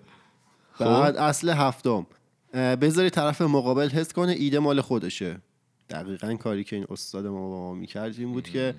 بعد 0.80 1.18
اصل 1.18 1.50
هفتم. 1.50 2.08
بذاری 2.54 3.10
طرف 3.10 3.42
مقابل 3.42 3.90
حس 3.90 4.14
کنه 4.14 4.32
ایده 4.32 4.60
مال 4.60 4.82
خودشه. 4.82 5.38
دقیقا 5.90 6.36
کاری 6.36 6.64
که 6.64 6.76
این 6.76 6.86
استاد 6.90 7.28
ما 7.28 7.50
با 7.50 7.60
ما 7.60 7.74
می‌کرد 7.74 8.16
این 8.20 8.32
بود 8.32 8.50
که 8.50 8.76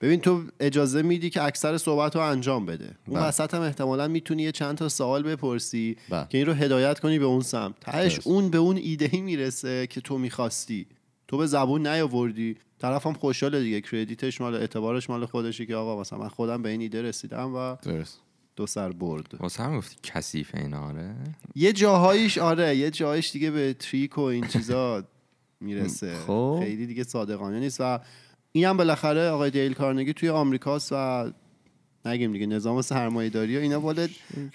ببین 0.00 0.20
تو 0.20 0.42
اجازه 0.60 1.02
میدی 1.02 1.30
که 1.30 1.42
اکثر 1.42 1.78
صحبت 1.78 2.16
رو 2.16 2.22
انجام 2.22 2.66
بده. 2.66 2.90
اون 3.06 3.20
بله. 3.20 3.28
وسط 3.28 3.54
هم 3.54 3.60
احتمالا 3.60 4.08
می‌تونی 4.08 4.42
یه 4.42 4.52
چند 4.52 4.76
تا 4.76 4.88
سوال 4.88 5.22
بپرسی 5.22 5.96
بله. 6.08 6.26
که 6.28 6.38
این 6.38 6.46
رو 6.46 6.52
هدایت 6.52 7.00
کنی 7.00 7.18
به 7.18 7.24
اون 7.24 7.40
سمت. 7.40 7.80
تهش. 7.80 8.20
اون 8.24 8.50
به 8.50 8.58
اون 8.58 8.76
ایده 8.76 9.10
ای 9.12 9.20
می‌رسه 9.20 9.86
که 9.86 10.00
تو 10.00 10.18
می‌خواستی. 10.18 10.86
تو 11.28 11.38
به 11.38 11.46
زبون 11.46 11.86
نیاوردی. 11.86 12.56
طرف 12.78 13.06
هم 13.06 13.12
خوشحاله 13.12 13.60
دیگه. 13.60 13.80
credit 13.80 14.25
ش 14.25 14.40
مال 14.40 14.54
اعتبارش 14.54 15.10
مال 15.10 15.26
خودشه 15.26 15.66
که 15.66 15.76
آقا 15.76 16.00
مثلا 16.00 16.18
من 16.18 16.28
خودم 16.28 16.62
به 16.62 16.68
این 16.68 16.80
ایده 16.80 17.02
رسیدم 17.02 17.54
و 17.54 17.76
درست. 17.82 18.20
دو 18.56 18.66
سر 18.66 18.92
برد. 18.92 19.34
واسه 19.40 19.62
هم 19.62 19.78
گفتی 19.78 19.96
کثیف 20.02 20.54
اینا 20.54 20.80
آره؟ 20.80 21.14
یه 21.54 21.72
جاهایش 21.72 22.38
آره. 22.38 22.76
یه 22.76 22.90
جاهایش 22.90 23.32
دیگه 23.32 23.50
به 23.50 23.74
تریک 23.74 24.18
و 24.18 24.20
این 24.20 24.46
چیزا 24.46 25.04
می‌رسه. 25.60 26.14
خب. 26.26 26.60
خیلی 26.62 26.86
دیگه 26.86 27.04
صادقانه 27.04 27.60
نیست. 27.60 27.80
و 27.80 28.00
این 28.52 28.64
هم 28.64 28.76
بالاخره 28.76 29.28
آقای 29.28 29.50
دیل 29.50 29.74
کارنگی 29.74 30.12
توی 30.12 30.28
آمریکاست 30.28 30.92
و 30.92 31.30
نگیم 32.06 32.32
دیگه 32.32 32.46
نظام 32.46 32.82
سرمایه 32.82 33.30
داری 33.30 33.56
و 33.56 33.60
اینا. 33.60 33.80
والد 33.80 34.10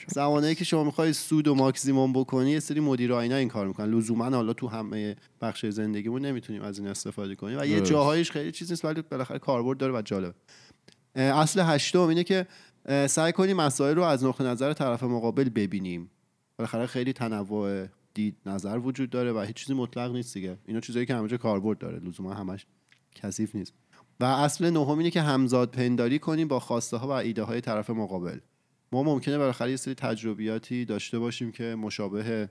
زمانه 0.07 0.55
که 0.55 0.63
شما 0.63 0.83
می‌خوای 0.83 1.13
سود 1.13 1.47
و 1.47 1.55
ماکسیموم 1.55 2.13
بکنی 2.13 2.51
یه 2.51 2.59
سری 2.59 2.79
مدیر 2.79 3.13
اینا 3.13 3.35
این 3.35 3.47
کار 3.47 3.67
می‌کنن. 3.67 3.93
لزوما 3.93 4.29
حالا 4.29 4.53
تو 4.53 4.67
همه 4.67 5.15
بخش 5.41 5.65
زندگیمون 5.65 6.25
نمی‌تونیم 6.25 6.61
از 6.61 6.79
این 6.79 6.87
استفاده 6.87 7.35
کنیم. 7.35 7.59
و 7.59 7.65
یه. 7.65 7.81
جاهایش 7.81 8.31
خیلی 8.31 8.51
چیز 8.51 8.69
نیست 8.69 8.85
ولی 8.85 9.01
بالاخره 9.01 9.39
کاربرد 9.39 9.77
داره 9.77 9.93
و 9.93 10.01
جالبه. 10.01 10.33
اه، 11.15 11.39
اصل 11.39 11.59
هشتم 11.59 11.99
اینه 11.99 12.23
که 12.23 12.47
سعی 13.07 13.31
کنیم 13.31 13.57
مسائل 13.57 13.95
رو 13.95 14.03
از 14.03 14.23
نقطه 14.23 14.43
نظر 14.43 14.73
طرف 14.73 15.03
مقابل 15.03 15.49
ببینیم. 15.49 16.11
بالاخره 16.57 16.85
خیلی 16.85 17.13
تنوع 17.13 17.85
دید 18.13 18.35
نظر 18.45 18.77
وجود 18.77 19.09
داره 19.09 19.33
و 19.33 19.39
هیچ 19.39 19.55
چیزی 19.55 19.73
مطلق 19.73 20.11
نیست 20.11 20.33
دیگه. 20.33 20.57
اینا 20.65 20.79
چیزایی 20.79 21.05
که 21.05 21.15
همه 21.15 21.27
جا 21.27 21.37
کاربرد 21.37 21.77
داره. 21.77 21.99
لزوما 21.99 22.33
همش 22.33 22.65
کثیف 23.15 23.55
نیست. 23.55 23.73
و 24.21 24.25
اصل 24.25 24.69
نهم 24.69 24.97
اینه 24.97 25.11
که 25.11 25.21
همزاد 25.21 25.71
پنداری 25.71 26.19
کنیم 26.19 26.47
با 26.47 26.59
خواسته 26.59 26.97
ها 26.97 27.07
و 27.07 27.11
ایده 27.11 27.43
های 27.43 27.61
طرف 27.61 27.89
مقابل. 27.89 28.39
ما 28.91 29.03
ممکنه 29.03 29.37
بالاخره 29.37 29.69
یه 29.69 29.75
سری 29.75 29.93
تجربیاتی 29.93 30.85
داشته 30.85 31.19
باشیم 31.19 31.51
که 31.51 31.75
مشابه 31.75 32.49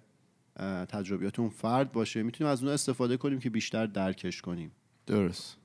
تجربیات 0.88 1.40
اون 1.40 1.48
فرد 1.48 1.92
باشه. 1.92 2.22
می‌تونیم 2.22 2.52
از 2.52 2.62
اون 2.62 2.72
استفاده 2.72 3.16
کنیم 3.16 3.38
که 3.38 3.50
بیشتر 3.50 3.86
درکش 3.86 4.40
کنیم. 4.40 4.72
درست. 5.06 5.56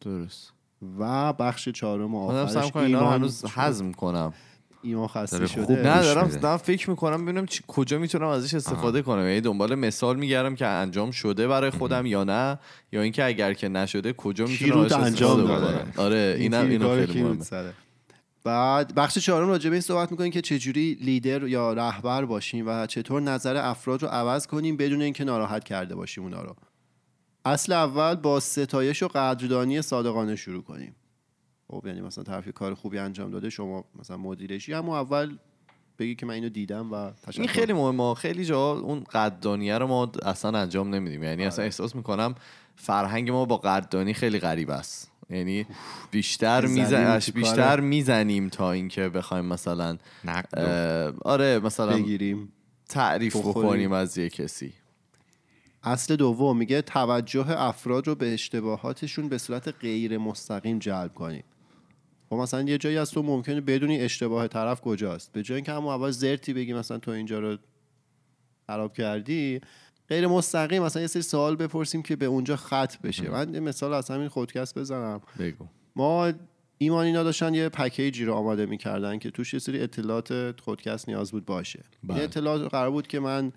درست. 0.00 0.52
و 0.98 1.32
بخش 1.32 1.68
چهارم 1.68 2.14
و 2.14 2.18
آخرش 2.18 2.76
هنوز 2.76 3.44
هضم 3.48 3.92
کنم. 3.92 4.34
ایمان 4.82 5.08
خسته 5.08 5.36
داره 5.38 5.48
شده. 5.48 5.74
نه 5.74 6.02
دارم. 6.02 6.28
دارم 6.28 6.56
فکر 6.56 6.90
می‌کنم 6.90 7.24
ببینم 7.24 7.46
چی- 7.46 7.64
کجا 7.66 7.98
می‌تونم 7.98 8.26
ازش 8.26 8.54
استفاده 8.54 9.02
کنم. 9.02 9.28
یعنی 9.28 9.40
دنبال 9.40 9.74
مثال 9.74 10.16
میگردم 10.16 10.54
که 10.54 10.66
انجام 10.66 11.10
شده 11.10 11.48
برای 11.48 11.70
خودم 11.70 12.06
یا 12.06 12.24
نه 12.24 12.58
یا 12.92 13.02
اینکه 13.02 13.24
اگر 13.24 13.52
که 13.52 13.68
نشده 13.68 14.12
کجا 14.12 14.46
می‌تونم 14.46 14.80
ازش 14.80 14.92
انجام؟ 14.92 15.46
کنم. 15.46 15.92
آره 15.96 16.36
این 16.38 16.54
اینم 16.54 16.86
کار 16.86 17.06
خیلی 17.06 17.22
مهمه؟ 17.22 17.72
بعد 18.44 18.94
بخش 18.94 19.18
چهارم 19.18 19.48
راجع 19.48 19.70
به 19.70 19.74
این 19.74 19.80
صحبت 19.80 20.10
می‌کنیم 20.10 20.30
که 20.30 20.40
چجوری 20.40 20.94
لیدر 20.94 21.46
یا 21.46 21.72
رهبر 21.72 22.24
باشیم 22.24 22.64
و 22.68 22.86
چطور 22.86 23.22
نظر 23.22 23.56
افراد 23.56 24.02
رو 24.02 24.08
عوض 24.08 24.46
کنیم 24.46 24.76
بدون 24.76 25.02
اینکه 25.02 25.24
ناراحت 25.24 25.64
کرده 25.64 25.94
باشیم 25.94 26.24
اونا 26.24 26.42
رو. 26.42 26.56
اصل 27.44 27.72
اول 27.72 28.14
با 28.14 28.40
ستایش 28.40 29.02
و 29.02 29.08
قدردانی 29.08 29.82
صادقانه 29.82 30.36
شروع 30.36 30.62
کنیم. 30.62 30.96
خب 31.68 31.82
یعنی 31.86 32.00
مثلا 32.00 32.24
طرفی 32.24 32.52
کار 32.52 32.74
خوبی 32.74 32.98
انجام 32.98 33.30
داده 33.30 33.50
شما 33.50 33.84
مثلا 33.98 34.16
مدیرشی. 34.16 34.74
اما 34.74 35.00
اول 35.00 35.36
بگی 35.98 36.14
که 36.14 36.26
من 36.26 36.34
اینو 36.34 36.48
دیدم 36.48 36.92
و 36.92 37.10
تشکر. 37.10 37.40
این 37.40 37.48
خیلی 37.48 37.72
مهمه. 37.72 38.14
خیلی 38.14 38.44
جا 38.44 38.72
اون 38.72 39.04
قدردانیه 39.04 39.78
رو 39.78 39.86
ما 39.86 40.12
اصلا 40.22 40.58
انجام 40.58 40.94
نمیدیم. 40.94 41.22
یعنی 41.22 41.44
اصلا 41.44 41.64
احساس 41.64 41.96
می‌کنم 41.96 42.34
فرهنگ 42.76 43.30
ما 43.30 43.44
با 43.44 43.56
قدردانی 43.56 44.14
خیلی 44.14 44.38
غریب 44.38 44.70
است. 44.70 45.12
یعنی 45.30 45.66
بیشتر 46.10 46.66
میزن 46.66 47.20
بیشتر. 47.34 47.80
می‌زنیم 47.80 48.48
تا 48.48 48.72
اینکه 48.72 49.08
بخوایم 49.08 49.44
مثلا 49.44 49.98
آره 51.24 51.58
مثلا 51.58 51.96
بگیریم 51.96 52.52
تعریف. 52.88 53.36
بکنیم 53.36 53.92
از 53.92 54.18
یه 54.18 54.28
کسی. 54.28 54.72
اصل 55.82 56.16
دوم 56.16 56.56
میگه 56.56 56.82
توجه 56.82 57.60
افراد 57.60 58.06
رو 58.06 58.14
به 58.14 58.34
اشتباهاتشون 58.34 59.28
به 59.28 59.38
صورت 59.38 59.68
غیر 59.68 60.18
مستقیم 60.18 60.78
جلب 60.78 61.14
کنیم. 61.14 61.44
خب 62.30 62.36
مثلا 62.36 62.62
یه 62.62 62.78
جایی 62.78 62.98
از 62.98 63.10
تو 63.10 63.22
ممکنه 63.22 63.60
بدونی 63.60 64.00
اشتباه 64.00 64.48
طرف 64.48 64.80
کجاست. 64.80 65.32
به 65.32 65.42
جای 65.42 65.54
اینکه 65.54 65.72
همون 65.72 65.92
اول 65.94 66.10
زرتی 66.10 66.52
بگی 66.52 66.72
مثلا 66.72 66.98
تو 66.98 67.10
اینجا 67.10 67.38
رو 67.38 67.56
خراب 68.66 68.92
کردی 68.92 69.60
غیر 70.08 70.26
مستقیم 70.26 70.82
مثلا 70.82 71.02
یه 71.02 71.08
سری 71.08 71.22
سوال 71.22 71.56
بپرسیم 71.56 72.02
که 72.02 72.16
به 72.16 72.26
اونجا 72.26 72.56
خط 72.56 73.00
بشه. 73.00 73.30
من 73.30 73.54
یه 73.54 73.60
مثال 73.60 73.92
از 73.92 74.10
همین 74.10 74.28
خودکست 74.28 74.78
بزنم. 74.78 75.20
بگو. 75.38 75.66
ما 75.96 76.32
ایمان 76.78 77.06
اینا 77.06 77.22
داشتن 77.22 77.54
یه 77.54 77.68
پکیجی 77.68 78.24
رو 78.24 78.34
آماده 78.34 78.66
می‌کردن 78.66 79.18
که 79.18 79.30
توش 79.30 79.54
یه 79.54 79.60
سری 79.60 79.80
اطلاعات 79.80 80.60
خودکست 80.60 81.08
نیاز 81.08 81.30
بود 81.30 81.44
باشه. 81.44 81.84
بله. 82.04 82.16
این 82.16 82.24
اطلاعات 82.24 82.70
قرار 82.70 82.90
بود 82.90 83.06
که 83.06 83.20
من 83.20 83.52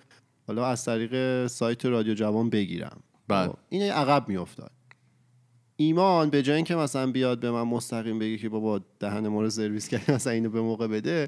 حالا 0.48 0.66
از 0.68 0.86
طریق 0.86 1.48
سایت 1.48 1.86
رادیو 1.86 2.14
جوان 2.14 2.50
بگیرم. 2.50 3.04
بله. 3.28 3.48
خب، 3.48 3.58
این 3.70 3.92
عقب 3.92 4.30
میافتاد. 4.30 4.72
ایمان 5.82 6.30
به 6.30 6.42
جای 6.42 6.56
اینکه 6.56 6.76
مثلا 6.76 7.12
بیاد 7.12 7.40
به 7.40 7.52
من 7.52 7.62
مستقیم 7.62 8.20
بگه 8.20 8.38
که 8.38 8.50
بابا 8.50 8.82
دهن 9.00 9.28
ما 9.28 9.42
رو 9.42 9.50
سرویس 9.50 9.88
کردی 9.88 10.12
مثلا 10.16 10.34
اینو 10.34 10.50
به 10.50 10.62
موقع 10.62 10.88
بده 10.88 11.28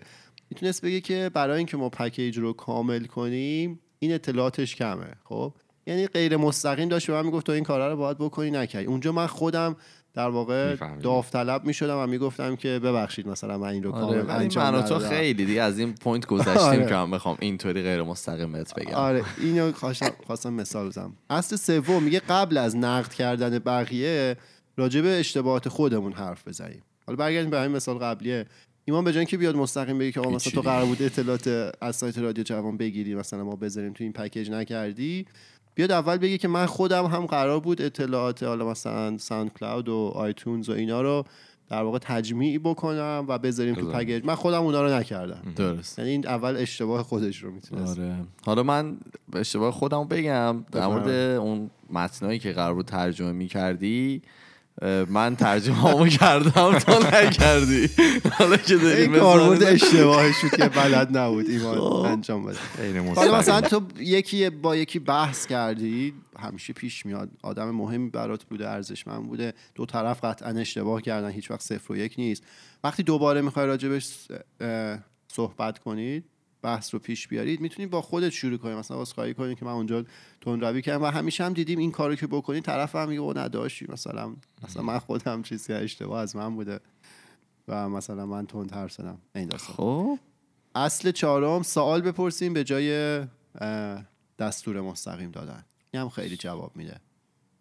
می‌تونست 0.50 0.82
بگه 0.82 1.02
که 1.02 1.32
برای 1.34 1.58
اینکه 1.58 1.78
ما 1.78 1.90
پکیج 1.90 2.38
رو 2.38 2.54
کامل 2.54 3.06
کنیم 3.06 3.80
این 4.00 4.14
اطلاعاتش 4.14 4.76
کمه 4.76 5.14
خب؟ 5.24 5.54
یعنی 5.88 6.08
غیر 6.08 6.38
مستقیم 6.38 6.90
داشت 6.90 7.08
به 7.08 7.14
من 7.14 7.26
می‌گفت 7.26 7.46
تو 7.46 7.52
این 7.52 7.64
کارا 7.64 7.92
رو 7.92 7.98
باید 7.98 8.18
بکنی 8.18 8.52
نکردی 8.52 8.86
اونجا 8.86 9.12
من 9.12 9.28
خودم 9.28 9.76
در 10.14 10.30
واقع. 10.30 10.76
داوطلب 11.02 11.66
می‌شدم 11.66 11.98
و 11.98 12.08
می‌گفتم 12.08 12.56
که 12.56 12.80
ببخشید 12.80 13.28
مثلا 13.28 13.58
من 13.58 13.68
این 13.68 13.84
رو 13.84 13.92
آره 13.92 14.22
کامل 14.22 14.42
انجام 14.42 14.74
من 14.74 14.80
و 14.80 14.82
تو. 14.82 15.00
خیلی 15.00 15.46
دیگه 15.46 15.62
از 15.62 15.80
این 15.80 15.94
point 15.94 16.26
گذشتیم 16.26 16.58
آره. 16.58 16.86
که 16.86 16.96
من 16.96 17.12
بخوام 17.12 17.38
اینطوری 17.40 17.82
غیر 17.82 18.04
مستقیم 18.04 18.52
بهت 18.52 18.76
بگم 18.76 18.94
آره 18.94 19.24
اینو 19.42 19.72
خواستم 19.72 20.12
خواستم 20.28 20.54
مثال 20.54 20.88
بزنم 20.88 21.14
اصل 21.30 21.56
سوم 21.56 22.04
میگه 22.04 22.20
قبل 22.20 22.58
از 22.58 22.76
نقد 22.76 23.14
کردن 23.14 23.60
بقیه 23.60 24.38
راجع 24.78 25.02
به 25.02 25.20
اشتباهات 25.20 25.70
خودمون 25.70 26.14
حرف 26.14 26.48
بزنیم 26.48 26.82
حالا 27.08 27.18
برگردیم 27.18 27.50
به 27.50 27.60
همین 27.60 27.76
مثال 27.76 27.98
قبلیه 27.98 28.46
ایمان 28.86 29.04
به 29.04 29.18
اینکه 29.18 29.38
بیاد 29.38 29.56
مستقیم 29.56 29.98
بگه 29.98 30.12
که 30.12 30.20
آقا 30.20 30.30
مثلا 30.30 30.54
تو. 30.54 30.62
قرار 30.62 30.86
بود 30.86 31.02
اطلاعات 31.02 31.74
از 31.82 31.96
سایت 31.96 32.18
رادیو 32.18 32.44
جوان 32.44 32.78
بگیری 32.78 33.16
مثلا 33.16 33.44
ما 33.44 33.56
بذاریم 33.56 33.94
تو 33.94 34.04
این 34.04 34.14
package 34.14 34.52
نکردی 34.52 35.26
بیاد 35.76 35.92
اول 35.92 36.18
بگه 36.18 36.38
که 36.38 36.48
من 36.48 36.66
خودم 36.66 37.06
هم 37.06 37.26
قرار 37.26 37.60
بود 37.60 37.82
اطلاعات 37.82 38.44
حالا 38.44 38.70
مثلا 38.70 39.18
SoundCloud 39.18 39.90
و 39.90 40.12
iTunes 40.16 40.70
و 40.70 40.72
اینا 40.72 41.02
رو 41.02 41.26
در 41.70 41.84
واقع 41.84 41.98
تجمیعی 42.02 42.58
بکنم 42.58 43.26
و 43.28 43.38
بذاریم 43.38 43.76
تو. 43.76 43.92
پکیج 43.92 44.26
من 44.26 44.36
خودم 44.36 44.62
اونا 44.62 44.82
رو 44.82 44.94
نکردم. 44.94 45.54
درست. 45.56 46.00
یعنی 46.00 46.12
این 46.12 46.28
اول 46.28 46.58
اشتباه 46.58 47.04
خودش 47.04 47.38
رو 47.38 47.52
می‌تونست. 47.52 48.00
آره. 48.00 48.16
حالا 48.46 48.64
من 48.64 48.98
به 49.32 49.40
اشتباه 49.40 49.72
خودم 49.72 50.08
بگم 50.08 50.66
در 50.72 50.88
مورد 50.88 51.10
اون 51.10 51.70
متنایی 51.90 52.40
که 52.40 52.52
قرار 52.52 52.74
بود 52.74 52.86
ترجمه 52.86 53.32
می‌کردی 53.32 54.22
من 55.10 55.36
ترجمه 55.36 55.76
همو 55.76 56.08
کردم 56.08 56.80
تو 56.80 57.00
نکردی. 57.00 57.90
حالا 58.32 58.58
که 58.58 58.76
داری 58.76 59.02
این 59.02 59.20
کاربرد 59.20 59.64
اشتباهش 59.64 60.36
بود 60.42 60.52
که 60.52 60.70
بلد 60.70 61.18
نبود 61.18 61.50
ایمان 61.50 61.78
خب. 61.78 61.94
انجام 61.94 62.46
بده. 62.46 62.58
حالا. 63.16 63.38
مثلا 63.38 63.62
تو 63.62 63.82
یکی 64.00 64.50
با 64.50 64.76
یکی 64.76 65.00
بحث 65.00 65.46
کردی 65.46 66.14
همیشه 66.40 66.74
پیش 66.74 67.06
میاد. 67.06 67.30
آدم 67.44 67.72
مهمی 67.72 68.10
برات 68.10 68.44
بوده 68.44 68.70
ارزشمند 68.70 69.28
بوده. 69.28 69.54
دو 69.76 69.86
طرف 69.86 70.26
قطعا 70.26 70.50
اشتباه 70.50 71.02
کردن 71.02 71.30
هیچ 71.30 71.52
وقت 71.52 71.62
صفر 71.62 71.94
و 71.94 71.98
یک 71.98 72.14
نیست. 72.18 72.44
وقتی 72.84 73.04
دوباره 73.04 73.42
می‌خوای 73.42 73.66
راجبش 73.66 74.28
صحبت 75.28 75.80
کنید 75.80 76.24
بحث 76.62 76.94
رو 76.94 77.00
پیش 77.00 77.28
بیارید 77.28 77.62
می‌تونید 77.62 77.90
با 77.90 78.02
خودت 78.02 78.30
شروع 78.30 78.58
کنید 78.58 78.78
مثلا 78.78 79.02
عذرخواهی 79.02 79.34
کنید 79.34 79.60
که 79.60 79.66
من 79.66 79.72
اونجا 79.72 80.06
تندروی 80.42 80.82
کردم 80.82 81.04
و 81.04 81.06
همیشه 81.06 81.44
هم 81.44 81.54
دیدیم 81.54 81.80
این 81.80 81.92
کارو 81.92 82.16
که 82.16 82.28
بکنید 82.28 82.64
طرف 82.64 82.96
هم 82.96 83.10
میگه 83.10 83.22
او 83.22 83.38
نداشتی. 83.38 83.86
مثلا 83.90 84.36
مثلا 84.64 84.84
من 84.84 85.00
خودم 85.00 85.42
چیزی 85.42 85.74
اشتباه 85.74 86.22
از 86.22 86.36
من 86.36 86.56
بوده 86.56 86.80
و 87.68 87.90
مثلا 87.90 88.26
من 88.26 88.48
حرف 88.72 88.92
زدم. 88.92 89.18
این 89.36 89.48
داستان. 89.48 89.76
خب. 89.76 90.20
اصل 90.76 91.12
چهارم 91.12 91.64
سوال 91.64 92.02
بپرسیم 92.02 92.54
به 92.54 92.64
جای 92.64 93.22
دستور 94.40 94.82
مستقیم 94.82 95.32
دادن. 95.32 95.66
این 95.92 96.02
هم 96.02 96.10
خیلی 96.10 96.38
جواب 96.38 96.72
میده. 96.76 97.00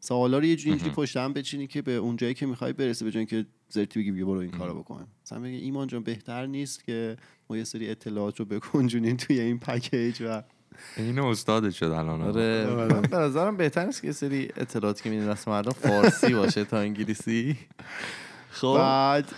سوالا 0.01 0.39
رو 0.39 0.45
یه 0.45 0.57
جوری 0.57 0.71
اینجوری 0.71 0.91
پشت 0.91 1.17
هم 1.17 1.33
بچینی 1.33 1.67
که 1.67 1.83
به 1.83 1.93
اون 1.93 2.17
جایی 2.17 2.35
که 2.35 2.47
می‌خوای 2.47 2.73
برسه 2.73 3.11
به 3.11 3.19
اینکه 3.19 3.47
زرتی 3.71 4.01
بگی 4.01 4.11
بیا 4.11 4.27
برو 4.27 4.39
این 4.39 4.51
کارو 4.51 4.75
بکن. 4.83 5.07
مثلا 5.25 5.41
بگی 5.41 5.57
ایمان 5.57 5.87
جان 5.87 6.03
بهتر 6.03 6.47
نیست 6.47 6.85
که 6.85 7.17
ما 7.51 7.57
یه 7.57 7.65
سری 7.65 7.91
اطلاعات 7.91 8.41
رو 8.41 8.45
بکنجونیم 8.45 9.17
توی 9.17 9.41
این 9.41 9.59
پکیج 9.59 10.23
و 10.27 10.43
این 10.97 11.19
استاد 11.19 11.71
شد 11.71 11.85
الان. 11.85 12.23
آره. 12.23 12.67
آره. 12.67 13.01
به 13.01 13.17
نظرم 13.17 13.57
بهتر 13.57 13.87
نیست 13.87 14.01
که 14.01 14.07
یه 14.07 14.13
سری 14.13 14.49
اطلاعاتی 14.57 15.03
که 15.03 15.11
میدین 15.11 15.31
دست 15.31 15.49
مردم 15.49 15.73
فارسی 15.73 16.35
باشه 16.35 16.65
تا 16.65 16.79
انگلیسی. 16.79 17.57
خب. 18.51 18.75
بعد 18.79 19.29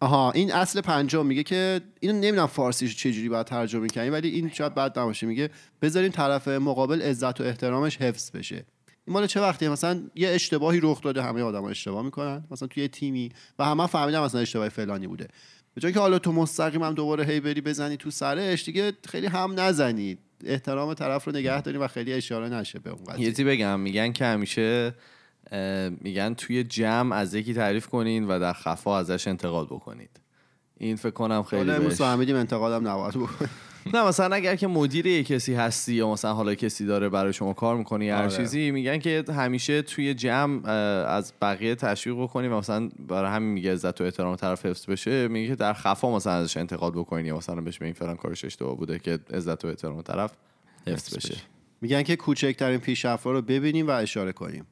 آها 0.00 0.32
این 0.32 0.52
اصل 0.52 0.80
پنجم 0.80 1.26
میگه 1.26 1.42
که 1.42 1.80
اینو 2.00 2.14
نمی‌دونم 2.14 2.46
فارسیش 2.46 2.96
چجوری 2.96 3.28
باید 3.28 3.46
ترجمه 3.46 3.88
کنیم 3.88 4.12
ولی 4.12 4.28
این 4.28 4.50
شاید 4.50 4.74
بد 4.74 4.98
نباشه. 4.98 5.26
میگه 5.26 5.50
بذاریم 5.82 6.10
طرف 6.10 6.48
مقابل 6.48 7.02
عزت 7.02 7.40
و 7.40 7.44
احترامش 7.44 7.96
حفظ 7.96 8.30
بشه. 8.30 8.64
این 9.06 9.14
مال 9.14 9.26
چه 9.26 9.40
وقتیه؟ 9.40 9.68
مثلا 9.68 10.02
یه 10.14 10.28
اشتباهی 10.28 10.80
رخ 10.82 11.00
داده 11.00 11.22
همه 11.22 11.42
آدما 11.42 11.70
اشتباه 11.70 12.02
می‌کنن. 12.02 12.44
مثلا 12.50 12.68
توی 12.68 12.82
یه 12.82 12.88
تیمی 12.88 13.32
و 13.58 13.64
همه 13.64 13.86
فهمیدن 13.86 14.20
مثلا 14.20 14.40
اشتباه 14.40 14.68
فلانی 14.68 15.06
بوده. 15.06 15.28
به 15.74 15.80
جای 15.80 15.92
که 15.92 16.00
حالا 16.00 16.18
تو 16.18 16.32
مستقیم 16.32 16.82
هم 16.82 16.94
دوباره 16.94 17.24
هی 17.24 17.40
بری 17.40 17.60
بزنی 17.60 17.96
تو 17.96 18.10
سرش 18.10 18.64
دیگه 18.64 18.92
خیلی 19.08 19.26
هم 19.26 19.60
نزنید 19.60 20.18
احترام 20.44 20.94
طرف 20.94 21.24
رو 21.24 21.32
نگه 21.32 21.62
داریم 21.62 21.80
و 21.80 21.86
خیلی 21.86 22.12
اشاره 22.12 22.48
نشه 22.48 22.78
به 22.78 22.90
اون 22.90 23.00
یه 23.00 23.12
قضیه. 23.12 23.26
چیزی 23.26 23.44
بگم. 23.44 23.80
میگن 23.80 24.12
که 24.12 24.24
همیشه 24.24 24.94
میگن 26.00 26.34
توی 26.34 26.64
جمع 26.64 27.16
از 27.16 27.34
یکی 27.34 27.54
تعریف 27.54 27.86
کنین 27.86 28.28
و 28.28 28.38
در 28.38 28.52
خفا 28.52 28.98
ازش 28.98 29.28
انتقاد 29.28 29.66
بکنید. 29.66 30.20
این 30.78 30.96
فکر 30.96 31.10
کنم 31.10 31.42
خیلی 31.42 31.62
حالا 31.62 31.74
امروز 31.74 31.98
فهمیدیم 31.98 32.36
انتقادم 32.36 32.88
نباید 32.88 33.14
بکنیم. 33.14 33.50
نه 33.94 34.08
مثلا 34.08 34.36
اگر 34.36 34.56
که 34.56 34.66
مدیر 34.66 35.06
یه 35.06 35.24
کسی 35.24 35.54
هستی 35.54 35.94
یا 35.94 36.12
مثلا 36.12 36.34
حالا 36.34 36.54
کسی 36.54 36.86
داره 36.86 37.08
برای 37.08 37.32
شما 37.32 37.52
کار 37.52 37.76
می‌کنی 37.76 38.04
یا 38.04 38.16
هر 38.16 38.22
آره. 38.22 38.36
چیزی 38.36 38.70
میگن 38.70 38.98
که 38.98 39.24
همیشه 39.28 39.82
توی 39.82 40.14
جمع 40.14 40.68
از 41.08 41.32
بقیه 41.42 41.74
تشویق 41.74 42.16
بکنی 42.22 42.48
و 42.48 42.58
مثلا 42.58 42.90
برای 43.08 43.30
همین 43.30 43.48
میگه 43.48 43.72
عزت 43.72 44.00
و 44.00 44.04
احترام 44.04 44.36
طرف 44.36 44.66
حفظ 44.66 44.86
بشه 44.86 45.28
میگه 45.28 45.48
که 45.48 45.54
در 45.54 45.72
خفا 45.72 46.16
مثلا 46.16 46.32
ازش 46.32 46.56
انتقاد 46.56 46.92
بکنی 46.92 47.28
یا 47.28 47.36
مثلا 47.36 47.60
بهش 47.60 47.78
بگین 47.78 47.92
فلان 47.92 48.16
کارش 48.16 48.44
اشتباه 48.44 48.76
بوده 48.76 48.98
که 48.98 49.18
عزت 49.32 49.64
و 49.64 49.68
احترام 49.68 50.02
طرف 50.02 50.32
حفظ 50.86 51.16
بشه. 51.16 51.36
میگن 51.80 52.02
که 52.02 52.16
کوچکترین 52.16 52.78
پیشرفت 52.78 53.26
رو 53.26 53.42
ببینیم 53.42 53.88
و 53.88 53.90
اشاره 53.90 54.32
کنیم. 54.32 54.66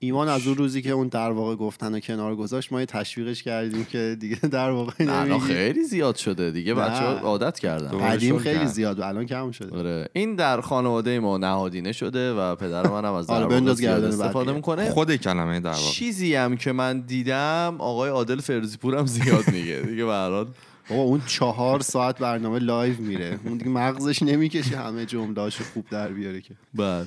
ایمان 0.00 0.28
از 0.28 0.46
اون 0.46 0.56
روزی 0.56 0.82
که 0.82 0.90
اون 0.90 1.08
در 1.08 1.30
واقع 1.30 1.56
گفتن 1.56 1.94
و 1.94 2.00
کنار 2.00 2.36
گذاشت 2.36 2.72
ما 2.72 2.80
یه 2.80 2.86
تشویقش 2.86 3.42
کردیم 3.42 3.84
که 3.84 4.16
دیگه 4.20 4.36
در 4.36 4.70
واقع 4.70 5.04
نه. 5.04 5.38
خیلی 5.38 5.84
زیاد 5.84 6.16
شده 6.16 6.50
دیگه. 6.50 6.74
بچه 6.74 7.04
عادت 7.04 7.58
کردن. 7.58 7.98
قدیم 7.98 8.38
خیلی 8.38 8.58
کرد. 8.58 8.68
زیاد 8.68 8.96
بود 8.96 9.04
الان 9.04 9.26
کم 9.26 9.50
شده. 9.50 9.76
آره. 9.76 10.08
این 10.12 10.36
در 10.36 10.60
خانواده 10.60 11.20
ما 11.20 11.38
نهادینه 11.38 11.92
شده 11.92 12.32
و 12.32 12.54
پدر 12.54 12.86
منم 12.86 13.12
از 13.12 13.26
در 13.26 13.34
آره، 13.34 13.44
واقع 13.44 13.54
بنداز 13.54 13.76
زیاد 13.76 14.00
گردن 14.00 14.08
استفاده. 14.08 14.52
می‌کنه. 14.52 14.90
خود 14.90 15.16
کلمه 15.16 15.60
در 15.60 15.70
واقع. 15.70 15.90
چیزی 15.90 16.34
هم 16.34 16.56
که 16.56 16.72
من 16.72 17.00
دیدم 17.00 17.76
آقای 17.78 18.10
عادل 18.10 18.40
فرزیپور 18.40 18.96
هم 18.96 19.06
زیاد 19.06 19.50
میگه. 19.50 19.80
دیگه 19.80 20.04
به 20.04 20.46
بابا 20.90 21.02
اون 21.02 21.22
چهار 21.26 21.80
ساعت 21.80 22.18
برنامه 22.18 22.58
live 22.58 22.94
میره. 22.98 23.38
اون 23.44 23.58
دیگه 23.58 23.70
مغزش 23.70 24.22
نمی‌کشه 24.22 24.76
همه 24.76 25.06
جملهاشو 25.06 25.64
خوب 25.64 25.84
در 25.90 26.08
بیاره 26.08 26.40
که. 26.40 26.54
بله. 26.74 27.06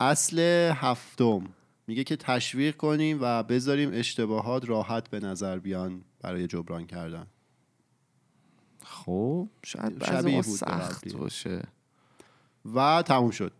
اصل 0.00 0.38
هفتم. 0.74 1.42
میگه 1.90 2.04
که 2.04 2.16
تشویق 2.16 2.76
کنیم 2.76 3.18
و 3.20 3.42
بذاریم 3.42 3.90
اشتباهات 3.92 4.68
راحت 4.68 5.10
به 5.10 5.20
نظر 5.20 5.58
بیان 5.58 6.02
برای 6.20 6.46
جبران 6.46 6.86
کردن. 6.86 7.26
خب 8.84 9.48
شاید 9.64 9.98
بعضی 9.98 10.42
سخت. 10.42 11.12
باشه. 11.16 11.62
و 12.74 13.02
تموم 13.06 13.30
شد. 13.30 13.52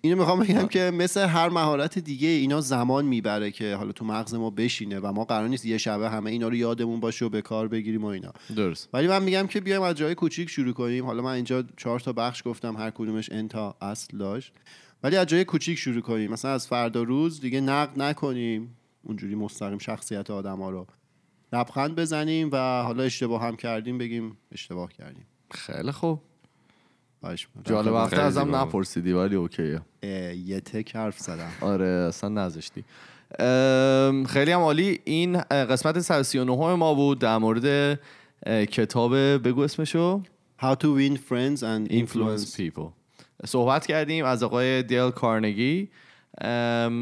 اینو 0.00 0.16
می‌خوام 0.16 0.40
بگم 0.40 0.66
که 0.66 0.90
مثل 0.94 1.26
هر 1.26 1.48
مهارت 1.48 1.98
دیگه 1.98 2.28
اینا 2.28 2.60
زمان 2.60 3.04
می‌بره 3.04 3.50
که 3.50 3.74
حالا 3.74 3.92
تو 3.92 4.04
مغز 4.04 4.34
ما 4.34 4.50
بشینه 4.50 5.00
و 5.00 5.12
ما 5.12 5.24
قرار 5.24 5.48
نیست 5.48 5.64
یه 5.64 5.78
شبه 5.78 6.10
همه 6.10 6.30
اینا 6.30 6.48
رو 6.48 6.54
یادمون 6.54 7.00
باشه 7.00 7.24
و 7.24 7.28
به 7.28 7.42
کار 7.42 7.68
بگیریم 7.68 8.04
و 8.04 8.06
اینا. 8.06 8.32
درست. 8.56 8.88
ولی 8.92 9.08
من 9.08 9.22
میگم 9.22 9.46
که 9.46 9.60
بیایم 9.60 9.82
از 9.82 9.94
جای 9.94 10.14
کوچیک 10.14 10.50
شروع 10.50 10.72
کنیم. 10.72 11.06
حالا 11.06 11.22
من 11.22 11.32
اینجا 11.32 11.64
چهار 11.76 12.00
تا 12.00 12.12
بخش 12.12 12.42
گفتم 12.44 12.76
هر 12.76 12.90
کدومش 12.90 13.32
n 13.32 13.54
تا 13.54 13.76
اصل 13.80 14.18
داشت. 14.18 14.52
ولی 15.02 15.16
از 15.16 15.26
جای 15.26 15.44
کوچیک 15.44 15.78
شروع 15.78 16.00
کنیم. 16.00 16.32
مثلا 16.32 16.50
از 16.50 16.66
فردا 16.66 17.02
روز 17.02 17.40
دیگه 17.40 17.60
نقد 17.60 18.02
نکنیم. 18.02 18.76
اونجوری 19.02 19.34
مستقیم 19.34 19.78
شخصیت 19.78 20.30
آدم 20.30 20.58
ها 20.58 20.70
رو 20.70 20.86
لبخند 21.52 21.94
بزنیم 21.94 22.48
و 22.52 22.82
حالا 22.82 23.02
اشتباه 23.02 23.42
هم 23.42 23.56
کردیم 23.56 23.98
بگیم 23.98 24.36
اشتباه 24.52 24.92
کردیم. 24.92 25.26
خیلی 25.50 25.92
خوب. 25.92 26.20
باش. 27.20 27.48
جالب 27.64 27.92
وقت 27.92 28.14
ازم. 28.14 28.56
نپرسیدی 28.56 29.12
ولی 29.12 29.36
اوکیه. 29.36 29.80
یه 30.44 30.60
تک 30.60 30.96
حرف 30.96 31.18
زدم. 31.18 31.52
آره 31.60 31.86
اصلا 31.86 32.30
نذاشتی. 32.30 32.84
خیلی 34.26 34.52
هم 34.52 34.60
عالی. 34.60 35.00
این 35.04 35.40
قسمت 35.40 36.00
139 36.00 36.74
ما 36.74 36.94
بود 36.94 37.18
در 37.18 37.38
مورد 37.38 37.98
کتاب 38.46 39.14
بگو 39.16 39.60
اسمشو. 39.60 40.22
How 40.62 40.74
to 40.74 40.86
win 40.98 41.16
friends 41.16 41.62
and 41.62 41.90
Influence 41.90 42.44
influence. 42.44 42.56
People. 42.56 42.99
صحبت 43.46 43.86
کردیم 43.86 44.24
از 44.24 44.42
آقای 44.42 44.82
دیل 44.82 45.10
کارنگی. 45.10 45.88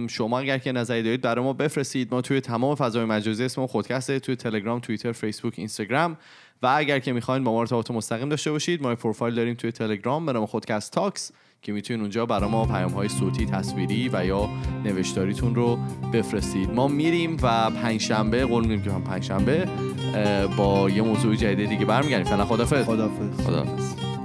شما 0.09 0.39
اگر 0.39 0.59
که 0.59 0.73
نظری 0.73 1.03
دارید 1.03 1.21
برای 1.21 1.45
ما 1.45 1.53
بفرستید. 1.53 2.15
ما 2.15 2.21
توی 2.21 2.41
تمام 2.41 2.75
فضای 2.75 3.05
مجازی 3.05 3.45
اسم 3.45 3.67
خودکسته 3.67 4.21
توی 4.21 4.37
تلگرام 4.37 4.81
توییتر 4.81 5.13
فیسبوک 5.13 5.55
اینستاگرام. 5.57 6.17
و 6.63 6.73
اگر 6.77 6.99
که 6.99 7.13
می‌خواین 7.13 7.45
با 7.45 7.53
ما 7.53 7.61
ارتباط 7.61 7.91
مستقیم 7.91 8.29
داشته 8.29 8.51
باشید 8.51 8.83
ما 8.83 8.95
پروفایل 8.95 9.35
داریم 9.35 9.55
توی 9.55 9.73
تلگرام 9.73 10.27
به 10.27 10.33
نام 10.33 10.47
خودکست 10.47 10.93
تاکس 10.93 11.33
که 11.63 11.73
می‌تونید 11.73 12.03
اونجا 12.03 12.27
برای 12.27 12.51
ما 12.51 12.67
پیام 12.67 12.91
های 12.91 13.09
صوتی 13.09 13.47
تصویری 13.47 14.11
و 14.13 14.27
یا 14.27 14.49
نوشتاریتون 14.85 15.55
رو 15.55 15.79
بفرستید. 16.13 16.71
ما 16.71 16.89
میریم 16.89 17.37
و 17.43 17.71
پنجشنبه 17.71 18.45
قول 18.47 18.63
میدیم 18.63 18.83
که 18.83 18.91
هم 18.91 19.05
پنجشنبه 19.05 19.69
با 20.57 20.91
یه 20.91 21.03
موضوع 21.03 21.35
جدید 21.35 21.69
دیگه 21.69 21.85
برمیگردیم. 21.85 22.27
فعلا 22.27 22.45
خدافظ 22.45 22.85
خدافظ 22.87 23.47
خداحافظ. 23.47 24.18